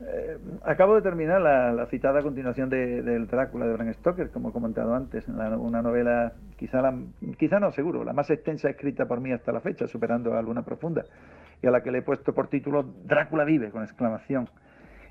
Eh, 0.00 0.36
acabo 0.64 0.94
de 0.94 1.02
terminar 1.02 1.40
la, 1.40 1.86
citada 1.86 2.22
continuación 2.22 2.68
de, 2.68 3.02
del 3.02 3.26
Drácula 3.26 3.66
de 3.66 3.72
Bram 3.72 3.92
Stoker, 3.94 4.30
como 4.30 4.50
he 4.50 4.52
comentado 4.52 4.94
antes, 4.94 5.26
la- 5.28 5.56
una 5.56 5.80
novela, 5.80 6.34
quizá, 6.56 6.82
la, 6.82 6.94
quizá 7.38 7.60
no 7.60 7.72
seguro, 7.72 8.04
la 8.04 8.12
más 8.12 8.28
extensa 8.30 8.68
escrita 8.68 9.06
por 9.06 9.20
mí 9.20 9.32
hasta 9.32 9.52
la 9.52 9.60
fecha, 9.60 9.86
superando 9.86 10.34
a 10.36 10.42
Luna 10.42 10.62
Profunda, 10.64 11.04
y 11.62 11.66
a 11.66 11.70
la 11.70 11.82
que 11.82 11.90
le 11.90 11.98
he 11.98 12.02
puesto 12.02 12.34
por 12.34 12.48
título 12.48 12.84
Drácula 13.04 13.44
vive, 13.44 13.70
con 13.70 13.82
exclamación. 13.82 14.48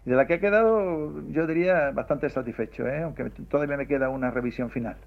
De 0.05 0.15
la 0.15 0.27
que 0.27 0.35
he 0.35 0.39
quedado, 0.39 1.11
yo 1.29 1.47
diría, 1.47 1.91
bastante 1.91 2.29
satisfecho, 2.29 2.87
¿eh? 2.87 3.01
aunque 3.03 3.31
todavía 3.49 3.75
me 3.75 3.87
queda 3.87 4.09
una 4.09 4.29
revisión 4.29 4.69
final. 4.69 4.97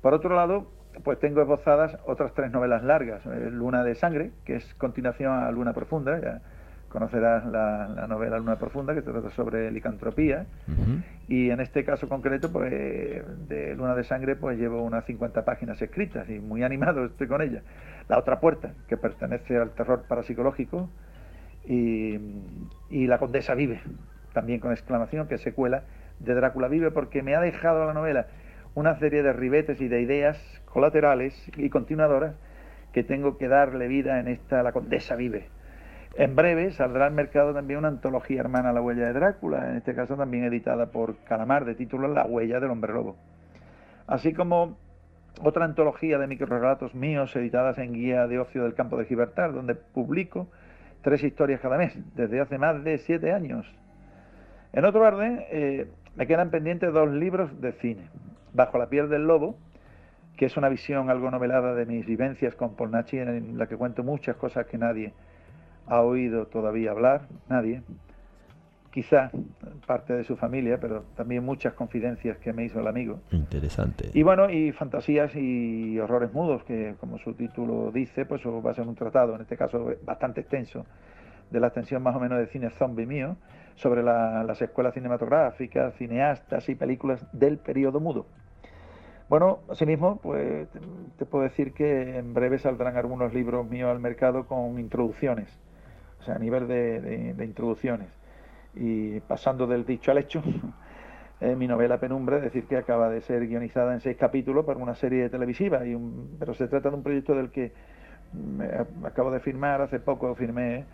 Por 0.00 0.14
otro 0.14 0.34
lado, 0.34 0.66
pues 1.04 1.18
tengo 1.18 1.42
esbozadas 1.42 1.98
otras 2.06 2.32
tres 2.34 2.50
novelas 2.50 2.82
largas. 2.82 3.24
eh, 3.26 3.50
Luna 3.52 3.84
de 3.84 3.94
Sangre, 3.94 4.30
que 4.44 4.56
es 4.56 4.74
continuación 4.74 5.32
a 5.32 5.50
Luna 5.50 5.72
Profunda, 5.74 6.18
ya 6.20 6.40
conocerás 6.88 7.44
la, 7.44 7.88
la 7.88 8.06
novela 8.06 8.38
Luna 8.38 8.56
Profunda, 8.56 8.94
que 8.94 9.02
trata 9.02 9.28
sobre 9.30 9.70
licantropía. 9.70 10.46
Y 11.28 11.50
en 11.50 11.60
este 11.60 11.84
caso 11.84 12.08
concreto, 12.08 12.50
pues 12.50 12.72
de 12.72 13.74
Luna 13.76 13.94
de 13.94 14.04
Sangre, 14.04 14.36
pues 14.36 14.58
llevo 14.58 14.82
unas 14.82 15.04
50 15.04 15.44
páginas 15.44 15.82
escritas 15.82 16.26
y 16.30 16.38
muy 16.38 16.62
animado 16.62 17.04
estoy 17.04 17.26
con 17.26 17.42
ella. 17.42 17.60
La 18.08 18.18
otra 18.18 18.40
puerta, 18.40 18.72
que 18.88 18.96
pertenece 18.96 19.58
al 19.58 19.72
terror 19.72 20.04
parapsicológico, 20.08 20.88
y, 21.66 22.18
y 22.88 23.06
La 23.06 23.18
Condesa 23.18 23.54
Vive, 23.54 23.82
también 24.38 24.60
con 24.60 24.70
exclamación, 24.70 25.26
que 25.26 25.36
secuela 25.36 25.82
de 26.20 26.32
Drácula 26.32 26.68
Vive, 26.68 26.92
porque 26.92 27.24
me 27.24 27.34
ha 27.34 27.40
dejado 27.40 27.86
la 27.86 27.92
novela 27.92 28.28
una 28.76 28.94
serie 28.94 29.24
de 29.24 29.32
ribetes 29.32 29.80
y 29.80 29.88
de 29.88 30.00
ideas 30.00 30.38
colaterales 30.64 31.34
y 31.56 31.68
continuadoras 31.70 32.36
que 32.92 33.02
tengo 33.02 33.36
que 33.36 33.48
darle 33.48 33.88
vida 33.88 34.20
en 34.20 34.28
esta 34.28 34.62
La 34.62 34.70
Condesa 34.70 35.16
Vive. 35.16 35.48
En 36.14 36.36
breve 36.36 36.70
saldrá 36.70 37.06
al 37.06 37.14
mercado 37.14 37.52
también 37.52 37.80
una 37.80 37.88
antología 37.88 38.38
hermana 38.38 38.72
La 38.72 38.80
Huella 38.80 39.06
de 39.06 39.12
Drácula, 39.12 39.70
en 39.70 39.76
este 39.78 39.96
caso 39.96 40.14
también 40.14 40.44
editada 40.44 40.86
por 40.92 41.16
Calamar, 41.24 41.64
de 41.64 41.74
título 41.74 42.06
La 42.06 42.24
Huella 42.24 42.60
del 42.60 42.70
Hombre 42.70 42.92
Lobo. 42.92 43.16
Así 44.06 44.32
como 44.34 44.78
otra 45.42 45.64
antología 45.64 46.16
de 46.16 46.28
microrelatos 46.28 46.94
míos 46.94 47.34
editadas 47.34 47.76
en 47.78 47.92
Guía 47.92 48.28
de 48.28 48.38
Ocio 48.38 48.62
del 48.62 48.74
Campo 48.74 48.96
de 48.98 49.06
Gibraltar, 49.06 49.52
donde 49.52 49.74
publico 49.74 50.46
tres 51.02 51.24
historias 51.24 51.60
cada 51.60 51.76
mes, 51.76 51.98
desde 52.14 52.40
hace 52.40 52.56
más 52.56 52.84
de 52.84 52.98
siete 52.98 53.32
años. 53.32 53.66
En 54.72 54.84
otro 54.84 55.00
orden, 55.00 55.44
eh, 55.50 55.86
me 56.16 56.26
quedan 56.26 56.50
pendientes 56.50 56.92
dos 56.92 57.08
libros 57.10 57.60
de 57.60 57.72
cine. 57.72 58.08
Bajo 58.52 58.78
la 58.78 58.88
piel 58.88 59.08
del 59.08 59.26
lobo, 59.26 59.56
que 60.36 60.46
es 60.46 60.56
una 60.56 60.68
visión 60.68 61.10
algo 61.10 61.30
novelada 61.30 61.74
de 61.74 61.86
mis 61.86 62.06
vivencias 62.06 62.54
con 62.54 62.74
Polnachi, 62.74 63.18
en 63.18 63.58
la 63.58 63.66
que 63.66 63.76
cuento 63.76 64.04
muchas 64.04 64.36
cosas 64.36 64.66
que 64.66 64.78
nadie 64.78 65.12
ha 65.86 66.02
oído 66.02 66.46
todavía 66.46 66.92
hablar, 66.92 67.22
nadie. 67.48 67.82
Quizá 68.92 69.30
parte 69.86 70.12
de 70.14 70.24
su 70.24 70.36
familia, 70.36 70.78
pero 70.80 71.04
también 71.16 71.44
muchas 71.44 71.74
confidencias 71.74 72.38
que 72.38 72.52
me 72.52 72.64
hizo 72.64 72.80
el 72.80 72.86
amigo. 72.86 73.20
Interesante. 73.32 74.10
Y 74.14 74.22
bueno, 74.22 74.50
y 74.50 74.72
fantasías 74.72 75.34
y 75.34 75.98
horrores 75.98 76.32
mudos, 76.32 76.64
que 76.64 76.94
como 76.98 77.18
su 77.18 77.34
título 77.34 77.90
dice, 77.92 78.24
pues 78.24 78.44
va 78.46 78.70
a 78.70 78.74
ser 78.74 78.86
un 78.86 78.94
tratado, 78.94 79.34
en 79.34 79.42
este 79.42 79.56
caso 79.56 79.92
bastante 80.04 80.40
extenso, 80.40 80.86
de 81.50 81.60
la 81.60 81.68
extensión 81.68 82.02
más 82.02 82.16
o 82.16 82.20
menos 82.20 82.38
de 82.38 82.46
cine 82.46 82.70
zombie 82.70 83.06
mío, 83.06 83.36
sobre 83.78 84.02
la- 84.02 84.44
las 84.44 84.60
escuelas 84.60 84.94
cinematográficas, 84.94 85.94
cineastas 85.94 86.68
y 86.68 86.74
películas 86.74 87.24
del 87.32 87.58
periodo 87.58 88.00
mudo. 88.00 88.26
Bueno, 89.28 89.60
asimismo, 89.68 90.18
pues 90.22 90.68
te- 91.18 91.26
puedo 91.26 91.44
decir 91.44 91.72
que 91.74 92.18
en 92.18 92.32
breve 92.34 92.58
saldrán 92.58 92.96
algunos 92.96 93.34
libros 93.34 93.68
míos 93.68 93.90
al 93.90 94.00
mercado 94.00 94.46
con 94.46 94.78
introducciones, 94.78 95.48
o 96.20 96.22
sea, 96.24 96.36
a 96.36 96.38
nivel 96.38 96.66
de, 96.66 97.34
introducciones. 97.44 98.08
Y 98.74 99.20
pasando 99.20 99.66
del 99.66 99.84
dicho 99.84 100.10
al 100.10 100.18
hecho, 100.18 100.42
eh, 101.40 101.54
mi 101.56 101.66
novela 101.68 101.98
Penumbra, 102.00 102.38
es 102.38 102.44
decir, 102.44 102.64
que 102.64 102.76
acaba 102.78 103.10
de 103.10 103.20
ser 103.20 103.46
guionizada 103.46 103.92
en 103.92 104.00
seis 104.00 104.16
capítulos 104.16 104.64
para 104.64 104.78
una 104.80 104.94
serie 104.94 105.28
televisiva, 105.28 105.86
y 105.86 105.96
pero 106.38 106.54
se 106.54 106.66
trata 106.66 106.90
de 106.90 106.96
un 106.96 107.02
proyecto 107.02 107.34
del 107.34 107.50
que 107.50 107.72
me 108.32 108.66
acabo 109.06 109.30
de 109.30 109.40
firmar, 109.40 109.82
hace 109.82 110.00
poco 110.00 110.34
firmé, 110.34 110.84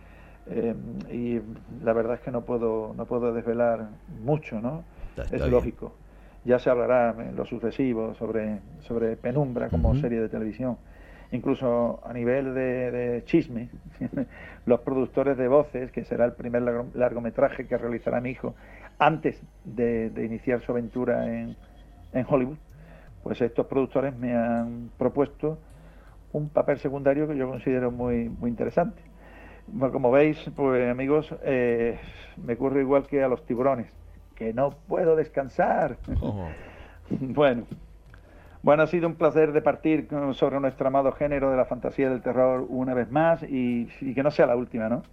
eh, 0.47 0.75
y 1.11 1.41
la 1.83 1.93
verdad 1.93 2.15
es 2.15 2.21
que 2.21 2.31
no 2.31 2.41
puedo, 2.41 2.93
no 2.95 3.05
puedo 3.05 3.33
desvelar 3.33 3.87
mucho, 4.23 4.59
¿no? 4.61 4.83
está 5.23 5.23
es 5.35 5.41
bien. 5.41 5.51
lógico. 5.51 5.93
Ya 6.43 6.59
se 6.59 6.69
hablará 6.69 7.15
en 7.17 7.35
lo 7.35 7.45
sucesivo 7.45 8.13
sobre, 8.15 8.59
sobre 8.81 9.15
Penumbra 9.17 9.69
como 9.69 9.95
serie 9.95 10.21
de 10.21 10.29
televisión. 10.29 10.77
Incluso 11.31 11.99
a 12.05 12.13
nivel 12.13 12.53
de, 12.53 12.91
de 12.91 13.23
chisme, 13.25 13.69
los 14.65 14.79
productores 14.81 15.37
de 15.37 15.47
voces, 15.47 15.91
que 15.91 16.03
será 16.03 16.25
el 16.25 16.33
primer 16.33 16.61
largo- 16.61 16.91
largometraje 16.93 17.67
que 17.67 17.77
realizará 17.77 18.21
mi 18.21 18.29
hijo 18.29 18.53
antes 18.99 19.41
de, 19.63 20.11
de 20.11 20.23
iniciar 20.25 20.61
su 20.61 20.71
aventura 20.71 21.25
en, 21.25 21.55
en 22.13 22.25
Hollywood, 22.29 22.57
pues 23.23 23.41
estos 23.41 23.65
productores 23.65 24.15
me 24.15 24.35
han 24.35 24.91
propuesto 24.97 25.57
un 26.31 26.49
papel 26.49 26.77
secundario 26.79 27.27
que 27.27 27.35
yo 27.37 27.49
considero 27.49 27.91
muy, 27.91 28.29
muy 28.29 28.49
interesante. 28.49 29.01
Bueno, 29.67 29.91
como 29.91 30.11
veis, 30.11 30.37
pues 30.55 30.89
amigos, 30.89 31.33
eh, 31.43 31.99
me 32.37 32.53
ocurre 32.53 32.81
igual 32.81 33.07
que 33.07 33.23
a 33.23 33.27
los 33.27 33.45
tiburones, 33.45 33.87
que 34.35 34.53
no 34.53 34.71
puedo 34.87 35.15
descansar. 35.15 35.97
bueno, 37.09 37.63
bueno, 38.61 38.83
ha 38.83 38.87
sido 38.87 39.07
un 39.07 39.15
placer 39.15 39.51
de 39.51 39.61
partir 39.61 40.07
con- 40.07 40.33
sobre 40.33 40.59
nuestro 40.59 40.87
amado 40.87 41.11
género 41.11 41.51
de 41.51 41.57
la 41.57 41.65
fantasía 41.65 42.09
del 42.09 42.21
terror 42.21 42.65
una 42.69 42.93
vez 42.93 43.11
más 43.11 43.43
y, 43.43 43.89
y 44.01 44.13
que 44.13 44.23
no 44.23 44.31
sea 44.31 44.47
la 44.47 44.55
última, 44.55 44.89
¿no? 44.89 45.03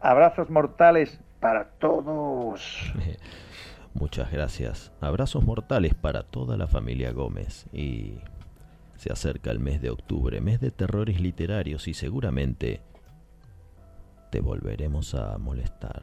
Abrazos 0.00 0.50
mortales 0.50 1.20
para 1.40 1.64
todos. 1.78 2.92
Muchas 3.94 4.30
gracias. 4.32 4.92
Abrazos 5.00 5.44
mortales 5.44 5.94
para 5.94 6.22
toda 6.22 6.56
la 6.56 6.66
familia 6.66 7.12
Gómez. 7.12 7.66
Y 7.72 8.14
se 8.96 9.12
acerca 9.12 9.50
el 9.50 9.58
mes 9.58 9.80
de 9.82 9.90
octubre, 9.90 10.40
mes 10.40 10.60
de 10.60 10.70
terrores 10.70 11.20
literarios 11.20 11.88
y 11.88 11.94
seguramente 11.94 12.80
te 14.32 14.40
volveremos 14.40 15.14
a 15.14 15.36
molestar. 15.36 16.02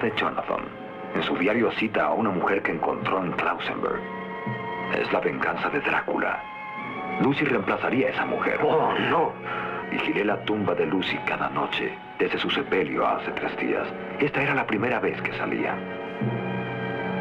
De 0.00 0.10
Jonathan. 0.16 0.64
En 1.14 1.22
su 1.22 1.36
diario 1.36 1.70
cita 1.72 2.06
a 2.06 2.12
una 2.14 2.30
mujer 2.30 2.62
que 2.62 2.72
encontró 2.72 3.22
en 3.22 3.30
Klausenberg. 3.32 4.00
Es 4.98 5.12
la 5.12 5.20
venganza 5.20 5.68
de 5.68 5.80
Drácula. 5.80 6.42
Lucy 7.20 7.44
reemplazaría 7.44 8.06
a 8.06 8.10
esa 8.10 8.24
mujer. 8.24 8.58
¡Oh, 8.64 8.94
no! 9.10 9.32
Vigilé 9.90 10.24
la 10.24 10.42
tumba 10.44 10.74
de 10.74 10.86
Lucy 10.86 11.18
cada 11.26 11.50
noche, 11.50 11.92
desde 12.18 12.38
su 12.38 12.50
sepelio 12.50 13.06
hace 13.06 13.30
tres 13.32 13.54
días. 13.58 13.86
Esta 14.18 14.42
era 14.42 14.54
la 14.54 14.66
primera 14.66 14.98
vez 14.98 15.20
que 15.20 15.32
salía. 15.34 15.74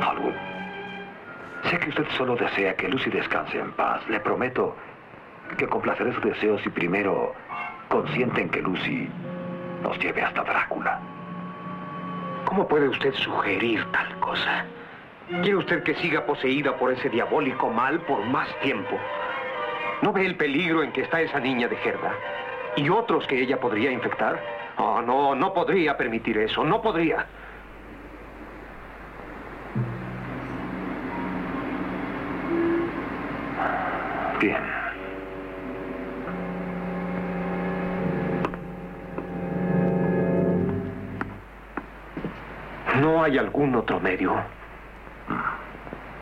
Hollywood, 0.08 0.34
sé 1.66 1.78
que 1.78 1.90
usted 1.90 2.06
solo 2.18 2.38
desea 2.38 2.76
que 2.78 2.88
Lucy 2.88 3.10
descanse 3.10 3.60
en 3.60 3.74
paz. 3.74 4.02
Le 4.08 4.22
prometo 4.22 4.78
que 5.58 5.68
complaceré 5.68 6.14
su 6.14 6.22
deseo 6.22 6.58
si 6.60 6.70
primero 6.70 7.34
consienten 7.90 8.50
que 8.50 8.62
Lucy 8.62 9.10
nos 9.84 10.00
lleve 10.00 10.22
hasta 10.24 10.42
Drácula. 10.44 11.02
¿Cómo 12.52 12.68
puede 12.68 12.90
usted 12.90 13.14
sugerir 13.14 13.82
tal 13.94 14.20
cosa? 14.20 14.66
¿Quiere 15.42 15.56
usted 15.56 15.84
que 15.84 15.96
siga 15.96 16.26
poseída 16.26 16.76
por 16.76 16.92
ese 16.92 17.08
diabólico 17.08 17.70
mal 17.70 18.02
por 18.02 18.26
más 18.26 18.50
tiempo? 18.60 19.00
¿No 20.02 20.12
ve 20.12 20.26
el 20.26 20.36
peligro 20.36 20.84
en 20.84 20.92
que 20.92 21.04
está 21.04 21.22
esa 21.22 21.40
niña 21.40 21.70
de 21.70 21.78
Gerda? 21.78 22.14
¿Y 22.76 22.90
otros 22.90 23.26
que 23.26 23.42
ella 23.42 23.58
podría 23.58 23.90
infectar? 23.90 24.38
Oh, 24.78 25.02
no, 25.02 25.34
no 25.34 25.54
podría 25.54 25.96
permitir 25.96 26.40
eso, 26.40 26.66
no 26.66 26.82
podría. 26.82 27.26
Bien. 34.42 34.81
No 43.12 43.24
hay 43.24 43.38
algún 43.38 43.76
otro 43.76 44.00
medio. 44.00 44.42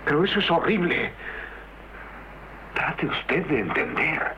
Pero 0.05 0.23
eso 0.23 0.39
es 0.39 0.49
horrible. 0.49 1.11
Trate 2.73 3.05
usted 3.05 3.45
de 3.45 3.59
entender. 3.59 4.33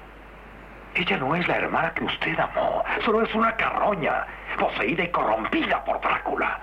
Ella 0.95 1.17
no 1.17 1.33
es 1.33 1.47
la 1.47 1.55
hermana 1.55 1.93
que 1.93 2.03
usted 2.03 2.37
amó. 2.37 2.83
Solo 3.05 3.21
es 3.21 3.33
una 3.33 3.55
carroña, 3.55 4.25
poseída 4.59 5.05
y 5.05 5.11
corrompida 5.11 5.81
por 5.85 6.01
Drácula. 6.01 6.59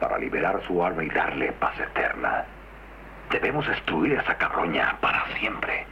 Para 0.00 0.16
liberar 0.16 0.58
su 0.66 0.82
alma 0.82 1.04
y 1.04 1.10
darle 1.10 1.52
paz 1.52 1.78
eterna, 1.78 2.46
debemos 3.30 3.68
destruir 3.68 4.14
esa 4.14 4.38
carroña 4.38 4.96
para 5.02 5.26
siempre. 5.38 5.84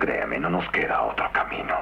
Créame, 0.00 0.40
no 0.40 0.50
nos 0.50 0.68
queda 0.70 1.02
otro 1.02 1.30
camino. 1.30 1.76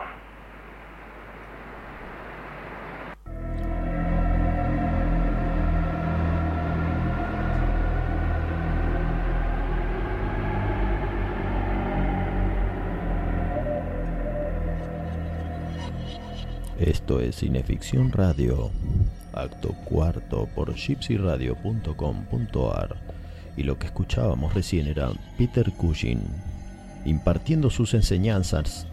Esto 16.85 17.19
es 17.19 17.37
Cineficción 17.37 18.13
Radio, 18.13 18.71
acto 19.33 19.71
cuarto 19.87 20.47
por 20.55 20.75
gypsyradio.com.ar 20.75 22.97
y 23.57 23.63
lo 23.63 23.79
que 23.79 23.87
escuchábamos 23.87 24.53
recién 24.53 24.89
era 24.89 25.11
Peter 25.39 25.73
Cushing 25.73 26.21
impartiendo 27.07 27.71
sus 27.71 27.95
enseñanzas 27.95 28.87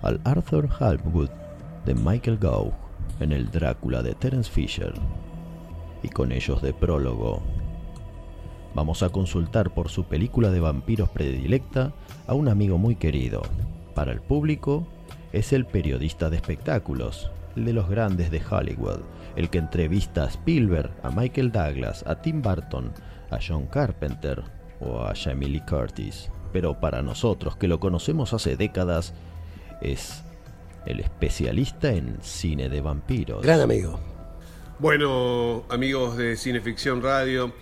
al 0.00 0.22
Arthur 0.24 0.70
Halbwood 0.80 1.28
de 1.84 1.94
Michael 1.94 2.38
Gough 2.38 2.72
en 3.20 3.32
el 3.32 3.50
Drácula 3.50 4.02
de 4.02 4.14
Terence 4.14 4.50
Fisher 4.50 4.94
y 6.02 6.08
con 6.08 6.32
ellos 6.32 6.62
de 6.62 6.72
prólogo. 6.72 7.42
Vamos 8.74 9.02
a 9.02 9.10
consultar 9.10 9.74
por 9.74 9.90
su 9.90 10.04
película 10.04 10.50
de 10.50 10.60
vampiros 10.60 11.10
predilecta 11.10 11.92
a 12.26 12.32
un 12.32 12.48
amigo 12.48 12.78
muy 12.78 12.96
querido. 12.96 13.42
Para 13.94 14.12
el 14.12 14.22
público 14.22 14.86
es 15.34 15.52
el 15.52 15.66
periodista 15.66 16.30
de 16.30 16.36
espectáculos, 16.36 17.30
el 17.56 17.64
de 17.64 17.72
los 17.72 17.88
grandes 17.88 18.30
de 18.30 18.40
Hollywood, 18.48 19.00
el 19.34 19.50
que 19.50 19.58
entrevista 19.58 20.22
a 20.22 20.28
Spielberg, 20.28 20.90
a 21.02 21.10
Michael 21.10 21.50
Douglas, 21.50 22.04
a 22.06 22.14
Tim 22.14 22.40
Burton, 22.40 22.92
a 23.30 23.38
John 23.44 23.66
Carpenter 23.66 24.42
o 24.80 25.00
a 25.00 25.12
Jamie 25.14 25.48
Lee 25.48 25.62
Curtis. 25.68 26.30
Pero 26.52 26.78
para 26.78 27.02
nosotros, 27.02 27.56
que 27.56 27.66
lo 27.66 27.80
conocemos 27.80 28.32
hace 28.32 28.56
décadas, 28.56 29.12
es 29.80 30.22
el 30.86 31.00
especialista 31.00 31.92
en 31.92 32.18
cine 32.22 32.68
de 32.68 32.80
vampiros. 32.80 33.42
Gran 33.42 33.60
amigo. 33.60 33.98
Bueno, 34.78 35.64
amigos 35.68 36.16
de 36.16 36.36
Cineficción 36.36 37.02
Radio, 37.02 37.52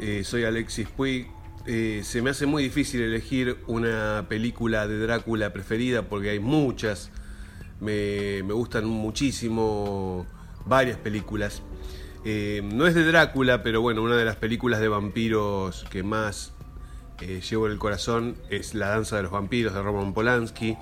eh, 0.00 0.22
soy 0.24 0.44
Alexis 0.44 0.88
Puig. 0.88 1.26
Eh, 1.64 2.00
se 2.02 2.22
me 2.22 2.30
hace 2.30 2.44
muy 2.46 2.64
difícil 2.64 3.02
elegir 3.02 3.58
una 3.68 4.26
película 4.28 4.88
de 4.88 4.98
Drácula 4.98 5.52
preferida 5.52 6.02
porque 6.02 6.30
hay 6.30 6.40
muchas. 6.40 7.10
Me, 7.80 8.42
me 8.42 8.52
gustan 8.52 8.86
muchísimo 8.86 10.26
varias 10.66 10.98
películas. 10.98 11.62
Eh, 12.24 12.62
no 12.64 12.86
es 12.86 12.94
de 12.94 13.04
Drácula, 13.04 13.62
pero 13.62 13.80
bueno, 13.80 14.02
una 14.02 14.16
de 14.16 14.24
las 14.24 14.36
películas 14.36 14.80
de 14.80 14.88
vampiros 14.88 15.84
que 15.90 16.02
más 16.02 16.52
eh, 17.20 17.40
llevo 17.48 17.66
en 17.66 17.72
el 17.72 17.78
corazón 17.78 18.36
es 18.50 18.74
La 18.74 18.88
Danza 18.88 19.16
de 19.16 19.22
los 19.22 19.32
Vampiros 19.32 19.72
de 19.72 19.82
Roman 19.82 20.14
Polanski, 20.14 20.76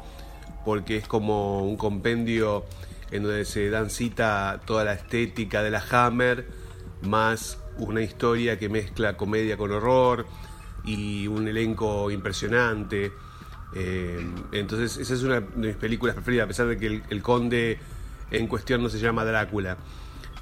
porque 0.65 0.97
es 0.97 1.07
como 1.07 1.63
un 1.63 1.77
compendio 1.77 2.65
en 3.11 3.25
donde 3.25 3.45
se 3.45 3.69
dan 3.69 3.91
cita 3.91 4.61
toda 4.67 4.85
la 4.85 4.95
estética 4.95 5.63
de 5.63 5.71
la 5.71 5.83
Hammer, 5.91 6.47
más 7.03 7.59
una 7.77 8.03
historia 8.03 8.59
que 8.59 8.69
mezcla 8.69 9.17
comedia 9.17 9.57
con 9.57 9.73
horror 9.73 10.27
y 10.85 11.27
un 11.27 11.47
elenco 11.49 12.11
impresionante. 12.11 13.13
Eh, 13.75 14.27
entonces, 14.53 14.97
esa 14.97 15.15
es 15.15 15.23
una 15.23 15.41
de 15.41 15.69
mis 15.69 15.77
películas 15.77 16.15
preferidas, 16.15 16.45
a 16.45 16.49
pesar 16.49 16.67
de 16.67 16.79
que 16.79 17.03
el, 17.09 17.23
conde 17.23 17.79
en 18.31 18.47
cuestión 18.47 18.83
no 18.83 18.89
se 18.89 18.99
llama 18.99 19.25
Drácula. 19.25 19.77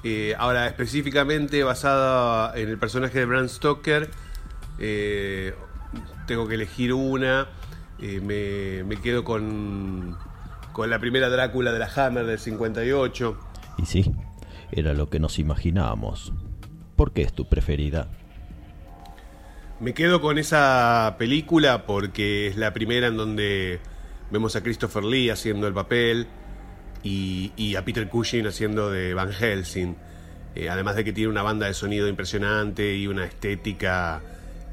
Eh, 0.03 0.33
ahora, 0.37 0.67
específicamente 0.67 1.63
basada 1.63 2.57
en 2.57 2.69
el 2.69 2.77
personaje 2.77 3.19
de 3.19 3.25
Bram 3.25 3.49
Stoker, 3.49 4.09
eh, 4.79 5.53
tengo 6.25 6.47
que 6.47 6.55
elegir 6.55 6.93
una. 6.93 7.47
Me, 7.99 8.85
me 8.85 8.95
quedo 8.95 9.25
con, 9.25 10.15
con 10.71 10.89
la 10.89 10.99
primera 10.99 11.29
Drácula 11.29 11.73
de 11.73 11.79
la 11.79 11.89
Hammer 11.93 12.25
del 12.25 12.39
58. 12.39 13.37
Y 13.77 13.85
sí, 13.85 14.13
era 14.71 14.93
lo 14.93 15.09
que 15.09 15.19
nos 15.19 15.37
imaginábamos. 15.37 16.31
¿Por 16.95 17.11
qué 17.11 17.23
es 17.23 17.33
tu 17.33 17.47
preferida? 17.49 18.07
Me 19.79 19.93
quedo 19.93 20.19
con 20.19 20.37
esa 20.37 21.15
película 21.17 21.85
porque 21.85 22.47
es 22.47 22.57
la 22.57 22.73
primera 22.73 23.07
en 23.07 23.15
donde 23.15 23.79
vemos 24.29 24.57
a 24.57 24.61
Christopher 24.61 25.05
Lee 25.05 25.29
haciendo 25.29 25.67
el 25.67 25.73
papel 25.73 26.27
y, 27.01 27.53
y 27.55 27.75
a 27.77 27.85
Peter 27.85 28.09
Cushing 28.09 28.45
haciendo 28.45 28.91
de 28.91 29.13
Van 29.13 29.31
Helsing. 29.31 29.95
Eh, 30.55 30.69
además 30.69 30.97
de 30.97 31.05
que 31.05 31.13
tiene 31.13 31.29
una 31.29 31.43
banda 31.43 31.67
de 31.67 31.73
sonido 31.73 32.09
impresionante 32.09 32.93
y 32.93 33.07
una 33.07 33.23
estética 33.23 34.21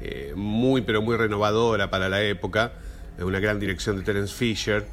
eh, 0.01 0.33
muy 0.35 0.81
pero 0.81 1.01
muy 1.01 1.15
renovadora 1.15 1.89
para 1.89 2.09
la 2.09 2.21
época, 2.21 2.73
una 3.17 3.39
gran 3.39 3.61
dirección 3.61 3.95
de 3.95 4.03
Terence 4.03 4.35
Fisher 4.35 4.85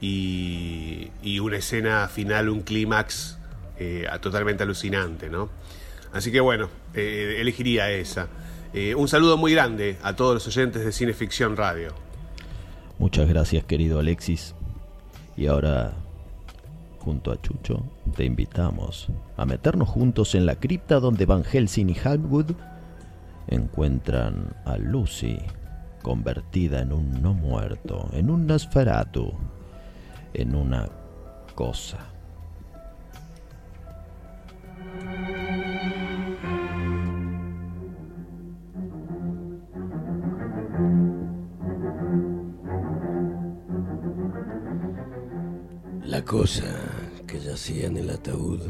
y, 0.00 1.10
y 1.22 1.38
una 1.38 1.58
escena 1.58 2.08
final, 2.08 2.48
un 2.48 2.62
clímax 2.62 3.36
eh, 3.78 4.06
totalmente 4.22 4.62
alucinante, 4.62 5.28
¿no? 5.28 5.50
Así 6.14 6.32
que 6.32 6.40
bueno, 6.40 6.70
eh, 6.94 7.36
elegiría 7.40 7.90
esa. 7.90 8.28
Eh, 8.72 8.94
un 8.94 9.08
saludo 9.08 9.36
muy 9.36 9.52
grande 9.52 9.96
a 10.02 10.14
todos 10.14 10.34
los 10.34 10.46
oyentes 10.46 10.84
de 10.84 10.92
Cineficción 10.92 11.56
Radio. 11.56 11.92
Muchas 12.98 13.28
gracias 13.28 13.64
querido 13.64 13.98
Alexis. 13.98 14.54
Y 15.36 15.46
ahora 15.46 15.94
Junto 17.00 17.32
a 17.32 17.40
Chucho, 17.40 17.82
te 18.14 18.24
invitamos 18.26 19.08
a 19.38 19.46
meternos 19.46 19.88
juntos 19.88 20.34
en 20.34 20.44
la 20.44 20.56
cripta 20.56 21.00
donde 21.00 21.24
Van 21.24 21.44
Helsing 21.44 21.88
y 21.88 21.96
Halwood 21.98 22.52
encuentran 23.48 24.54
a 24.66 24.76
Lucy 24.76 25.38
convertida 26.02 26.82
en 26.82 26.92
un 26.92 27.22
no 27.22 27.32
muerto, 27.32 28.10
en 28.12 28.28
un 28.28 28.46
Nosferatu, 28.46 29.32
en 30.34 30.54
una 30.54 30.90
cosa. 31.54 31.98
Cosa 46.30 46.78
que 47.26 47.40
yacía 47.40 47.88
en 47.88 47.96
el 47.96 48.08
ataúd 48.08 48.60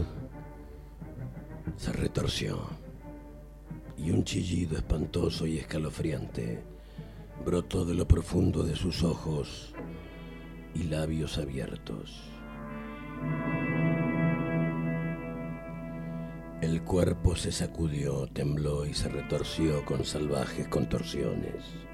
se 1.77 1.93
retorció 1.93 2.59
y 3.99 4.13
un 4.13 4.25
chillido 4.25 4.79
espantoso 4.79 5.47
y 5.47 5.59
escalofriante 5.59 6.65
brotó 7.45 7.85
de 7.85 7.93
lo 7.93 8.09
profundo 8.09 8.63
de 8.63 8.77
sus 8.77 9.03
ojos 9.03 9.75
y 10.75 10.85
labios 10.85 11.37
abiertos. 11.37 12.23
El 16.63 16.83
cuerpo 16.83 17.37
se 17.37 17.53
sacudió, 17.53 18.27
tembló 18.29 18.87
y 18.87 18.95
se 18.95 19.11
retorció 19.11 19.85
con 19.85 20.07
salvajes 20.07 20.67
contorsiones. 20.69 21.90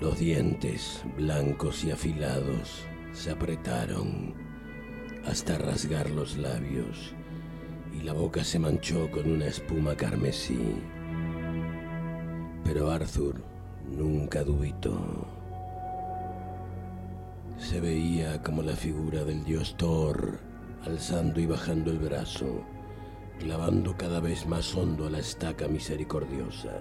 Los 0.00 0.20
dientes, 0.20 1.02
blancos 1.16 1.82
y 1.82 1.90
afilados, 1.90 2.84
se 3.12 3.32
apretaron 3.32 4.32
hasta 5.26 5.58
rasgar 5.58 6.08
los 6.10 6.36
labios 6.36 7.14
y 7.92 8.04
la 8.04 8.12
boca 8.12 8.44
se 8.44 8.60
manchó 8.60 9.10
con 9.10 9.28
una 9.28 9.46
espuma 9.46 9.96
carmesí. 9.96 10.76
Pero 12.62 12.92
Arthur 12.92 13.42
nunca 13.90 14.44
dubitó. 14.44 15.26
Se 17.56 17.80
veía 17.80 18.40
como 18.40 18.62
la 18.62 18.76
figura 18.76 19.24
del 19.24 19.42
dios 19.44 19.74
Thor, 19.76 20.38
alzando 20.84 21.40
y 21.40 21.46
bajando 21.46 21.90
el 21.90 21.98
brazo, 21.98 22.62
clavando 23.40 23.96
cada 23.96 24.20
vez 24.20 24.46
más 24.46 24.76
hondo 24.76 25.08
a 25.08 25.10
la 25.10 25.18
estaca 25.18 25.66
misericordiosa. 25.66 26.78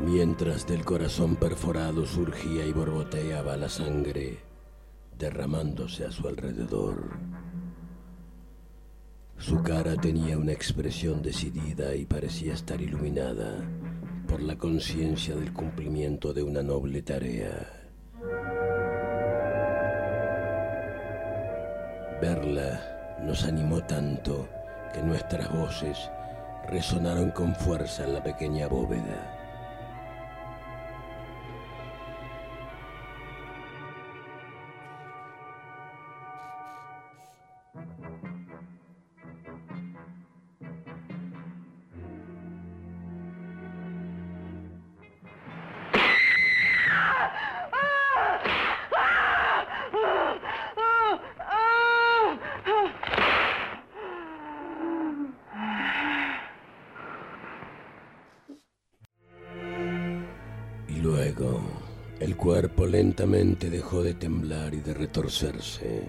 Mientras 0.00 0.66
del 0.66 0.82
corazón 0.82 1.36
perforado 1.36 2.06
surgía 2.06 2.64
y 2.64 2.72
borboteaba 2.72 3.56
la 3.58 3.68
sangre, 3.68 4.38
derramándose 5.18 6.06
a 6.06 6.10
su 6.10 6.26
alrededor. 6.26 7.10
Su 9.36 9.62
cara 9.62 9.96
tenía 9.96 10.38
una 10.38 10.52
expresión 10.52 11.20
decidida 11.20 11.94
y 11.94 12.06
parecía 12.06 12.54
estar 12.54 12.80
iluminada 12.80 13.62
por 14.26 14.40
la 14.40 14.56
conciencia 14.56 15.36
del 15.36 15.52
cumplimiento 15.52 16.32
de 16.32 16.42
una 16.44 16.62
noble 16.62 17.02
tarea. 17.02 17.68
Verla 22.22 23.18
nos 23.22 23.44
animó 23.44 23.82
tanto 23.84 24.48
que 24.94 25.02
nuestras 25.02 25.52
voces 25.54 26.10
resonaron 26.68 27.32
con 27.32 27.54
fuerza 27.54 28.04
en 28.04 28.14
la 28.14 28.22
pequeña 28.22 28.66
bóveda. 28.66 29.39
Dejó 63.30 64.02
de 64.02 64.14
temblar 64.14 64.74
y 64.74 64.80
de 64.80 64.92
retorcerse. 64.92 66.08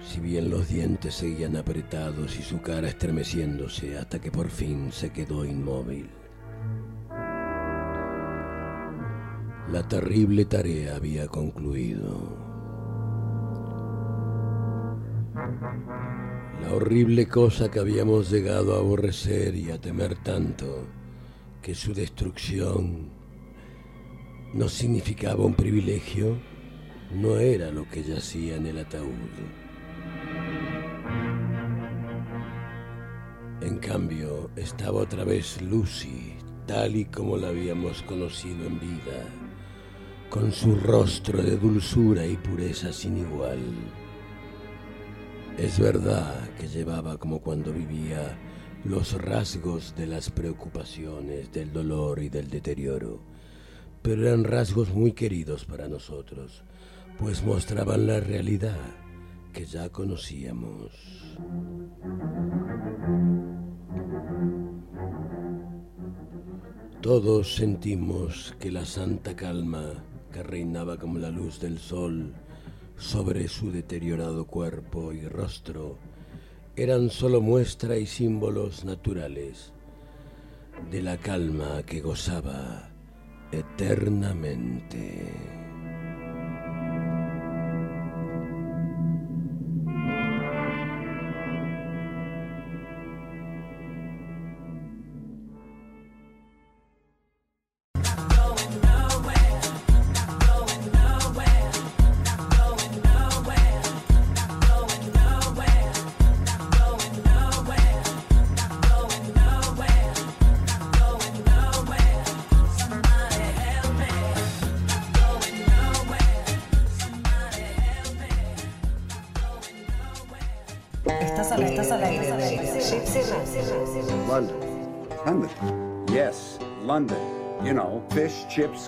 Si 0.00 0.18
bien 0.18 0.50
los 0.50 0.68
dientes 0.68 1.14
seguían 1.14 1.56
apretados 1.56 2.36
y 2.38 2.42
su 2.42 2.60
cara 2.60 2.88
estremeciéndose 2.88 3.96
hasta 3.98 4.20
que 4.20 4.32
por 4.32 4.50
fin 4.50 4.90
se 4.90 5.12
quedó 5.12 5.44
inmóvil. 5.44 6.10
La 9.70 9.86
terrible 9.88 10.44
tarea 10.44 10.96
había 10.96 11.28
concluido. 11.28 12.36
La 16.62 16.74
horrible 16.74 17.28
cosa 17.28 17.70
que 17.70 17.78
habíamos 17.78 18.28
llegado 18.28 18.74
a 18.74 18.78
aborrecer 18.78 19.54
y 19.54 19.70
a 19.70 19.80
temer 19.80 20.16
tanto 20.16 20.84
que 21.62 21.76
su 21.76 21.94
destrucción 21.94 23.21
no 24.54 24.68
significaba 24.68 25.44
un 25.44 25.54
privilegio, 25.54 26.36
no 27.10 27.38
era 27.38 27.70
lo 27.70 27.88
que 27.88 28.02
yacía 28.02 28.56
en 28.56 28.66
el 28.66 28.78
ataúd. 28.78 29.08
En 33.62 33.78
cambio, 33.78 34.50
estaba 34.56 35.00
otra 35.00 35.24
vez 35.24 35.62
Lucy, 35.62 36.34
tal 36.66 36.96
y 36.96 37.06
como 37.06 37.36
la 37.36 37.48
habíamos 37.48 38.02
conocido 38.02 38.66
en 38.66 38.78
vida, 38.78 39.24
con 40.28 40.52
su 40.52 40.74
rostro 40.74 41.42
de 41.42 41.56
dulzura 41.56 42.26
y 42.26 42.36
pureza 42.36 42.92
sin 42.92 43.18
igual. 43.18 43.60
Es 45.56 45.78
verdad 45.78 46.50
que 46.58 46.68
llevaba 46.68 47.16
como 47.18 47.40
cuando 47.40 47.72
vivía 47.72 48.38
los 48.84 49.12
rasgos 49.12 49.94
de 49.94 50.06
las 50.06 50.30
preocupaciones, 50.30 51.52
del 51.52 51.72
dolor 51.72 52.22
y 52.22 52.28
del 52.28 52.48
deterioro, 52.48 53.31
pero 54.02 54.26
eran 54.26 54.44
rasgos 54.44 54.92
muy 54.92 55.12
queridos 55.12 55.64
para 55.64 55.88
nosotros, 55.88 56.64
pues 57.18 57.44
mostraban 57.44 58.06
la 58.06 58.20
realidad 58.20 58.80
que 59.52 59.64
ya 59.64 59.88
conocíamos. 59.90 60.92
Todos 67.00 67.56
sentimos 67.56 68.54
que 68.60 68.70
la 68.70 68.84
santa 68.84 69.34
calma 69.34 70.04
que 70.32 70.42
reinaba 70.42 70.98
como 70.98 71.18
la 71.18 71.30
luz 71.30 71.60
del 71.60 71.78
sol 71.78 72.32
sobre 72.96 73.48
su 73.48 73.72
deteriorado 73.72 74.46
cuerpo 74.46 75.12
y 75.12 75.26
rostro 75.26 75.98
eran 76.76 77.10
solo 77.10 77.40
muestra 77.40 77.98
y 77.98 78.06
símbolos 78.06 78.84
naturales 78.84 79.72
de 80.90 81.02
la 81.02 81.18
calma 81.18 81.82
que 81.82 82.00
gozaba 82.00 82.91
eternamente. 83.52 85.61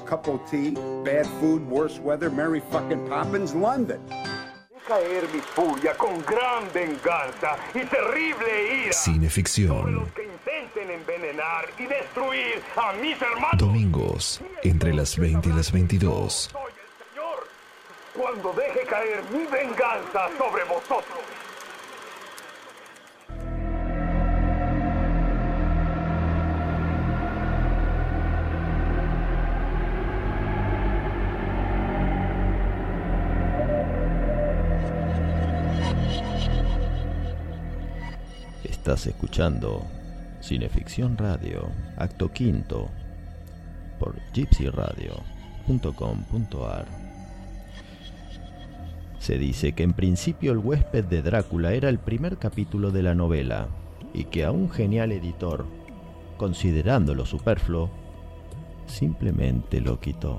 Cup 0.05 0.29
of 0.29 0.41
tea, 0.51 0.71
bad 1.05 1.27
food, 1.41 1.67
worse 1.69 1.99
weather, 1.99 2.31
Merry 2.31 2.61
fucking 2.71 3.09
Poppins, 3.09 3.55
London. 3.55 4.01
Caer 4.87 5.23
mi 5.33 5.41
furia 5.41 5.95
con 5.95 6.21
gran 6.23 6.71
venganza 6.75 7.57
y 7.75 7.85
terrible 7.87 8.85
ira. 8.85 8.93
Cineficción. 8.93 10.11
que 10.15 10.25
intenten 10.25 10.91
envenenar 10.91 11.67
y 11.79 11.87
destruir 11.87 12.63
a 12.77 12.93
mis 12.93 13.21
hermanos. 13.21 13.59
Domingos, 13.59 14.41
entre 14.63 14.93
las 14.93 15.17
20 15.17 15.49
y 15.49 15.53
las 15.53 15.73
22. 15.73 16.51
Cuando 18.15 18.53
deje 18.53 18.87
caer 18.87 19.23
mi 19.33 19.47
venganza 19.47 20.29
sobre 20.39 20.65
vosotros. 20.65 21.34
Estás 38.85 39.07
escuchando 39.07 39.83
Cineficción 40.43 41.17
Radio, 41.17 41.71
acto 41.97 42.31
quinto, 42.31 42.91
por 43.99 44.15
gypsyradio.com.ar. 44.35 46.87
Se 49.19 49.39
dice 49.39 49.73
que 49.73 49.85
en 49.85 49.95
principio 49.95 50.53
El 50.53 50.59
huésped 50.59 51.07
de 51.07 51.23
Drácula 51.23 51.73
era 51.73 51.89
el 51.89 51.99
primer 51.99 52.37
capítulo 52.37 52.91
de 52.91 53.03
la 53.03 53.15
novela 53.15 53.69
y 54.13 54.25
que 54.25 54.45
a 54.45 54.51
un 54.51 54.71
genial 54.71 55.13
editor, 55.13 55.65
considerándolo 56.37 57.25
superfluo, 57.25 57.89
simplemente 58.87 59.81
lo 59.81 59.99
quitó. 59.99 60.37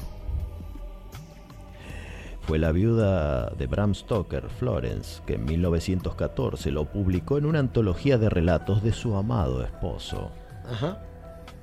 Fue 2.48 2.60
la 2.60 2.72
viuda 2.72 3.50
de 3.58 3.66
Bram 3.66 3.96
Stoker, 3.96 4.50
Florence, 4.50 5.22
que 5.26 5.34
en 5.34 5.46
1914 5.46 6.70
lo 6.70 6.86
publicó 6.86 7.40
en 7.40 7.46
una 7.46 7.58
antología 7.58 8.20
de 8.20 8.30
relatos 8.30 8.84
de 8.84 8.94
su 8.94 9.16
amado 9.16 9.64
esposo. 9.64 10.30
Ajá. 10.72 11.02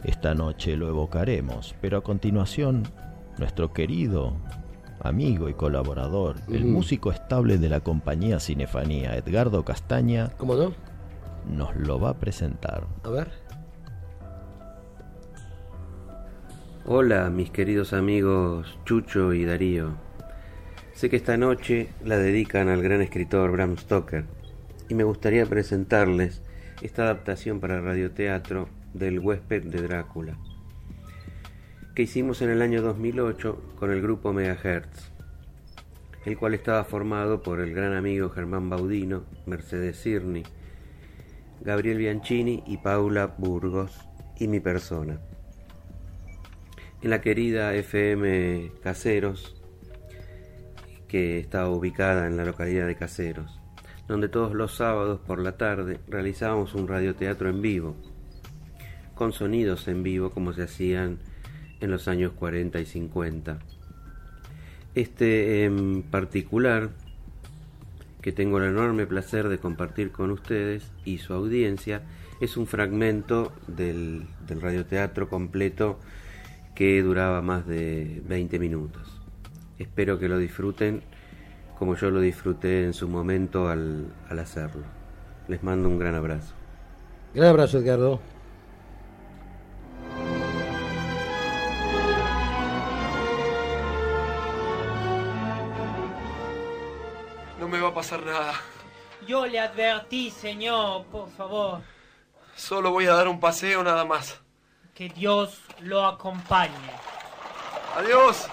Esta 0.02 0.34
noche 0.34 0.76
lo 0.76 0.88
evocaremos, 0.88 1.76
pero 1.80 1.98
a 1.98 2.02
continuación, 2.02 2.82
nuestro 3.38 3.72
querido 3.72 4.36
amigo 5.00 5.48
y 5.48 5.54
colaborador, 5.54 6.36
el 6.50 6.64
músico 6.64 7.12
estable 7.12 7.58
de 7.58 7.68
la 7.68 7.80
compañía 7.80 8.40
Cinefanía, 8.40 9.16
Edgardo 9.16 9.64
Castaña, 9.64 10.30
¿Cómo 10.36 10.56
no? 10.56 10.72
nos 11.48 11.76
lo 11.76 12.00
va 12.00 12.10
a 12.10 12.14
presentar. 12.18 12.86
A 13.04 13.10
ver. 13.10 13.28
Hola, 16.84 17.30
mis 17.30 17.50
queridos 17.50 17.92
amigos 17.92 18.76
Chucho 18.84 19.32
y 19.32 19.44
Darío. 19.44 19.94
Sé 20.94 21.10
que 21.10 21.16
esta 21.16 21.36
noche 21.36 21.88
la 22.04 22.18
dedican 22.18 22.68
al 22.68 22.82
gran 22.82 23.02
escritor 23.02 23.50
Bram 23.50 23.76
Stoker 23.76 24.24
y 24.88 24.94
me 24.94 25.04
gustaría 25.04 25.46
presentarles 25.46 26.42
esta 26.80 27.04
adaptación 27.04 27.60
para 27.60 27.80
radioteatro 27.80 28.68
del 28.94 29.18
huésped 29.18 29.64
de 29.64 29.82
Drácula 29.82 30.36
que 31.94 32.02
hicimos 32.02 32.40
en 32.40 32.48
el 32.48 32.62
año 32.62 32.80
2008 32.80 33.74
con 33.78 33.90
el 33.90 34.00
grupo 34.00 34.32
Megahertz, 34.32 35.10
el 36.24 36.38
cual 36.38 36.54
estaba 36.54 36.84
formado 36.84 37.42
por 37.42 37.60
el 37.60 37.74
gran 37.74 37.92
amigo 37.92 38.30
Germán 38.30 38.70
Baudino, 38.70 39.24
Mercedes 39.44 40.00
Cirni, 40.00 40.42
Gabriel 41.60 41.98
Bianchini 41.98 42.62
y 42.66 42.78
Paula 42.78 43.34
Burgos 43.36 44.08
y 44.38 44.48
mi 44.48 44.58
persona. 44.60 45.20
En 47.02 47.10
la 47.10 47.20
querida 47.20 47.74
FM 47.74 48.72
Caseros, 48.82 49.61
que 51.12 51.38
está 51.38 51.68
ubicada 51.68 52.26
en 52.26 52.38
la 52.38 52.46
localidad 52.46 52.86
de 52.86 52.96
Caseros, 52.96 53.60
donde 54.08 54.30
todos 54.30 54.54
los 54.54 54.76
sábados 54.76 55.20
por 55.20 55.40
la 55.40 55.58
tarde 55.58 56.00
realizábamos 56.08 56.74
un 56.74 56.88
radioteatro 56.88 57.50
en 57.50 57.60
vivo, 57.60 57.96
con 59.14 59.34
sonidos 59.34 59.88
en 59.88 60.02
vivo 60.02 60.30
como 60.30 60.54
se 60.54 60.62
hacían 60.62 61.18
en 61.82 61.90
los 61.90 62.08
años 62.08 62.32
40 62.32 62.80
y 62.80 62.86
50. 62.86 63.58
Este 64.94 65.64
en 65.66 66.02
particular, 66.02 66.88
que 68.22 68.32
tengo 68.32 68.56
el 68.56 68.70
enorme 68.70 69.06
placer 69.06 69.50
de 69.50 69.58
compartir 69.58 70.12
con 70.12 70.30
ustedes 70.30 70.90
y 71.04 71.18
su 71.18 71.34
audiencia, 71.34 72.00
es 72.40 72.56
un 72.56 72.66
fragmento 72.66 73.52
del, 73.66 74.28
del 74.46 74.62
radioteatro 74.62 75.28
completo 75.28 76.00
que 76.74 77.02
duraba 77.02 77.42
más 77.42 77.66
de 77.66 78.22
20 78.26 78.58
minutos. 78.58 79.11
Espero 79.82 80.18
que 80.18 80.28
lo 80.28 80.38
disfruten 80.38 81.02
como 81.78 81.96
yo 81.96 82.10
lo 82.10 82.20
disfruté 82.20 82.84
en 82.84 82.92
su 82.92 83.08
momento 83.08 83.68
al, 83.68 84.06
al 84.28 84.38
hacerlo. 84.38 84.84
Les 85.48 85.62
mando 85.64 85.88
un 85.88 85.98
gran 85.98 86.14
abrazo. 86.14 86.54
Gran 87.34 87.48
abrazo, 87.48 87.78
Edgardo. 87.78 88.20
No 97.58 97.68
me 97.68 97.80
va 97.80 97.88
a 97.88 97.94
pasar 97.94 98.24
nada. 98.24 98.54
Yo 99.26 99.46
le 99.46 99.60
advertí, 99.60 100.30
señor, 100.30 101.04
por 101.06 101.30
favor, 101.30 101.80
Solo 102.54 102.90
voy 102.90 103.06
a 103.06 103.14
dar 103.14 103.28
un 103.28 103.40
paseo 103.40 103.82
nada 103.82 104.04
más. 104.04 104.38
que 104.94 105.08
Dios 105.08 105.62
lo 105.80 106.04
acompañe. 106.04 106.90
Adiós. 107.96 108.46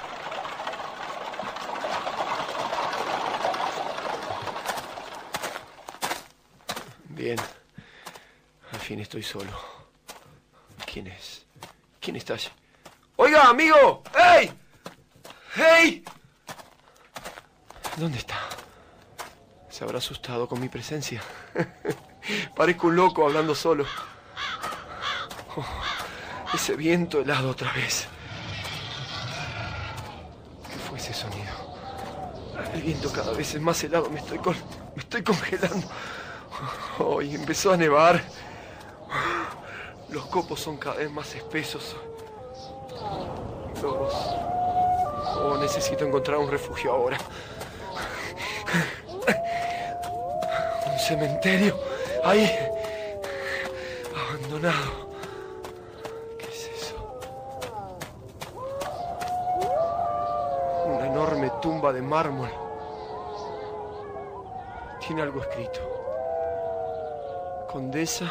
Bien. 7.19 7.37
Al 8.71 8.79
fin 8.79 9.01
estoy 9.01 9.23
solo. 9.23 9.51
¿Quién 10.89 11.07
es? 11.07 11.45
¿Quién 11.99 12.15
está? 12.15 12.37
Oiga, 13.17 13.49
amigo. 13.49 14.01
¡Hey! 14.17 14.53
¡Hey! 15.53 16.05
¿Dónde 17.97 18.19
está? 18.19 18.37
Se 19.69 19.83
habrá 19.83 19.97
asustado 19.97 20.47
con 20.47 20.61
mi 20.61 20.69
presencia. 20.69 21.21
Parezco 22.55 22.87
un 22.87 22.95
loco 22.95 23.25
hablando 23.25 23.53
solo. 23.53 23.83
Oh, 25.57 25.65
ese 26.53 26.77
viento 26.77 27.19
helado 27.19 27.49
otra 27.49 27.73
vez. 27.73 28.07
¿Qué 30.71 30.77
fue 30.87 30.97
ese 30.97 31.13
sonido? 31.13 31.51
El 32.73 32.81
viento 32.81 33.11
cada 33.11 33.33
vez 33.33 33.53
es 33.55 33.61
más 33.61 33.83
helado. 33.83 34.09
Me 34.09 34.21
estoy, 34.21 34.37
con- 34.37 34.55
me 34.95 35.01
estoy 35.01 35.21
congelando. 35.21 35.85
Hoy 36.99 37.35
empezó 37.35 37.71
a 37.71 37.77
nevar. 37.77 38.21
Los 40.09 40.25
copos 40.25 40.59
son 40.59 40.77
cada 40.77 40.97
vez 40.97 41.11
más 41.11 41.33
espesos. 41.35 41.95
Oh, 43.81 45.57
necesito 45.59 46.05
encontrar 46.05 46.37
un 46.37 46.49
refugio 46.49 46.91
ahora. 46.91 47.17
Un 50.91 50.99
cementerio. 50.99 51.79
Ahí. 52.23 52.51
Abandonado. 54.27 55.09
¿Qué 56.37 56.45
es 56.45 56.69
eso? 56.81 56.95
Una 60.85 61.07
enorme 61.07 61.51
tumba 61.61 61.93
de 61.93 62.01
mármol. 62.01 62.49
Tiene 64.99 65.21
algo 65.21 65.41
escrito. 65.41 65.98
Condesa 67.79 68.29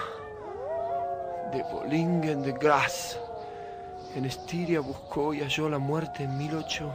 de 1.51 1.63
Bolingen 1.73 2.43
de 2.43 2.53
Gras. 2.53 3.19
En 4.15 4.27
Estiria 4.27 4.81
buscó 4.81 5.33
y 5.33 5.41
halló 5.41 5.71
la 5.71 5.79
muerte 5.79 6.25
en 6.25 6.39
1008-1. 6.39 6.93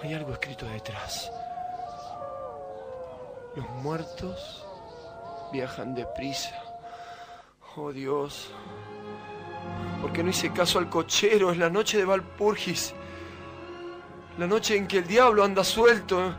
Hay 0.00 0.14
algo 0.14 0.34
escrito 0.34 0.66
detrás. 0.66 1.32
Los 3.56 3.68
muertos 3.82 4.64
viajan 5.52 5.96
deprisa. 5.96 6.54
Oh 7.74 7.90
Dios. 7.90 8.52
¿Por 10.00 10.12
qué 10.12 10.22
no 10.22 10.30
hice 10.30 10.52
caso 10.52 10.78
al 10.78 10.88
cochero? 10.88 11.50
Es 11.50 11.58
la 11.58 11.70
noche 11.70 11.98
de 11.98 12.04
Valpurgis. 12.04 12.94
La 14.38 14.46
noche 14.46 14.76
en 14.76 14.86
que 14.86 14.98
el 14.98 15.08
diablo 15.08 15.42
anda 15.42 15.64
suelto. 15.64 16.36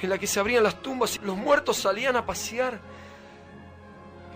En 0.00 0.10
la 0.10 0.18
que 0.18 0.26
se 0.26 0.38
abrían 0.38 0.62
las 0.62 0.80
tumbas 0.80 1.16
y 1.16 1.18
los 1.20 1.36
muertos 1.36 1.76
salían 1.78 2.16
a 2.16 2.24
pasear. 2.24 2.80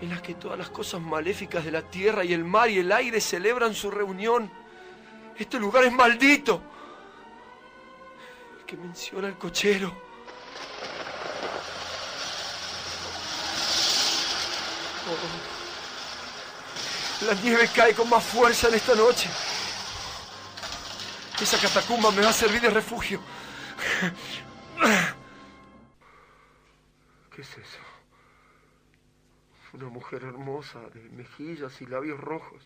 En 0.01 0.09
la 0.09 0.21
que 0.21 0.33
todas 0.33 0.57
las 0.57 0.69
cosas 0.69 0.99
maléficas 0.99 1.63
de 1.63 1.71
la 1.71 1.81
tierra 1.81 2.25
y 2.25 2.33
el 2.33 2.43
mar 2.43 2.69
y 2.69 2.79
el 2.79 2.91
aire 2.91 3.21
celebran 3.21 3.73
su 3.73 3.89
reunión. 3.89 4.51
Este 5.37 5.57
lugar 5.59 5.85
es 5.85 5.93
maldito. 5.93 6.61
El 8.59 8.65
que 8.65 8.75
menciona 8.75 9.29
el 9.29 9.37
cochero. 9.37 9.89
Oh. 15.09 15.53
La 17.25 17.33
nieve 17.35 17.69
cae 17.73 17.93
con 17.93 18.09
más 18.09 18.23
fuerza 18.23 18.67
en 18.67 18.73
esta 18.73 18.95
noche. 18.95 19.29
Esa 21.41 21.57
catacumba 21.57 22.11
me 22.11 22.21
va 22.21 22.29
a 22.29 22.33
servir 22.33 22.61
de 22.61 22.69
refugio. 22.69 23.21
¿Qué 27.35 27.41
es 27.41 27.57
eso? 27.57 27.79
Una 29.73 29.89
mujer 29.89 30.23
hermosa, 30.23 30.79
de 30.93 31.01
mejillas 31.09 31.81
y 31.81 31.87
labios 31.87 32.19
rojos. 32.19 32.61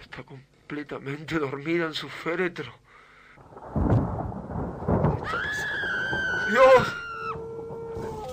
Está 0.00 0.22
completamente 0.22 1.38
dormida 1.38 1.84
en 1.84 1.92
su 1.92 2.08
féretro. 2.08 2.72
¿Qué 5.12 5.22
está 5.22 5.42
pasando? 5.42 6.50
¡Dios! 6.50 6.96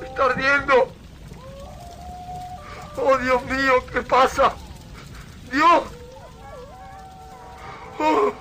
¡Está 0.03 0.25
ardiendo! 0.25 0.93
¡Oh, 2.95 3.17
Dios 3.17 3.43
mío! 3.43 3.73
¿Qué 3.91 4.01
pasa? 4.03 4.55
¡Dios! 5.51 5.83
¡Oh! 7.99 8.31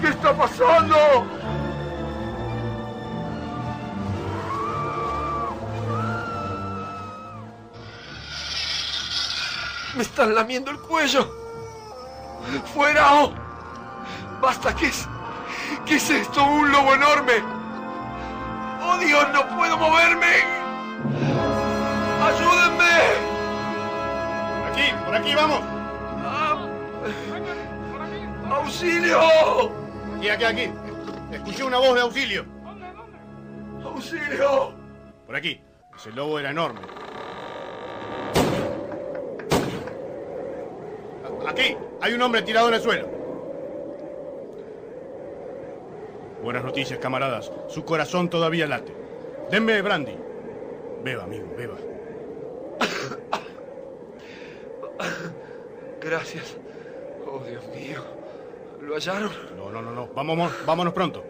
¿Qué 0.00 0.08
está 0.08 0.36
pasando? 0.36 1.59
Me 9.94 10.02
están 10.02 10.34
lamiendo 10.34 10.70
el 10.70 10.78
cuello. 10.78 11.28
¡Fuera! 12.74 13.22
oh! 13.22 13.32
¡Basta! 14.40 14.74
¿Qué 14.74 14.86
es? 14.86 15.08
¿Qué 15.84 15.96
es 15.96 16.10
esto? 16.10 16.44
¡Un 16.44 16.70
lobo 16.70 16.94
enorme! 16.94 17.34
¡Oh 18.82 18.98
Dios! 18.98 19.26
¡No 19.32 19.56
puedo 19.56 19.76
moverme! 19.76 20.44
¡Ayúdenme! 22.22 23.00
Aquí, 24.70 25.04
por 25.04 25.14
aquí, 25.14 25.34
vamos. 25.34 25.60
¡Auxilio! 28.50 29.20
Aquí, 30.16 30.28
aquí, 30.28 30.44
aquí. 30.44 30.72
Escuché 31.32 31.64
una 31.64 31.78
voz 31.78 31.94
de 31.94 32.00
auxilio. 32.00 32.46
¡Auxilio! 33.84 34.74
Por 35.26 35.36
aquí. 35.36 35.60
Ese 35.96 36.12
lobo 36.12 36.38
era 36.38 36.50
enorme. 36.50 36.80
Aquí, 41.46 41.76
hay 42.00 42.12
un 42.12 42.22
hombre 42.22 42.42
tirado 42.42 42.68
en 42.68 42.74
el 42.74 42.80
suelo. 42.80 43.08
Buenas 46.42 46.64
noticias, 46.64 46.98
camaradas. 46.98 47.52
Su 47.68 47.84
corazón 47.84 48.30
todavía 48.30 48.66
late. 48.66 48.94
Denme 49.50 49.82
brandy. 49.82 50.16
Beba, 51.04 51.24
amigo, 51.24 51.46
beba. 51.56 51.76
Gracias. 56.00 56.56
Oh, 57.26 57.40
Dios 57.44 57.64
mío. 57.74 58.02
¿Lo 58.80 58.94
hallaron? 58.94 59.30
No, 59.56 59.70
no, 59.70 59.82
no, 59.82 59.92
no. 59.92 60.08
Vámonos, 60.08 60.52
vámonos 60.64 60.94
pronto. 60.94 61.22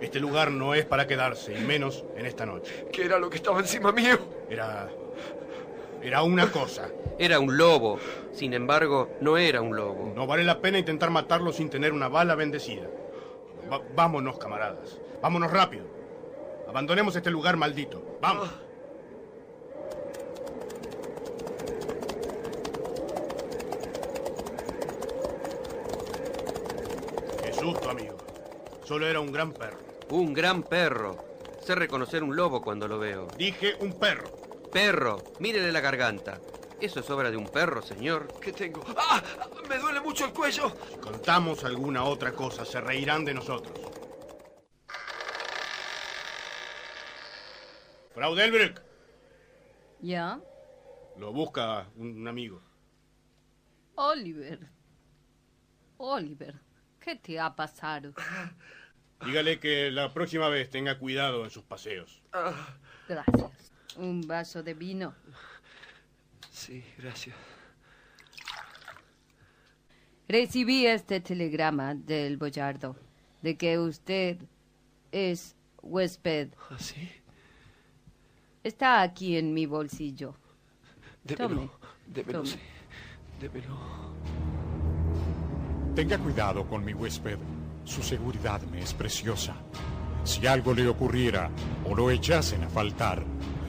Este 0.00 0.20
lugar 0.20 0.50
no 0.50 0.74
es 0.74 0.84
para 0.84 1.06
quedarse, 1.06 1.54
y 1.54 1.60
menos 1.62 2.04
en 2.16 2.26
esta 2.26 2.44
noche. 2.44 2.86
¿Qué 2.92 3.04
era 3.04 3.18
lo 3.18 3.30
que 3.30 3.36
estaba 3.36 3.60
encima 3.60 3.92
mío? 3.92 4.18
Era. 4.50 4.88
Era 6.02 6.22
una 6.22 6.50
cosa. 6.50 6.88
Era 7.18 7.40
un 7.40 7.56
lobo. 7.56 7.98
Sin 8.32 8.52
embargo, 8.54 9.10
no 9.20 9.36
era 9.38 9.60
un 9.62 9.74
lobo. 9.76 10.12
No 10.14 10.26
vale 10.26 10.44
la 10.44 10.60
pena 10.60 10.78
intentar 10.78 11.10
matarlo 11.10 11.52
sin 11.52 11.70
tener 11.70 11.92
una 11.92 12.08
bala 12.08 12.34
bendecida. 12.34 12.86
Va- 13.72 13.82
vámonos, 13.94 14.38
camaradas. 14.38 14.98
Vámonos 15.22 15.50
rápido. 15.50 15.84
Abandonemos 16.68 17.16
este 17.16 17.30
lugar 17.30 17.56
maldito. 17.56 18.18
Vamos. 18.20 18.50
Qué 27.42 27.52
susto, 27.52 27.90
amigo. 27.90 28.16
Solo 28.84 29.06
era 29.06 29.20
un 29.20 29.32
gran 29.32 29.52
perro. 29.52 29.78
Un 30.10 30.32
gran 30.32 30.62
perro. 30.62 31.16
Sé 31.60 31.74
reconocer 31.74 32.22
un 32.22 32.36
lobo 32.36 32.62
cuando 32.62 32.86
lo 32.88 32.98
veo. 32.98 33.26
Dije 33.36 33.74
un 33.80 33.92
perro. 33.98 34.35
Perro, 34.76 35.24
mírele 35.40 35.72
la 35.72 35.80
garganta. 35.80 36.38
¿Eso 36.82 37.00
es 37.00 37.08
obra 37.08 37.30
de 37.30 37.38
un 37.38 37.48
perro, 37.48 37.80
señor? 37.80 38.28
¿Qué 38.42 38.52
tengo? 38.52 38.84
¡Ah! 38.94 39.22
¡Me 39.70 39.78
duele 39.78 40.02
mucho 40.02 40.26
el 40.26 40.34
cuello! 40.34 40.70
Si 40.90 40.98
contamos 40.98 41.64
alguna 41.64 42.04
otra 42.04 42.32
cosa, 42.32 42.62
se 42.66 42.78
reirán 42.82 43.24
de 43.24 43.32
nosotros. 43.32 43.74
Frau 48.12 48.34
Delbrück, 48.34 48.82
¿Ya? 50.02 50.40
lo 51.16 51.32
busca 51.32 51.86
un 51.96 52.28
amigo. 52.28 52.60
Oliver. 53.94 54.60
Oliver, 55.96 56.54
¿qué 57.00 57.16
te 57.16 57.40
ha 57.40 57.56
pasado? 57.56 58.12
Dígale 59.24 59.58
que 59.58 59.90
la 59.90 60.12
próxima 60.12 60.50
vez 60.50 60.68
tenga 60.68 60.98
cuidado 60.98 61.44
en 61.44 61.50
sus 61.50 61.64
paseos. 61.64 62.22
Gracias. 63.08 63.72
¿Un 63.98 64.26
vaso 64.26 64.62
de 64.62 64.74
vino? 64.74 65.14
Sí, 66.50 66.82
gracias. 66.98 67.36
Recibí 70.28 70.86
este 70.86 71.20
telegrama 71.20 71.94
del 71.94 72.36
Boyardo 72.36 72.96
de 73.42 73.56
que 73.56 73.78
usted 73.78 74.38
es 75.12 75.54
huésped. 75.82 76.48
¿Ah, 76.70 76.76
sí? 76.78 77.08
Está 78.64 79.02
aquí 79.02 79.36
en 79.36 79.54
mi 79.54 79.66
bolsillo. 79.66 80.34
Démelo. 81.22 81.48
Tome. 81.48 81.70
Démelo, 82.08 82.38
Tome. 82.40 82.50
sí. 82.50 82.58
Démelo. 83.40 83.76
Tenga 85.94 86.18
cuidado 86.18 86.66
con 86.68 86.84
mi 86.84 86.92
huésped. 86.92 87.38
Su 87.84 88.02
seguridad 88.02 88.60
me 88.62 88.80
es 88.82 88.92
preciosa. 88.92 89.54
Si 90.24 90.44
algo 90.46 90.74
le 90.74 90.88
ocurriera 90.88 91.48
o 91.88 91.94
lo 91.94 92.10
echasen 92.10 92.64
a 92.64 92.68
faltar, 92.68 93.24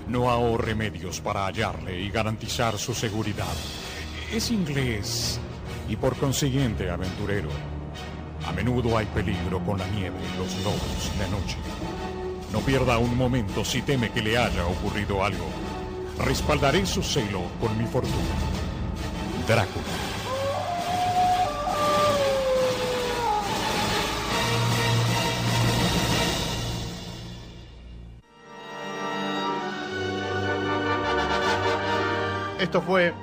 no 0.08 0.30
ahorre 0.30 0.76
medios 0.76 1.20
para 1.20 1.46
hallarle 1.46 2.00
y 2.00 2.10
garantizar 2.10 2.78
su 2.78 2.94
seguridad. 2.94 3.54
Es 4.32 4.52
inglés 4.52 5.40
y 5.90 5.96
por 5.96 6.16
consiguiente 6.18 6.90
aventurero. 6.90 7.50
A 8.48 8.52
menudo 8.52 8.98
hay 8.98 9.06
peligro 9.08 9.60
con 9.66 9.80
la 9.80 9.88
nieve 9.88 10.18
y 10.34 10.38
los 10.38 10.56
lobos 10.64 11.12
de 11.20 11.30
noche. 11.30 11.58
No 12.52 12.60
pierda 12.60 12.98
un 12.98 13.18
momento 13.18 13.66
si 13.66 13.82
teme 13.82 14.12
que 14.12 14.22
le 14.22 14.38
haya 14.38 14.66
ocurrido 14.66 15.24
algo. 15.24 15.46
Respaldaré 16.20 16.86
su 16.86 17.04
celo 17.04 17.42
con 17.60 17.78
mi 17.78 17.86
fortuna. 17.86 18.16
Drácula. 19.48 20.17
Esto 32.60 32.82
fue 32.82 33.14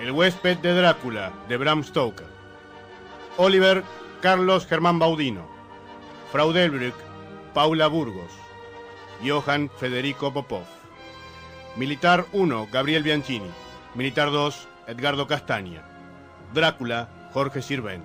El 0.00 0.12
huésped 0.12 0.56
de 0.58 0.72
Drácula 0.72 1.30
de 1.46 1.58
Bram 1.58 1.84
Stoker. 1.84 2.26
Oliver 3.36 3.84
Carlos 4.22 4.66
Germán 4.66 4.98
Baudino. 4.98 5.46
Frau 6.32 6.52
Delbrück 6.52 6.94
Paula 7.52 7.86
Burgos. 7.88 8.32
Johann 9.22 9.70
Federico 9.76 10.32
Popov. 10.32 10.64
Militar 11.76 12.24
1 12.32 12.68
Gabriel 12.72 13.02
Bianchini. 13.02 13.50
Militar 13.94 14.30
2 14.30 14.68
Edgardo 14.86 15.26
Castaña. 15.26 15.82
Drácula 16.54 17.10
Jorge 17.34 17.60
Sirven. 17.60 18.02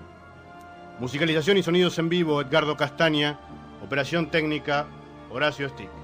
Musicalización 1.00 1.58
y 1.58 1.64
sonidos 1.64 1.98
en 1.98 2.10
vivo 2.10 2.42
Edgardo 2.42 2.76
Castaña. 2.76 3.40
Operación 3.86 4.30
técnica 4.30 4.86
Horacio 5.30 5.70
Stick. 5.70 6.01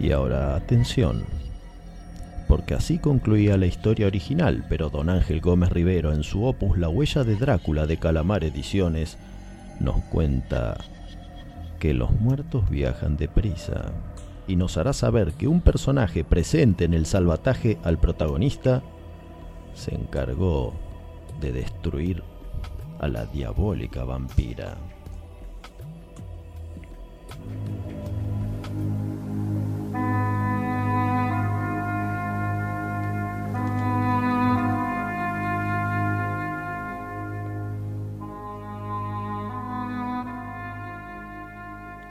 Y 0.00 0.12
ahora, 0.12 0.56
atención, 0.56 1.24
porque 2.48 2.74
así 2.74 2.98
concluía 2.98 3.56
la 3.56 3.66
historia 3.66 4.06
original, 4.06 4.64
pero 4.68 4.88
don 4.88 5.10
Ángel 5.10 5.40
Gómez 5.40 5.70
Rivero 5.70 6.12
en 6.12 6.24
su 6.24 6.44
opus 6.44 6.78
La 6.78 6.88
huella 6.88 7.22
de 7.22 7.36
Drácula 7.36 7.86
de 7.86 7.98
Calamar 7.98 8.42
Ediciones 8.42 9.18
nos 9.78 10.02
cuenta 10.04 10.78
que 11.78 11.94
los 11.94 12.10
muertos 12.12 12.68
viajan 12.70 13.16
deprisa 13.16 13.92
y 14.48 14.56
nos 14.56 14.78
hará 14.78 14.92
saber 14.92 15.34
que 15.34 15.48
un 15.48 15.60
personaje 15.60 16.24
presente 16.24 16.84
en 16.84 16.94
el 16.94 17.06
salvataje 17.06 17.78
al 17.84 17.98
protagonista 17.98 18.82
se 19.74 19.94
encargó 19.94 20.72
de 21.40 21.52
destruir 21.52 22.24
a 22.98 23.06
la 23.06 23.26
diabólica 23.26 24.02
vampira. 24.04 24.76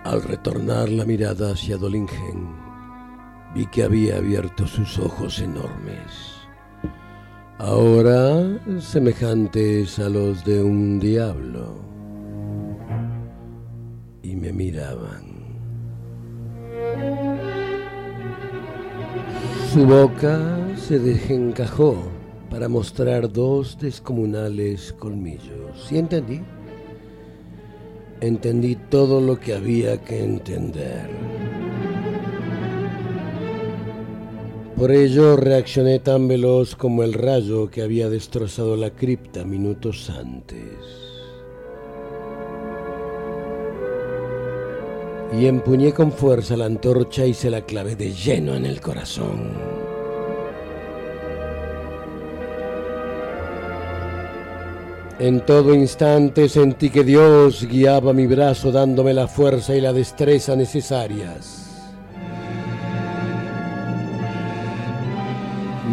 Al 0.09 0.23
retornar 0.23 0.89
la 0.89 1.05
mirada 1.05 1.51
hacia 1.51 1.77
Dolingen, 1.77 2.49
vi 3.53 3.67
que 3.67 3.83
había 3.83 4.17
abierto 4.17 4.65
sus 4.65 4.97
ojos 4.97 5.37
enormes, 5.37 6.09
ahora 7.59 8.59
semejantes 8.79 9.99
a 9.99 10.09
los 10.09 10.43
de 10.43 10.63
un 10.63 10.99
diablo, 10.99 11.75
y 14.23 14.35
me 14.35 14.51
miraban. 14.51 15.25
Su 19.71 19.85
boca 19.85 20.39
se 20.75 20.97
desencajó 20.97 21.95
para 22.49 22.67
mostrar 22.67 23.31
dos 23.31 23.77
descomunales 23.79 24.91
colmillos. 24.93 25.91
¿Y 25.91 25.99
entendí? 25.99 26.41
Entendí 28.21 28.75
todo 28.75 29.21
lo 29.21 29.39
que 29.39 29.53
había 29.53 30.03
que 30.03 30.21
entender. 30.21 31.09
Por 34.75 34.91
ello 34.91 35.35
reaccioné 35.35 35.99
tan 35.99 36.27
veloz 36.27 36.75
como 36.75 37.03
el 37.03 37.13
rayo 37.13 37.69
que 37.69 37.81
había 37.81 38.09
destrozado 38.09 38.75
la 38.75 38.91
cripta 38.91 39.43
minutos 39.43 40.09
antes. 40.09 40.59
Y 45.37 45.45
empuñé 45.45 45.93
con 45.93 46.11
fuerza 46.11 46.57
la 46.57 46.65
antorcha 46.65 47.25
y 47.25 47.33
se 47.33 47.49
la 47.49 47.65
clavé 47.65 47.95
de 47.95 48.13
lleno 48.13 48.55
en 48.55 48.65
el 48.65 48.81
corazón. 48.81 49.88
En 55.19 55.45
todo 55.45 55.75
instante 55.75 56.47
sentí 56.47 56.89
que 56.89 57.03
Dios 57.03 57.67
guiaba 57.67 58.13
mi 58.13 58.25
brazo 58.25 58.71
dándome 58.71 59.13
la 59.13 59.27
fuerza 59.27 59.75
y 59.75 59.81
la 59.81 59.91
destreza 59.91 60.55
necesarias. 60.55 61.91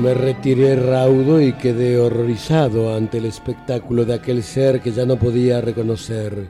Me 0.00 0.14
retiré 0.14 0.76
raudo 0.76 1.40
y 1.40 1.54
quedé 1.54 1.98
horrorizado 1.98 2.94
ante 2.94 3.18
el 3.18 3.24
espectáculo 3.24 4.04
de 4.04 4.14
aquel 4.14 4.44
ser 4.44 4.80
que 4.80 4.92
ya 4.92 5.04
no 5.04 5.16
podía 5.16 5.60
reconocer 5.60 6.46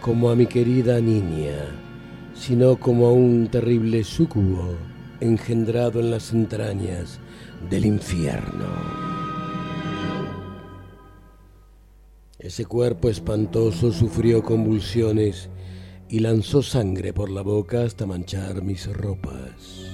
como 0.00 0.30
a 0.30 0.34
mi 0.34 0.46
querida 0.46 1.00
niña, 1.00 1.58
sino 2.34 2.74
como 2.74 3.06
a 3.06 3.12
un 3.12 3.46
terrible 3.52 4.02
súcubo 4.02 4.74
engendrado 5.20 6.00
en 6.00 6.10
las 6.10 6.32
entrañas 6.32 7.20
del 7.70 7.86
infierno. 7.86 9.07
Ese 12.38 12.66
cuerpo 12.66 13.08
espantoso 13.08 13.90
sufrió 13.90 14.44
convulsiones 14.44 15.50
y 16.08 16.20
lanzó 16.20 16.62
sangre 16.62 17.12
por 17.12 17.30
la 17.30 17.42
boca 17.42 17.82
hasta 17.82 18.06
manchar 18.06 18.62
mis 18.62 18.86
ropas. 18.86 19.90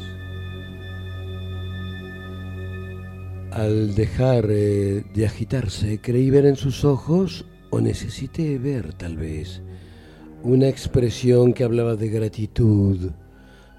Al 3.50 3.94
dejar 3.94 4.48
eh, 4.50 5.04
de 5.14 5.24
agitarse, 5.24 6.00
creí 6.02 6.28
ver 6.28 6.44
en 6.44 6.56
sus 6.56 6.84
ojos, 6.84 7.46
o 7.70 7.80
necesité 7.80 8.58
ver 8.58 8.92
tal 8.92 9.16
vez, 9.16 9.62
una 10.42 10.68
expresión 10.68 11.54
que 11.54 11.64
hablaba 11.64 11.96
de 11.96 12.08
gratitud 12.10 13.12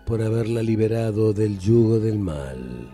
por 0.08 0.24
haberla 0.24 0.64
liberado 0.64 1.34
del 1.34 1.60
yugo 1.60 2.00
del 2.00 2.18
mal. 2.18 2.90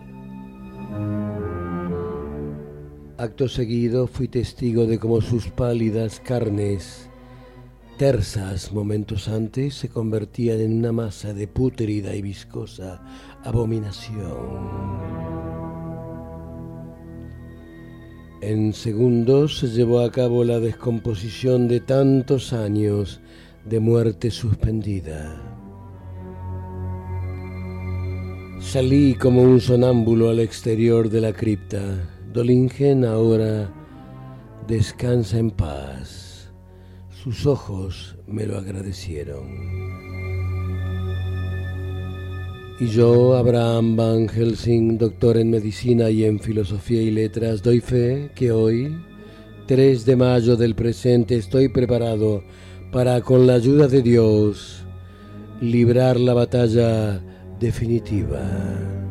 Acto 3.22 3.48
seguido 3.48 4.08
fui 4.08 4.26
testigo 4.26 4.84
de 4.84 4.98
cómo 4.98 5.20
sus 5.20 5.46
pálidas 5.46 6.18
carnes, 6.18 7.08
tersas 7.96 8.72
momentos 8.72 9.28
antes, 9.28 9.76
se 9.76 9.88
convertían 9.88 10.58
en 10.58 10.72
una 10.72 10.90
masa 10.90 11.32
de 11.32 11.46
pútrida 11.46 12.16
y 12.16 12.20
viscosa 12.20 13.00
abominación. 13.44 14.26
En 18.40 18.72
segundos 18.72 19.58
se 19.58 19.68
llevó 19.68 20.00
a 20.00 20.10
cabo 20.10 20.42
la 20.42 20.58
descomposición 20.58 21.68
de 21.68 21.78
tantos 21.78 22.52
años 22.52 23.20
de 23.64 23.78
muerte 23.78 24.32
suspendida. 24.32 25.40
Salí 28.58 29.14
como 29.14 29.42
un 29.42 29.60
sonámbulo 29.60 30.28
al 30.28 30.40
exterior 30.40 31.08
de 31.08 31.20
la 31.20 31.32
cripta. 31.32 32.11
Dolingen 32.32 33.04
ahora 33.04 33.70
descansa 34.66 35.38
en 35.38 35.50
paz. 35.50 36.50
Sus 37.10 37.44
ojos 37.44 38.16
me 38.26 38.46
lo 38.46 38.56
agradecieron. 38.56 39.92
Y 42.80 42.86
yo, 42.86 43.36
Abraham 43.36 43.96
Van 43.96 44.28
Helsing, 44.28 44.96
doctor 44.96 45.36
en 45.36 45.50
medicina 45.50 46.08
y 46.08 46.24
en 46.24 46.40
filosofía 46.40 47.02
y 47.02 47.10
letras, 47.10 47.62
doy 47.62 47.80
fe 47.80 48.30
que 48.34 48.50
hoy, 48.50 48.96
3 49.66 50.06
de 50.06 50.16
mayo 50.16 50.56
del 50.56 50.74
presente, 50.74 51.36
estoy 51.36 51.68
preparado 51.68 52.42
para, 52.90 53.20
con 53.20 53.46
la 53.46 53.54
ayuda 53.54 53.88
de 53.88 54.00
Dios, 54.00 54.86
librar 55.60 56.18
la 56.18 56.32
batalla 56.32 57.20
definitiva. 57.60 59.01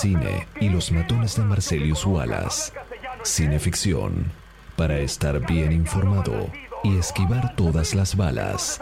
Cine 0.00 0.46
y 0.60 0.70
los 0.70 0.90
matones 0.92 1.36
de 1.36 1.42
Marcelius 1.42 2.06
Wallace. 2.06 2.72
Cineficción. 3.22 4.32
Para 4.76 4.98
estar 4.98 5.46
bien 5.46 5.72
informado 5.72 6.50
y 6.82 6.96
esquivar 6.96 7.54
todas 7.54 7.94
las 7.94 8.16
balas. 8.16 8.80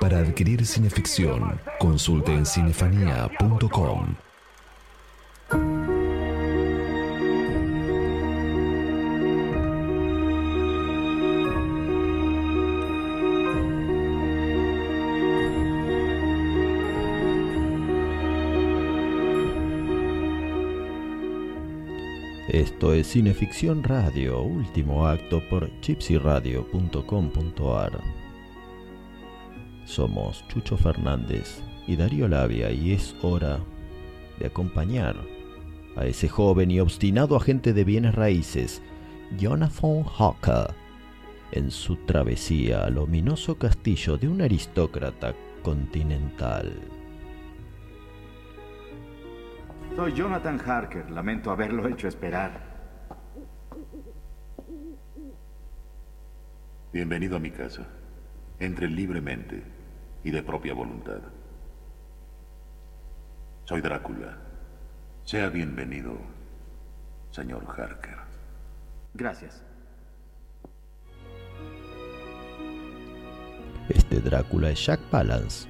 Para 0.00 0.20
adquirir 0.20 0.64
cineficción, 0.66 1.60
consulte 1.78 2.32
en 2.32 2.46
cinefanía.com. 2.46 4.14
Esto 22.64 22.94
es 22.94 23.08
Cineficción 23.08 23.82
Radio, 23.82 24.42
último 24.42 25.06
acto 25.06 25.42
por 25.50 25.70
gypsyradio.com.ar. 25.82 28.00
Somos 29.84 30.48
Chucho 30.48 30.78
Fernández 30.78 31.62
y 31.86 31.96
Darío 31.96 32.26
Labia 32.26 32.70
y 32.70 32.92
es 32.92 33.14
hora 33.20 33.60
de 34.38 34.46
acompañar 34.46 35.14
a 35.94 36.06
ese 36.06 36.26
joven 36.26 36.70
y 36.70 36.80
obstinado 36.80 37.36
agente 37.36 37.74
de 37.74 37.84
bienes 37.84 38.14
raíces, 38.14 38.80
Jonathan 39.36 40.02
Hawker, 40.02 40.74
en 41.52 41.70
su 41.70 41.96
travesía 41.96 42.86
al 42.86 42.96
ominoso 42.96 43.58
castillo 43.58 44.16
de 44.16 44.28
un 44.28 44.40
aristócrata 44.40 45.34
continental. 45.62 46.72
Soy 49.96 50.12
Jonathan 50.12 50.58
Harker. 50.58 51.08
Lamento 51.10 51.52
haberlo 51.52 51.86
hecho 51.86 52.08
esperar. 52.08 52.60
Bienvenido 56.92 57.36
a 57.36 57.38
mi 57.38 57.52
casa. 57.52 57.86
Entre 58.58 58.88
libremente 58.88 59.62
y 60.24 60.32
de 60.32 60.42
propia 60.42 60.74
voluntad. 60.74 61.20
Soy 63.66 63.80
Drácula. 63.80 64.36
Sea 65.22 65.48
bienvenido. 65.48 66.18
señor 67.30 67.64
Harker. 67.68 68.16
Gracias. 69.14 69.62
Este 73.88 74.20
Drácula 74.20 74.70
es 74.70 74.84
Jack 74.84 75.00
Palance. 75.02 75.68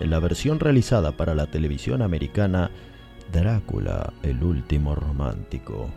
En 0.00 0.10
la 0.10 0.18
versión 0.18 0.58
realizada 0.58 1.12
para 1.12 1.36
la 1.36 1.46
televisión 1.46 2.02
americana, 2.02 2.72
Drácula, 3.32 4.12
el 4.22 4.42
último 4.42 4.94
romántico, 4.94 5.90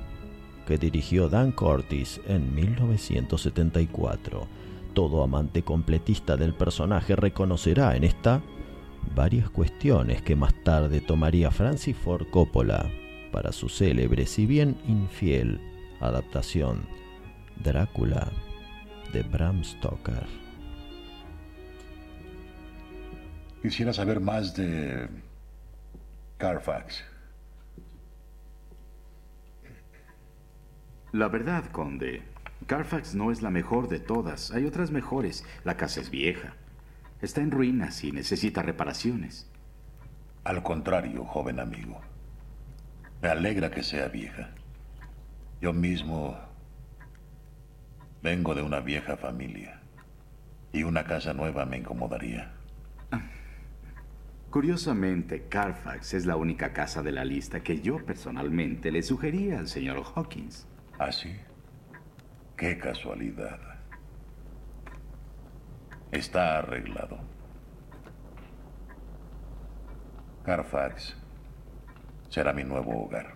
que 0.66 0.78
dirigió 0.78 1.30
Dan 1.30 1.52
Curtis 1.52 2.20
en 2.28 2.54
1974. 2.54 4.48
Todo 4.94 5.24
amante 5.24 5.64
completista 5.64 6.36
del 6.38 6.54
personaje 6.54 7.16
reconocerá 7.16 7.96
en 7.96 8.04
esta 8.04 8.42
varias 9.16 9.50
cuestiones 9.50 10.22
que 10.22 10.36
más 10.36 10.54
tarde 10.64 11.02
tomaría 11.02 11.52
Francis 11.52 11.96
Ford 11.96 12.28
Coppola 12.32 12.90
para 13.32 13.52
su 13.52 13.70
célebre, 13.70 14.26
si 14.26 14.46
bien 14.46 14.78
infiel, 14.88 15.62
adaptación 16.00 16.86
Drácula 17.64 18.32
de 19.14 19.24
Bram 19.24 19.64
Stoker. 19.64 20.26
Quisiera 23.62 23.94
saber 23.94 24.20
más 24.20 24.56
de 24.56 25.08
Carfax. 26.38 27.04
La 31.14 31.30
verdad, 31.30 31.66
conde, 31.72 32.22
Carfax 32.66 33.16
no 33.16 33.32
es 33.32 33.42
la 33.42 33.50
mejor 33.50 33.88
de 33.88 34.00
todas. 34.00 34.52
Hay 34.52 34.66
otras 34.66 34.92
mejores. 34.92 35.46
La 35.64 35.78
casa 35.78 36.02
es 36.02 36.10
vieja. 36.10 36.54
Está 37.22 37.42
en 37.42 37.52
ruinas 37.52 38.04
y 38.04 38.12
necesita 38.12 38.62
reparaciones. 38.62 39.50
Al 40.44 40.64
contrario, 40.64 41.24
joven 41.24 41.60
amigo. 41.60 42.02
Me 43.22 43.30
alegra 43.30 43.72
que 43.72 43.84
sea 43.84 44.10
vieja. 44.10 44.50
Yo 45.62 45.74
mismo 45.74 46.38
vengo 48.22 48.54
de 48.54 48.62
una 48.62 48.80
vieja 48.82 49.16
familia 49.16 49.80
y 50.74 50.84
una 50.84 51.06
casa 51.06 51.34
nueva 51.34 51.66
me 51.66 51.78
incomodaría. 51.78 52.52
Curiosamente, 54.50 55.48
Carfax 55.48 56.14
es 56.14 56.26
la 56.26 56.36
única 56.36 56.74
casa 56.74 57.02
de 57.02 57.12
la 57.12 57.24
lista 57.24 57.62
que 57.62 57.82
yo 57.82 58.06
personalmente 58.06 58.92
le 58.92 59.02
sugería 59.02 59.60
al 59.60 59.68
señor 59.68 60.04
Hawkins. 60.16 60.68
¿Ah, 61.00 61.12
sí? 61.12 61.36
Qué 62.56 62.78
casualidad. 62.80 63.60
Está 66.12 66.58
arreglado. 66.58 67.20
Carfax 70.44 71.16
será 72.30 72.52
mi 72.54 72.64
nuevo 72.64 73.04
hogar. 73.04 73.36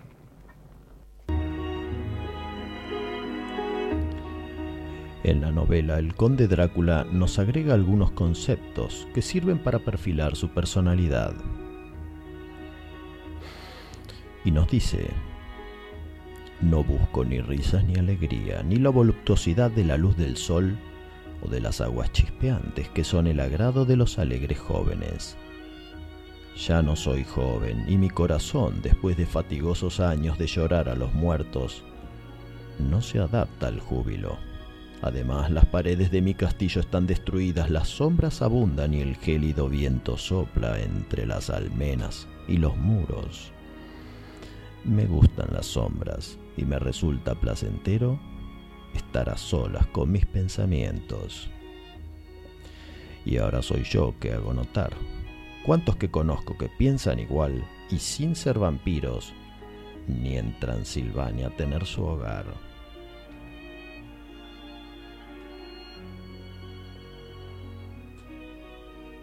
En 5.24 5.42
la 5.42 5.52
novela, 5.52 6.00
el 6.00 6.16
conde 6.16 6.48
Drácula 6.48 7.04
nos 7.04 7.38
agrega 7.38 7.76
algunos 7.76 8.12
conceptos 8.12 9.08
que 9.14 9.22
sirven 9.22 9.60
para 9.60 9.78
perfilar 9.78 10.36
su 10.36 10.50
personalidad. 10.50 11.36
Y 14.44 14.50
nos 14.50 14.68
dice, 14.68 15.10
no 16.62 16.84
busco 16.84 17.26
ni 17.26 17.42
risas 17.42 17.84
ni 17.84 17.96
alegría, 17.96 18.62
ni 18.64 18.76
la 18.76 18.90
voluptuosidad 18.90 19.72
de 19.72 19.84
la 19.84 19.98
luz 19.98 20.16
del 20.16 20.38
sol 20.38 20.78
o 21.44 21.50
de 21.50 21.60
las 21.60 21.82
aguas 21.82 22.12
chispeantes 22.12 22.90
que 22.90 23.04
son 23.04 23.28
el 23.28 23.40
agrado 23.40 23.86
de 23.86 23.96
los 23.96 24.20
alegres 24.20 24.60
jóvenes. 24.60 25.38
Ya 26.68 26.82
no 26.82 26.96
soy 26.96 27.24
joven 27.24 27.86
y 27.88 27.98
mi 27.98 28.10
corazón, 28.10 28.82
después 28.84 29.18
de 29.18 29.26
fatigosos 29.26 30.00
años 30.00 30.38
de 30.38 30.48
llorar 30.48 30.90
a 30.90 30.96
los 30.96 31.14
muertos, 31.14 31.84
no 32.78 33.02
se 33.02 33.20
adapta 33.20 33.68
al 33.68 33.80
júbilo. 33.80 34.38
Además, 35.02 35.50
las 35.50 35.66
paredes 35.66 36.12
de 36.12 36.22
mi 36.22 36.36
castillo 36.36 36.80
están 36.82 37.08
destruidas, 37.08 37.72
las 37.72 37.88
sombras 37.88 38.44
abundan 38.44 38.94
y 38.94 39.02
el 39.02 39.16
gélido 39.16 39.68
viento 39.68 40.16
sopla 40.16 40.80
entre 40.80 41.26
las 41.26 41.50
almenas 41.50 42.28
y 42.48 42.58
los 42.58 42.78
muros. 42.78 43.52
Me 44.84 45.06
gustan 45.06 45.48
las 45.52 45.66
sombras 45.66 46.38
y 46.58 46.66
me 46.66 46.80
resulta 46.80 47.36
placentero 47.36 48.20
estar 48.94 49.30
a 49.30 49.38
solas 49.38 49.88
con 49.88 50.12
mis 50.12 50.26
pensamientos. 50.26 51.50
Y 53.26 53.38
ahora 53.38 53.62
soy 53.62 53.84
yo 53.84 54.16
que 54.20 54.34
hago 54.34 54.54
notar. 54.54 54.94
¿Cuántos 55.66 55.96
que 55.96 56.10
conozco 56.10 56.58
que 56.58 56.70
piensan 56.70 57.20
igual 57.20 57.64
y 57.90 58.00
sin 58.00 58.36
ser 58.36 58.58
vampiros, 58.58 59.34
ni 60.08 60.38
en 60.38 60.60
Transilvania 60.60 61.56
tener 61.56 61.86
su 61.86 62.04
hogar? 62.04 62.46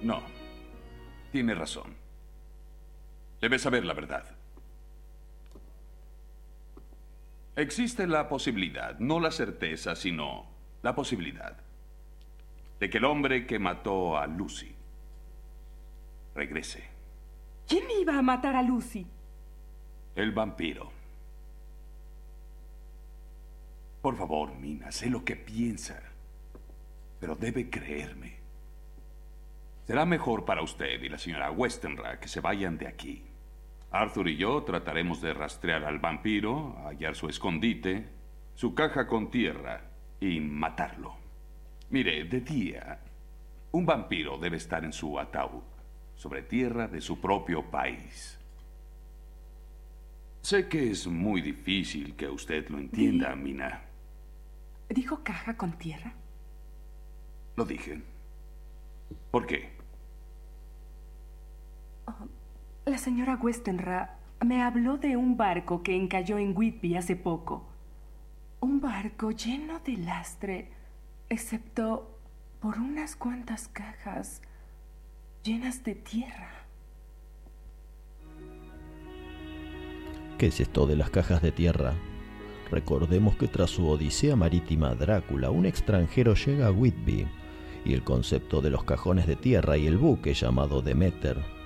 No. 0.03 0.23
Tiene 1.33 1.55
razón. 1.55 1.97
Debe 3.41 3.59
saber 3.59 3.85
la 3.85 3.95
verdad. 3.95 4.38
Existe 7.59 8.07
la 8.07 8.29
posibilidad, 8.29 8.97
no 9.01 9.19
la 9.19 9.33
certeza, 9.33 9.97
sino 9.97 10.47
la 10.81 10.95
posibilidad, 10.95 11.57
de 12.79 12.89
que 12.89 12.99
el 12.99 13.05
hombre 13.05 13.49
que 13.49 13.59
mató 13.59 14.17
a 14.17 14.29
Lucy 14.29 14.73
regrese. 16.37 16.85
¿Quién 17.67 17.83
iba 18.01 18.17
a 18.17 18.23
matar 18.23 18.55
a 18.55 18.63
Lucy? 18.63 19.05
El 20.15 20.31
vampiro. 20.31 20.93
Por 24.03 24.17
favor, 24.17 24.55
Mina, 24.55 24.93
sé 24.93 25.11
lo 25.11 25.25
que 25.25 25.35
piensa, 25.35 26.01
pero 27.19 27.35
debe 27.35 27.69
creerme. 27.69 28.37
Será 29.85 30.07
mejor 30.07 30.45
para 30.45 30.63
usted 30.63 31.03
y 31.03 31.09
la 31.09 31.19
señora 31.19 31.51
Westenra 31.51 32.21
que 32.21 32.29
se 32.29 32.41
vayan 32.41 32.79
de 32.79 32.87
aquí. 32.87 33.28
Arthur 33.90 34.28
y 34.28 34.36
yo 34.36 34.62
trataremos 34.65 35.20
de 35.20 35.32
rastrear 35.32 35.85
al 35.85 35.98
vampiro, 35.98 36.77
hallar 36.85 37.15
su 37.15 37.28
escondite, 37.28 38.06
su 38.55 38.74
caja 38.74 39.06
con 39.06 39.31
tierra 39.31 39.82
y 40.20 40.40
matarlo. 40.40 41.16
Mire, 41.90 42.24
de 42.24 42.40
día, 42.40 43.01
un 43.73 43.86
vampiro 43.86 44.36
debe 44.36 44.59
estar 44.59 44.85
en 44.85 44.93
su 44.93 45.19
ataúd, 45.19 45.62
sobre 46.16 46.43
tierra 46.43 46.86
de 46.86 47.01
su 47.01 47.20
propio 47.20 47.62
país. 47.70 48.39
Sé 50.43 50.69
que 50.69 50.90
es 50.90 51.06
muy 51.06 51.40
difícil 51.40 52.15
que 52.15 52.28
usted 52.28 52.69
lo 52.69 52.78
entienda, 52.78 53.35
Mina. 53.35 53.82
¿Dijo 54.89 55.23
caja 55.23 55.56
con 55.56 55.73
tierra? 55.73 56.12
Lo 57.56 57.65
dije. 57.65 58.01
¿Por 59.31 59.47
qué? 59.47 59.70
Oh, 62.06 62.28
la 62.89 62.98
señora 62.98 63.39
Westenra 63.40 64.19
me 64.40 64.62
habló 64.62 64.97
de 64.97 65.16
un 65.16 65.36
barco 65.36 65.82
que 65.82 65.94
encalló 65.94 66.39
en 66.39 66.56
Whitby 66.56 66.97
hace 66.97 67.16
poco. 67.16 67.66
Un 68.60 68.81
barco 68.81 69.31
lleno 69.31 69.81
de 69.81 69.97
lastre, 69.98 70.70
excepto 71.28 72.19
por 72.60 72.78
unas 72.78 73.15
cuantas 73.15 73.69
cajas 73.69 74.40
llenas 75.43 75.85
de 75.85 75.94
tierra. 75.97 76.51
¿Qué 80.39 80.47
es 80.47 80.60
esto 80.60 80.86
de 80.86 80.97
las 80.97 81.10
cajas 81.10 81.43
de 81.43 81.52
tierra? 81.52 81.94
Recordemos 82.70 83.36
que 83.36 83.48
tras 83.48 83.70
su 83.70 83.89
odisea 83.89 84.36
marítima 84.36 84.94
Drácula, 84.94 85.51
un 85.51 85.66
extranjero 85.66 86.35
llega 86.35 86.69
a 86.69 86.73
Whitby 86.73 87.27
y 87.85 87.93
el 87.93 88.02
concepto 88.02 88.60
de 88.60 88.70
los 88.70 88.85
cajones 88.85 89.27
de 89.27 89.36
tierra 89.36 89.77
y 89.77 89.86
el 89.86 89.98
buque 89.98 90.35
llamado 90.35 90.81
Demeter, 90.82 91.58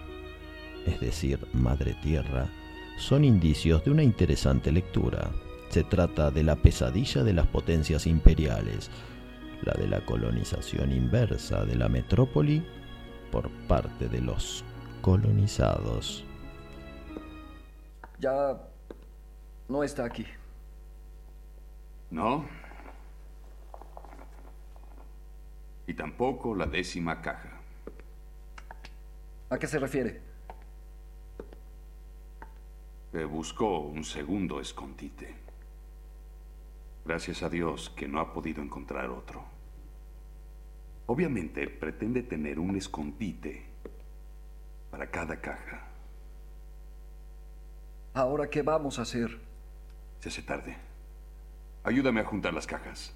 es 0.86 1.00
decir, 1.00 1.46
Madre 1.52 1.94
Tierra, 2.02 2.48
son 2.98 3.24
indicios 3.24 3.84
de 3.84 3.90
una 3.90 4.02
interesante 4.02 4.70
lectura. 4.72 5.30
Se 5.68 5.84
trata 5.84 6.30
de 6.30 6.42
la 6.42 6.56
pesadilla 6.56 7.22
de 7.24 7.32
las 7.32 7.46
potencias 7.46 8.06
imperiales, 8.06 8.90
la 9.62 9.72
de 9.74 9.88
la 9.88 10.04
colonización 10.04 10.92
inversa 10.92 11.64
de 11.64 11.76
la 11.76 11.88
metrópoli 11.88 12.62
por 13.30 13.50
parte 13.66 14.09
de 14.09 14.20
los 14.20 14.64
colonizados. 15.00 16.24
Ya 18.18 18.60
no 19.68 19.82
está 19.82 20.04
aquí. 20.04 20.26
¿No? 22.10 22.46
Y 25.86 25.94
tampoco 25.94 26.54
la 26.54 26.66
décima 26.66 27.20
caja. 27.20 27.60
¿A 29.50 29.59
qué 29.59 29.66
se 29.66 29.78
refiere? 29.78 30.21
Que 33.12 33.26
buscó 33.26 33.80
un 33.80 34.05
segundo 34.05 34.59
escondite. 34.59 35.36
Gracias 37.05 37.43
a 37.43 37.51
Dios 37.51 37.90
que 37.90 38.09
no 38.09 38.20
ha 38.20 38.32
podido 38.32 38.62
encontrar 38.62 39.10
otro. 39.10 39.44
Obviamente 41.06 41.68
pretende 41.68 42.22
tener 42.22 42.59
un 42.59 42.74
escondite 42.74 43.66
para 44.90 45.10
cada 45.10 45.39
caja. 45.43 45.89
Ahora, 48.14 48.48
¿qué 48.48 48.62
vamos 48.62 48.98
a 48.98 49.02
hacer? 49.02 49.39
Se 50.20 50.30
hace 50.30 50.43
tarde. 50.43 50.78
Ayúdame 51.84 52.20
a 52.20 52.24
juntar 52.24 52.55
las 52.55 52.66
cajas. 52.66 53.14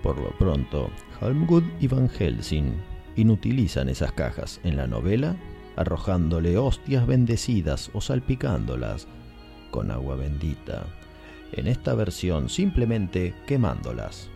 Por 0.00 0.16
lo 0.20 0.30
pronto, 0.38 0.90
Halmgud 1.20 1.64
y 1.80 1.88
Van 1.88 2.08
Helsing 2.08 2.93
inutilizan 3.16 3.88
esas 3.88 4.12
cajas 4.12 4.60
en 4.64 4.76
la 4.76 4.86
novela 4.86 5.36
arrojándole 5.76 6.56
hostias 6.56 7.06
bendecidas 7.06 7.90
o 7.94 8.00
salpicándolas 8.00 9.06
con 9.70 9.90
agua 9.90 10.16
bendita. 10.16 10.86
En 11.52 11.66
esta 11.66 11.94
versión 11.94 12.48
simplemente 12.48 13.34
quemándolas. 13.46 14.28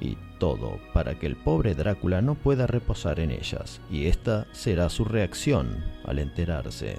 Y 0.00 0.16
todo 0.38 0.78
para 0.92 1.18
que 1.18 1.26
el 1.26 1.36
pobre 1.36 1.74
Drácula 1.74 2.20
no 2.20 2.34
pueda 2.34 2.66
reposar 2.66 3.20
en 3.20 3.30
ellas, 3.30 3.80
y 3.90 4.06
esta 4.06 4.46
será 4.52 4.88
su 4.88 5.04
reacción 5.04 5.84
al 6.04 6.18
enterarse. 6.18 6.98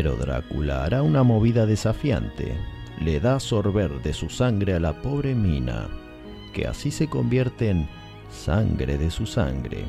Pero 0.00 0.16
Drácula 0.16 0.84
hará 0.84 1.02
una 1.02 1.22
movida 1.22 1.66
desafiante. 1.66 2.56
Le 3.02 3.20
da 3.20 3.34
a 3.34 3.38
sorber 3.38 4.00
de 4.00 4.14
su 4.14 4.30
sangre 4.30 4.72
a 4.72 4.80
la 4.80 5.02
pobre 5.02 5.34
Mina, 5.34 5.90
que 6.54 6.66
así 6.66 6.90
se 6.90 7.06
convierte 7.06 7.68
en 7.68 7.86
sangre 8.30 8.96
de 8.96 9.10
su 9.10 9.26
sangre. 9.26 9.84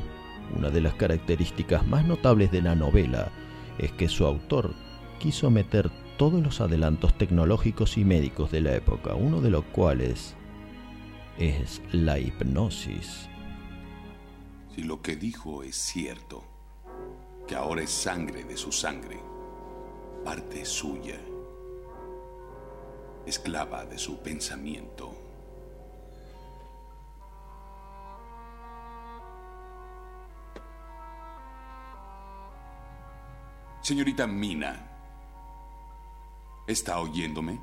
Una 0.54 0.68
de 0.68 0.82
las 0.82 0.92
características 0.96 1.86
más 1.86 2.04
notables 2.04 2.52
de 2.52 2.60
la 2.60 2.74
novela 2.74 3.30
es 3.78 3.90
que 3.92 4.06
su 4.06 4.26
autor 4.26 4.74
quiso 5.18 5.50
meter 5.50 5.90
todos 6.18 6.42
los 6.42 6.60
adelantos 6.60 7.16
tecnológicos 7.16 7.96
y 7.96 8.04
médicos 8.04 8.50
de 8.50 8.60
la 8.60 8.74
época, 8.74 9.14
uno 9.14 9.40
de 9.40 9.48
los 9.48 9.64
cuales 9.64 10.34
es 11.38 11.80
la 11.90 12.18
hipnosis. 12.18 13.30
Si 14.74 14.82
lo 14.82 15.00
que 15.00 15.16
dijo 15.16 15.62
es 15.62 15.76
cierto, 15.76 16.44
que 17.48 17.54
ahora 17.54 17.80
es 17.80 17.90
sangre 17.90 18.44
de 18.44 18.58
su 18.58 18.72
sangre, 18.72 19.31
parte 20.24 20.64
suya, 20.64 21.18
esclava 23.26 23.84
de 23.84 23.98
su 23.98 24.18
pensamiento. 24.18 25.12
Señorita 33.82 34.28
Mina, 34.28 34.80
¿está 36.68 37.00
oyéndome? 37.00 37.58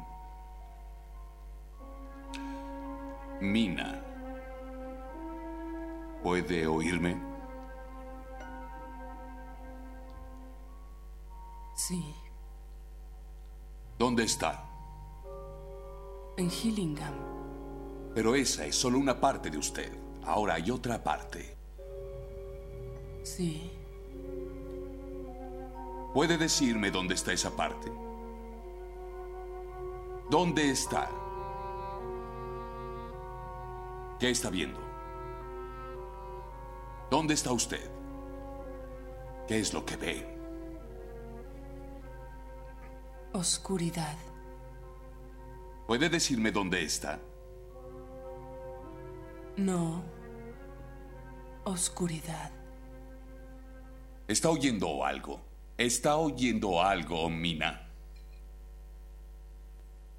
Mina, 3.40 4.04
¿puede 6.22 6.68
oírme? 6.68 7.18
Sí, 11.74 12.14
¿Dónde 14.00 14.24
está? 14.24 14.66
en 16.38 16.50
Hillingham. 16.50 17.14
Pero 18.16 18.34
esa 18.34 18.66
es 18.66 18.76
solo 18.76 18.98
una 18.98 19.20
parte 19.20 19.50
de 19.50 19.58
usted. 19.58 19.92
Ahora 20.24 20.54
hay 20.54 20.72
otra 20.72 21.04
parte. 21.04 21.58
Sí, 23.24 23.72
¿Puede 26.14 26.38
decirme 26.38 26.90
dónde 26.90 27.14
está 27.14 27.34
esa 27.34 27.56
parte? 27.56 27.92
¿Dónde 30.30 30.72
está? 30.72 31.10
¿Qué 34.20 34.32
está 34.32 34.50
viendo? 34.50 34.80
¿Dónde 37.12 37.34
está 37.36 37.52
usted? 37.52 37.92
¿Qué 39.48 39.60
es 39.60 39.74
lo 39.74 39.86
que 39.86 39.98
ve? 39.98 40.39
Oscuridad. 43.34 44.18
¿Puede 45.88 46.10
decirme 46.10 46.52
dónde 46.52 46.84
está? 46.84 47.20
No, 49.58 50.04
oscuridad. 51.64 52.52
¿Está 54.28 54.50
oyendo 54.50 55.04
algo? 55.04 55.42
¿Está 55.78 56.16
oyendo 56.18 56.82
algo, 56.82 57.30
Mina? 57.30 57.88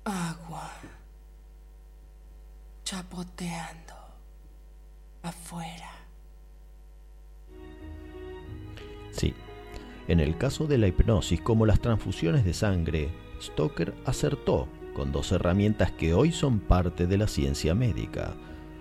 Agua. 0.04 0.70
Chapoteando. 2.84 3.94
Afuera. 5.22 5.90
Sí, 9.12 9.34
en 10.10 10.18
el 10.18 10.36
caso 10.36 10.66
de 10.66 10.76
la 10.76 10.88
hipnosis 10.88 11.40
como 11.40 11.66
las 11.66 11.78
transfusiones 11.78 12.44
de 12.44 12.52
sangre, 12.52 13.10
Stoker 13.40 13.94
acertó 14.04 14.66
con 14.92 15.12
dos 15.12 15.30
herramientas 15.30 15.92
que 15.92 16.14
hoy 16.14 16.32
son 16.32 16.58
parte 16.58 17.06
de 17.06 17.16
la 17.16 17.28
ciencia 17.28 17.76
médica. 17.76 18.34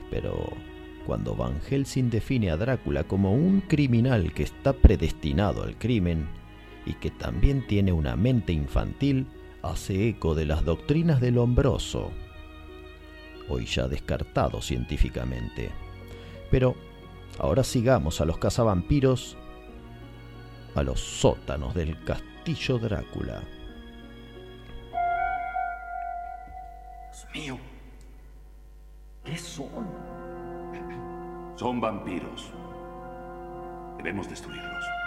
Pero 0.09 0.49
cuando 1.05 1.35
Van 1.35 1.61
Helsing 1.61 2.09
define 2.09 2.49
a 2.49 2.57
Drácula 2.57 3.03
como 3.03 3.31
un 3.31 3.61
criminal 3.61 4.33
que 4.33 4.41
está 4.41 4.73
predestinado 4.73 5.61
al 5.61 5.77
crimen 5.77 6.27
y 6.87 6.93
que 6.93 7.11
también 7.11 7.67
tiene 7.67 7.91
una 7.91 8.15
mente 8.15 8.51
infantil, 8.51 9.27
hace 9.61 10.07
eco 10.07 10.33
de 10.33 10.47
las 10.47 10.65
doctrinas 10.65 11.21
del 11.21 11.37
hombroso, 11.37 12.09
hoy 13.49 13.67
ya 13.67 13.87
descartado 13.87 14.63
científicamente. 14.63 15.69
Pero 16.49 16.73
ahora 17.37 17.63
sigamos 17.63 18.19
a 18.19 18.25
los 18.25 18.39
cazavampiros 18.39 19.37
a 20.75 20.83
los 20.83 20.99
sótanos 20.99 21.73
del 21.73 22.03
castillo 22.03 22.77
Drácula. 22.77 23.41
Dios 27.11 27.27
mío. 27.33 27.57
¿Qué 29.23 29.37
son? 29.37 29.87
Son 31.57 31.81
vampiros. 31.81 32.51
Debemos 33.97 34.29
destruirlos. 34.29 34.98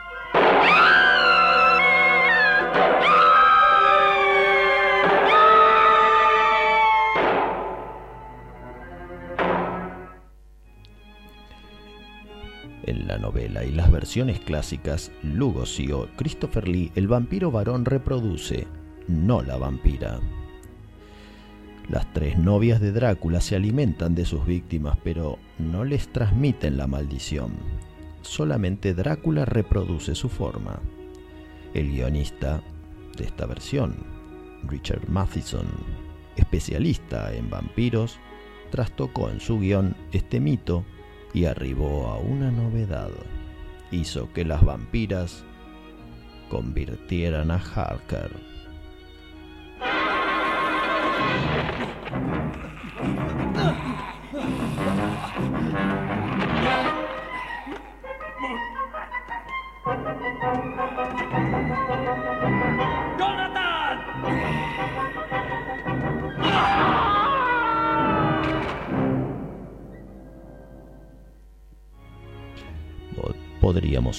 La 13.12 13.18
novela 13.18 13.62
y 13.62 13.72
las 13.72 13.90
versiones 13.90 14.40
clásicas, 14.40 15.12
Lugosi 15.22 15.92
o 15.92 16.08
Christopher 16.16 16.66
Lee, 16.66 16.90
el 16.94 17.08
vampiro 17.08 17.50
varón 17.50 17.84
reproduce, 17.84 18.66
no 19.06 19.42
la 19.42 19.58
vampira. 19.58 20.18
Las 21.90 22.10
tres 22.14 22.38
novias 22.38 22.80
de 22.80 22.90
Drácula 22.90 23.42
se 23.42 23.54
alimentan 23.54 24.14
de 24.14 24.24
sus 24.24 24.46
víctimas, 24.46 24.96
pero 25.04 25.38
no 25.58 25.84
les 25.84 26.10
transmiten 26.10 26.78
la 26.78 26.86
maldición. 26.86 27.52
Solamente 28.22 28.94
Drácula 28.94 29.44
reproduce 29.44 30.14
su 30.14 30.30
forma. 30.30 30.80
El 31.74 31.90
guionista 31.90 32.62
de 33.18 33.24
esta 33.24 33.44
versión, 33.44 33.94
Richard 34.68 35.06
Matheson, 35.10 35.66
especialista 36.36 37.34
en 37.34 37.50
vampiros, 37.50 38.18
trastocó 38.70 39.28
en 39.28 39.38
su 39.38 39.58
guion 39.58 39.94
este 40.12 40.40
mito 40.40 40.82
y 41.34 41.44
arribó 41.46 42.08
a 42.08 42.18
una 42.18 42.50
novedad. 42.50 43.10
Hizo 43.90 44.32
que 44.32 44.44
las 44.44 44.64
vampiras 44.64 45.44
convirtieran 46.48 47.50
a 47.50 47.56
Harker. 47.56 48.51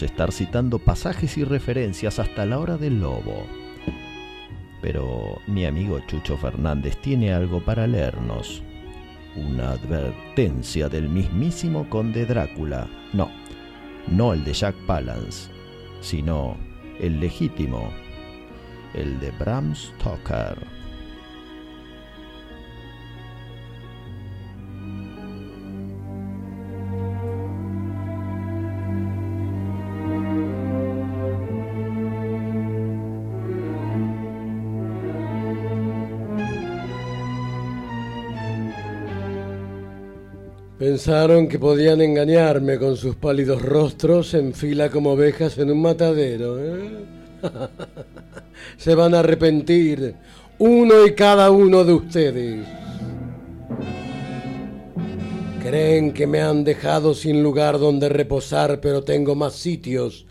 Estar 0.02 0.32
citando 0.32 0.80
pasajes 0.80 1.38
y 1.38 1.44
referencias 1.44 2.20
hasta 2.20 2.46
la 2.46 2.60
hora 2.60 2.78
del 2.78 3.00
lobo. 3.00 3.46
Pero 4.82 5.40
mi 5.48 5.66
amigo 5.66 6.00
Chucho 6.08 6.38
Fernández 6.38 6.98
tiene 7.02 7.34
algo 7.34 7.64
para 7.64 7.88
leernos. 7.88 8.64
Una 9.36 9.72
advertencia 9.72 10.90
del 10.90 11.10
mismísimo 11.10 11.90
conde 11.90 12.26
Drácula. 12.26 12.88
No, 13.14 13.32
no 14.08 14.34
el 14.34 14.44
de 14.44 14.54
Jack 14.54 14.76
Palance, 14.86 15.50
sino 16.02 16.58
el 17.00 17.20
legítimo, 17.20 17.92
el 18.94 19.20
de 19.20 19.32
Bram 19.32 19.74
Stoker. 19.76 20.73
Pensaron 40.94 41.48
que 41.48 41.58
podían 41.58 42.02
engañarme 42.02 42.78
con 42.78 42.96
sus 42.98 43.16
pálidos 43.16 43.64
rostros 43.64 44.36
en 44.36 44.54
fila 44.54 44.92
como 44.92 45.14
ovejas 45.14 45.58
en 45.58 45.72
un 45.72 45.82
matadero. 45.82 46.64
¿eh? 46.64 46.92
Se 48.78 48.94
van 48.94 49.16
a 49.16 49.22
arrepentir, 49.22 50.14
uno 50.60 51.08
y 51.08 51.16
cada 51.16 51.50
uno 51.50 51.84
de 51.84 51.94
ustedes. 51.94 52.68
Creen 55.64 56.14
que 56.14 56.28
me 56.28 56.42
han 56.42 56.64
dejado 56.64 57.16
sin 57.16 57.42
lugar 57.42 57.80
donde 57.80 58.08
reposar, 58.08 58.80
pero 58.80 59.04
tengo 59.04 59.34
más 59.34 59.56
sitios 59.56 60.28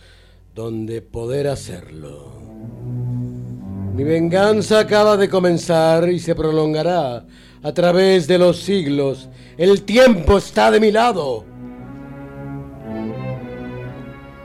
donde 0.54 1.02
poder 1.02 1.48
hacerlo. 1.48 2.41
Mi 3.92 4.04
venganza 4.04 4.78
acaba 4.78 5.18
de 5.18 5.28
comenzar 5.28 6.08
y 6.08 6.18
se 6.18 6.34
prolongará 6.34 7.24
a 7.62 7.72
través 7.74 8.26
de 8.26 8.38
los 8.38 8.58
siglos. 8.58 9.28
El 9.58 9.82
tiempo 9.82 10.38
está 10.38 10.70
de 10.70 10.80
mi 10.80 10.90
lado. 10.90 11.44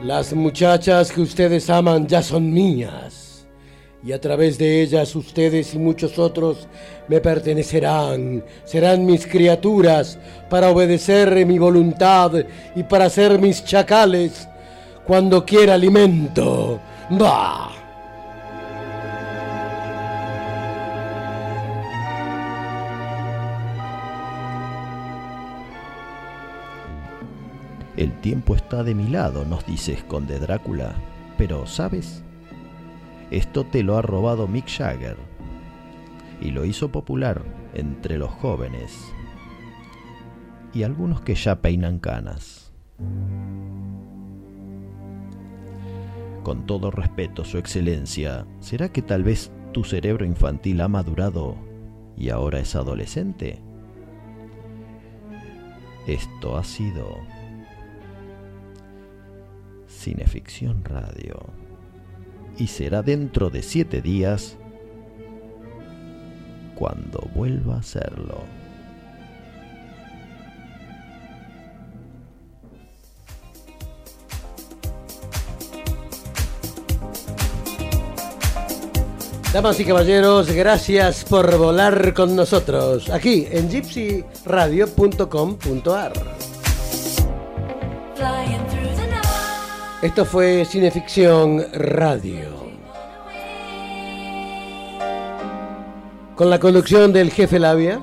Las 0.03 0.34
muchachas 0.34 1.14
que 1.14 1.22
ustedes 1.22 1.69
aman 1.69 2.07
ya 2.07 2.22
son 2.22 2.52
mías. 2.52 3.48
Y 4.03 4.11
a 4.11 4.19
través 4.19 4.57
de 4.57 4.82
ellas 4.82 5.15
ustedes 5.15 5.74
y 5.74 5.80
muchos 5.80 6.19
otros 6.19 6.68
me 7.07 7.22
pertenecerán. 7.22 8.44
Serán 8.65 9.06
mis 9.06 9.26
criaturas 9.26 10.19
para 10.49 10.72
obedecer 10.72 11.45
mi 11.45 11.57
voluntad 11.57 12.34
y 12.76 12.84
para 12.84 13.10
ser 13.10 13.40
mis 13.40 13.64
chacales 13.64 14.45
cuando 15.06 15.45
quiera 15.45 15.76
alimento. 15.76 16.82
¡Bah! 17.11 17.76
El 27.98 28.14
tiempo 28.22 28.56
está 28.56 28.84
de 28.84 28.94
mi 28.94 29.07
lado, 29.07 29.44
nos 29.44 29.65
dice 29.65 29.98
Conde 30.07 30.38
Drácula. 30.38 30.94
Pero, 31.36 31.65
¿sabes? 31.65 32.24
Esto 33.32 33.65
te 33.65 33.82
lo 33.82 33.98
ha 33.98 34.03
robado 34.03 34.48
Mick 34.48 34.69
Jagger. 34.69 35.18
Y 36.40 36.52
lo 36.52 36.64
hizo 36.64 36.91
popular 36.91 37.41
entre 37.74 38.19
los 38.19 38.30
jóvenes. 38.30 38.95
Y 40.76 40.84
algunos 40.84 41.22
que 41.22 41.34
ya 41.34 41.60
peinan 41.60 41.98
canas. 41.98 42.72
Con 46.44 46.68
todo 46.68 46.91
respeto, 46.91 47.44
Su 47.45 47.57
Excelencia, 47.57 48.45
¿será 48.60 48.90
que 48.90 49.02
tal 49.02 49.24
vez 49.24 49.52
tu 49.74 49.84
cerebro 49.84 50.24
infantil 50.24 50.82
ha 50.82 50.88
madurado 50.88 51.56
y 52.15 52.30
ahora 52.30 52.60
es 52.60 52.76
adolescente? 52.76 53.60
Esto 56.06 56.57
ha 56.57 56.64
sido 56.64 57.18
Cineficción 60.07 60.85
Radio. 60.85 61.38
Y 62.57 62.67
será 62.67 63.01
dentro 63.01 63.49
de 63.49 63.61
siete 63.61 64.01
días 64.01 64.55
cuando 66.75 67.29
vuelva 67.35 67.75
a 67.75 67.79
hacerlo. 67.79 68.38
Damas 79.51 79.77
y 79.81 79.85
caballeros, 79.85 80.49
gracias 80.49 81.25
por 81.25 81.53
volar 81.57 82.13
con 82.13 82.34
nosotros 82.34 83.09
aquí 83.09 83.45
en 83.51 83.69
gypsyradio.com.ar. 83.69 86.13
Esto 89.99 90.26
fue 90.26 90.64
Cineficción 90.64 91.65
Radio. 91.74 92.68
Con 96.36 96.52
la 96.52 96.60
conducción 96.60 97.11
del 97.11 97.32
jefe 97.32 97.57
Labia. 97.57 97.99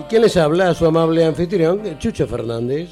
¿Y 0.00 0.02
quién 0.08 0.22
les 0.22 0.36
habla? 0.36 0.74
Su 0.74 0.86
amable 0.86 1.24
anfitrión, 1.24 1.98
Chucho 2.00 2.26
Fernández. 2.26 2.90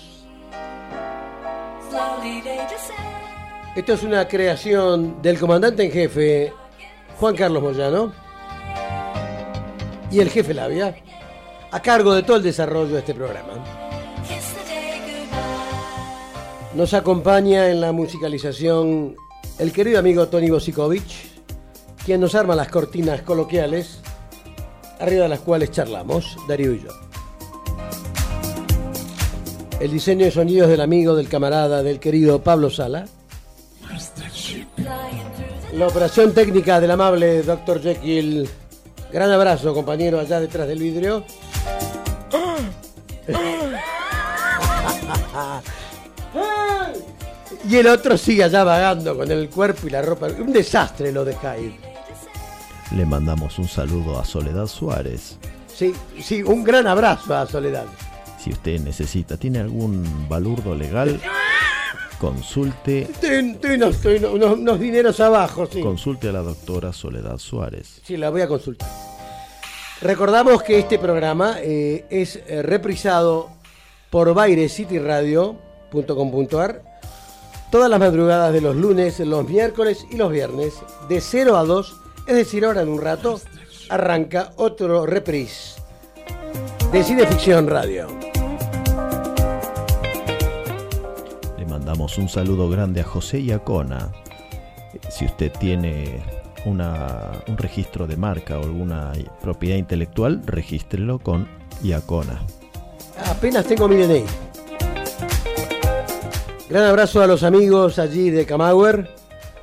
Esto 3.74 3.92
es 3.92 4.04
una 4.04 4.28
creación 4.28 5.20
del 5.20 5.36
comandante 5.40 5.84
en 5.84 5.90
jefe, 5.90 6.52
Juan 7.18 7.34
Carlos 7.34 7.60
Moyano, 7.60 8.12
y 10.12 10.20
el 10.20 10.30
jefe 10.30 10.54
Labia, 10.54 10.94
a 11.72 11.82
cargo 11.82 12.14
de 12.14 12.22
todo 12.22 12.36
el 12.36 12.44
desarrollo 12.44 12.94
de 12.94 13.00
este 13.00 13.14
programa. 13.14 13.85
Nos 16.76 16.92
acompaña 16.92 17.70
en 17.70 17.80
la 17.80 17.90
musicalización 17.92 19.16
el 19.58 19.72
querido 19.72 19.98
amigo 19.98 20.28
Tony 20.28 20.50
Bosikovic, 20.50 21.04
quien 22.04 22.20
nos 22.20 22.34
arma 22.34 22.54
las 22.54 22.68
cortinas 22.68 23.22
coloquiales, 23.22 24.00
arriba 25.00 25.22
de 25.22 25.30
las 25.30 25.40
cuales 25.40 25.70
charlamos, 25.70 26.36
Darío 26.46 26.74
y 26.74 26.82
yo. 26.82 26.90
El 29.80 29.90
diseño 29.90 30.26
de 30.26 30.30
sonidos 30.30 30.68
del 30.68 30.82
amigo, 30.82 31.16
del 31.16 31.30
camarada, 31.30 31.82
del 31.82 31.98
querido 31.98 32.42
Pablo 32.42 32.68
Sala. 32.68 33.06
La 35.72 35.86
operación 35.86 36.34
técnica 36.34 36.78
del 36.78 36.90
amable 36.90 37.42
Dr. 37.42 37.80
Jekyll. 37.80 38.46
Gran 39.10 39.30
abrazo, 39.30 39.72
compañero, 39.72 40.20
allá 40.20 40.40
detrás 40.40 40.68
del 40.68 40.80
vidrio. 40.80 41.24
Y 47.68 47.76
el 47.76 47.88
otro 47.88 48.16
sigue 48.16 48.44
allá 48.44 48.62
vagando 48.62 49.16
con 49.16 49.28
el 49.30 49.50
cuerpo 49.50 49.88
y 49.88 49.90
la 49.90 50.02
ropa. 50.02 50.28
Un 50.38 50.52
desastre 50.52 51.10
lo 51.10 51.24
de 51.24 51.34
Hyde. 51.34 51.74
Le 52.94 53.04
mandamos 53.04 53.58
un 53.58 53.66
saludo 53.66 54.20
a 54.20 54.24
Soledad 54.24 54.66
Suárez. 54.66 55.36
Sí, 55.66 55.92
sí, 56.22 56.42
un 56.42 56.62
gran 56.62 56.86
abrazo 56.86 57.36
a 57.36 57.44
Soledad. 57.46 57.86
Si 58.38 58.50
usted 58.50 58.78
necesita, 58.80 59.36
tiene 59.36 59.58
algún 59.58 60.28
balurdo 60.28 60.76
legal, 60.76 61.20
consulte. 62.20 63.08
Tiene 63.20 63.58
unos, 63.74 63.96
unos, 64.04 64.78
dineros 64.78 65.18
abajo, 65.18 65.66
sí. 65.66 65.80
Consulte 65.80 66.28
a 66.28 66.32
la 66.32 66.42
doctora 66.42 66.92
Soledad 66.92 67.38
Suárez. 67.38 68.00
Sí, 68.04 68.16
la 68.16 68.30
voy 68.30 68.42
a 68.42 68.48
consultar. 68.48 68.88
Recordamos 70.00 70.62
que 70.62 70.78
este 70.78 71.00
programa 71.00 71.56
eh, 71.60 72.04
es 72.10 72.36
eh, 72.46 72.62
reprisado 72.62 73.50
por 74.10 74.32
bairecityradio.com.ar 74.34 76.95
todas 77.70 77.90
las 77.90 78.00
madrugadas 78.00 78.52
de 78.52 78.60
los 78.60 78.76
lunes, 78.76 79.18
los 79.20 79.48
miércoles 79.48 80.06
y 80.10 80.16
los 80.16 80.30
viernes, 80.30 80.74
de 81.08 81.20
0 81.20 81.56
a 81.56 81.64
2, 81.64 81.96
es 82.26 82.34
decir, 82.34 82.64
ahora 82.64 82.82
en 82.82 82.88
un 82.88 83.00
rato, 83.00 83.40
arranca 83.88 84.52
otro 84.56 85.06
reprise 85.06 85.80
de 86.92 87.02
Cineficción 87.02 87.66
Radio. 87.66 88.06
Le 91.58 91.66
mandamos 91.66 92.18
un 92.18 92.28
saludo 92.28 92.68
grande 92.68 93.00
a 93.00 93.04
José 93.04 93.40
Iacona. 93.42 94.12
Si 95.10 95.24
usted 95.24 95.52
tiene 95.52 96.22
una, 96.64 97.42
un 97.48 97.56
registro 97.58 98.06
de 98.06 98.16
marca 98.16 98.58
o 98.58 98.64
alguna 98.64 99.12
propiedad 99.40 99.76
intelectual, 99.76 100.42
regístrelo 100.46 101.18
con 101.18 101.48
Iacona. 101.82 102.42
Apenas 103.24 103.66
tengo 103.66 103.88
mi 103.88 103.96
DNI. 103.96 104.45
Gran 106.68 106.84
abrazo 106.84 107.22
a 107.22 107.28
los 107.28 107.44
amigos 107.44 107.98
allí 108.00 108.30
de 108.30 108.44
Camauer. 108.44 109.08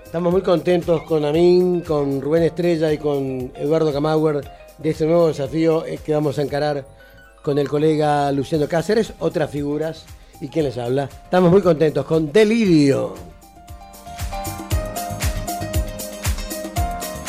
Estamos 0.05 0.31
muy 0.31 0.41
contentos 0.41 1.03
con 1.03 1.25
Amin, 1.25 1.81
con 1.81 2.21
Rubén 2.21 2.43
Estrella 2.43 2.93
y 2.93 2.97
con 2.97 3.51
Eduardo 3.55 3.91
Camauer 3.91 4.41
de 4.77 4.89
este 4.89 5.05
nuevo 5.05 5.27
desafío 5.27 5.85
eh, 5.85 5.99
que 6.03 6.13
vamos 6.13 6.39
a 6.39 6.43
encarar 6.43 6.85
con 7.41 7.59
el 7.59 7.67
colega 7.67 8.31
Luciano 8.31 8.69
Cáceres, 8.69 9.13
otras 9.19 9.49
figuras 9.49 10.05
¿Y 10.43 10.47
quién 10.49 10.65
les 10.65 10.77
habla? 10.77 11.05
Estamos 11.05 11.51
muy 11.51 11.61
contentos 11.61 12.05
con 12.05 12.31
Delirio. 12.31 13.13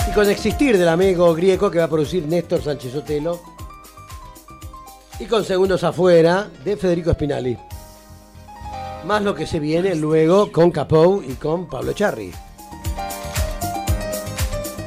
Y 0.09 0.13
con 0.13 0.29
Existir 0.29 0.79
del 0.79 0.89
amigo 0.89 1.33
griego 1.35 1.71
que 1.71 1.79
va 1.79 1.85
a 1.85 1.89
producir 1.89 2.27
Néstor 2.27 2.63
Sánchez 2.63 2.95
Otelo. 2.97 3.41
Y 5.21 5.27
con 5.27 5.45
Segundos 5.45 5.85
Afuera 5.85 6.49
de 6.65 6.77
Federico 6.77 7.13
Spinali. 7.13 7.57
Más 9.07 9.23
lo 9.23 9.35
que 9.35 9.47
se 9.47 9.61
viene 9.61 9.95
luego 9.95 10.51
con 10.51 10.71
Capou 10.71 11.23
y 11.23 11.35
con 11.35 11.69
Pablo 11.69 11.93
Charri. 11.93 12.33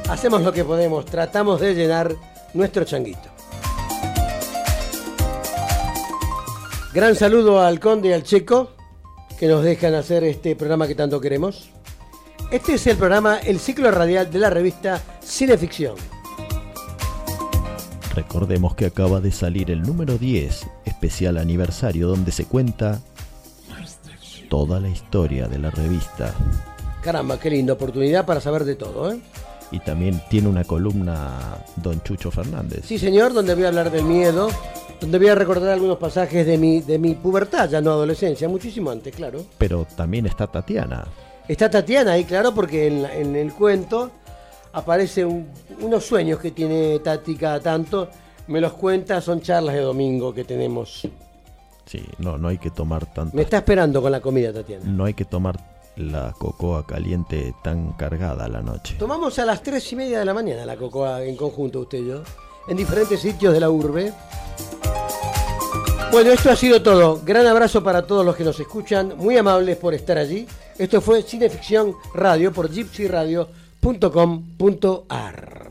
Hacemos 0.08 0.42
lo 0.42 0.52
que 0.52 0.64
podemos, 0.64 1.04
tratamos 1.04 1.60
de 1.60 1.74
llenar 1.74 2.16
nuestro 2.52 2.84
changuito. 2.84 3.28
Gran 6.92 7.14
saludo 7.14 7.60
al 7.60 7.78
Conde 7.78 8.08
y 8.08 8.12
al 8.12 8.24
Checo 8.24 8.70
que 9.38 9.46
nos 9.46 9.62
dejan 9.62 9.94
hacer 9.94 10.24
este 10.24 10.56
programa 10.56 10.88
que 10.88 10.96
tanto 10.96 11.20
queremos. 11.20 11.70
Este 12.50 12.74
es 12.74 12.86
el 12.88 12.96
programa, 12.96 13.38
el 13.38 13.60
ciclo 13.60 13.90
radial 13.92 14.32
de 14.32 14.38
la 14.40 14.50
revista 14.50 15.00
Cineficción. 15.22 15.94
Recordemos 18.16 18.74
que 18.74 18.86
acaba 18.86 19.20
de 19.20 19.30
salir 19.30 19.70
el 19.70 19.82
número 19.82 20.18
10, 20.18 20.66
especial 20.86 21.38
aniversario, 21.38 22.08
donde 22.08 22.32
se 22.32 22.46
cuenta 22.46 23.00
toda 24.48 24.80
la 24.80 24.88
historia 24.88 25.48
de 25.48 25.58
la 25.58 25.70
revista. 25.70 26.34
Caramba, 27.02 27.38
qué 27.38 27.50
linda 27.50 27.74
oportunidad 27.74 28.26
para 28.26 28.40
saber 28.40 28.64
de 28.64 28.74
todo, 28.74 29.12
¿eh? 29.12 29.20
Y 29.70 29.80
también 29.80 30.20
tiene 30.30 30.48
una 30.48 30.64
columna 30.64 31.58
Don 31.76 32.02
Chucho 32.02 32.30
Fernández. 32.30 32.84
Sí, 32.84 32.98
señor, 32.98 33.34
donde 33.34 33.54
voy 33.54 33.64
a 33.64 33.68
hablar 33.68 33.90
del 33.90 34.04
miedo, 34.04 34.48
donde 35.00 35.18
voy 35.18 35.28
a 35.28 35.34
recordar 35.34 35.70
algunos 35.70 35.98
pasajes 35.98 36.46
de 36.46 36.56
mi, 36.56 36.80
de 36.80 36.98
mi 36.98 37.14
pubertad, 37.14 37.68
ya 37.68 37.80
no 37.80 37.92
adolescencia, 37.92 38.48
muchísimo 38.48 38.90
antes, 38.90 39.14
claro. 39.14 39.44
Pero 39.58 39.86
también 39.96 40.26
está 40.26 40.46
Tatiana. 40.46 41.06
Está 41.46 41.70
Tatiana 41.70 42.12
ahí, 42.12 42.24
claro, 42.24 42.54
porque 42.54 42.86
en, 42.86 43.34
el 43.34 43.52
cuento 43.52 44.10
aparecen 44.72 45.48
unos 45.80 46.04
sueños 46.04 46.40
que 46.40 46.50
tiene 46.50 46.98
Tati 46.98 47.36
cada 47.36 47.60
tanto. 47.60 48.08
Me 48.48 48.60
los 48.60 48.74
cuenta, 48.74 49.20
son 49.20 49.40
charlas 49.40 49.74
de 49.74 49.80
domingo 49.80 50.34
que 50.34 50.44
tenemos. 50.44 51.08
Sí, 51.88 52.04
no, 52.18 52.36
no 52.36 52.48
hay 52.48 52.58
que 52.58 52.70
tomar 52.70 53.06
tanto. 53.06 53.34
Me 53.34 53.40
está 53.42 53.56
esperando 53.58 54.02
con 54.02 54.10
la 54.12 54.20
comida, 54.20 54.52
Tatiana. 54.52 54.84
No 54.84 55.06
hay 55.06 55.14
que 55.14 55.24
tomar 55.24 55.58
la 55.96 56.34
cocoa 56.38 56.86
caliente 56.86 57.54
tan 57.62 57.94
cargada 57.94 58.44
a 58.44 58.48
la 58.48 58.60
noche. 58.60 58.96
Tomamos 58.98 59.38
a 59.38 59.46
las 59.46 59.62
tres 59.62 59.90
y 59.92 59.96
media 59.96 60.18
de 60.18 60.24
la 60.24 60.34
mañana 60.34 60.66
la 60.66 60.76
cocoa 60.76 61.24
en 61.24 61.36
conjunto, 61.36 61.80
usted 61.80 61.98
y 61.98 62.08
yo, 62.08 62.22
en 62.68 62.76
diferentes 62.76 63.20
sitios 63.20 63.54
de 63.54 63.60
la 63.60 63.70
urbe. 63.70 64.12
Bueno, 66.12 66.30
esto 66.30 66.50
ha 66.50 66.56
sido 66.56 66.82
todo. 66.82 67.22
Gran 67.24 67.46
abrazo 67.46 67.82
para 67.82 68.06
todos 68.06 68.24
los 68.24 68.36
que 68.36 68.44
nos 68.44 68.60
escuchan. 68.60 69.14
Muy 69.16 69.36
amables 69.36 69.76
por 69.76 69.94
estar 69.94 70.18
allí. 70.18 70.46
Esto 70.78 71.00
fue 71.00 71.22
Cineficción 71.22 71.94
Radio 72.14 72.52
por 72.52 72.70
gypsyradio.com.ar. 72.70 75.68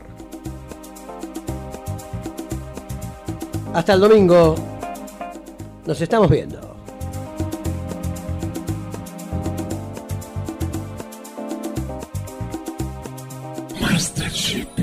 Hasta 3.74 3.92
el 3.92 4.00
domingo. 4.00 4.77
Nos 5.88 5.98
estamos 6.02 6.28
viendo. 6.28 6.60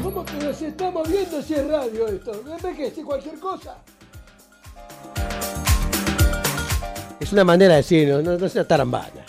¿Cómo 0.01 0.25
que 0.25 0.33
nos 0.33 0.59
estamos 0.63 1.07
viendo 1.07 1.41
si 1.43 1.53
es 1.53 1.67
radio 1.67 2.07
esto? 2.07 2.31
¿Ves 2.43 2.75
que 2.75 2.87
es 2.87 3.05
cualquier 3.05 3.39
cosa? 3.39 3.77
Es 7.19 7.31
una 7.31 7.43
manera 7.43 7.73
de 7.73 7.77
decir, 7.77 8.09
no, 8.09 8.23
no, 8.23 8.35
no 8.39 8.49
sea 8.49 8.67
tarambana. 8.67 9.23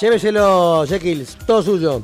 Lléveselo, 0.00 0.86
Jekyll, 0.86 1.26
todo 1.46 1.62
suyo. 1.62 2.02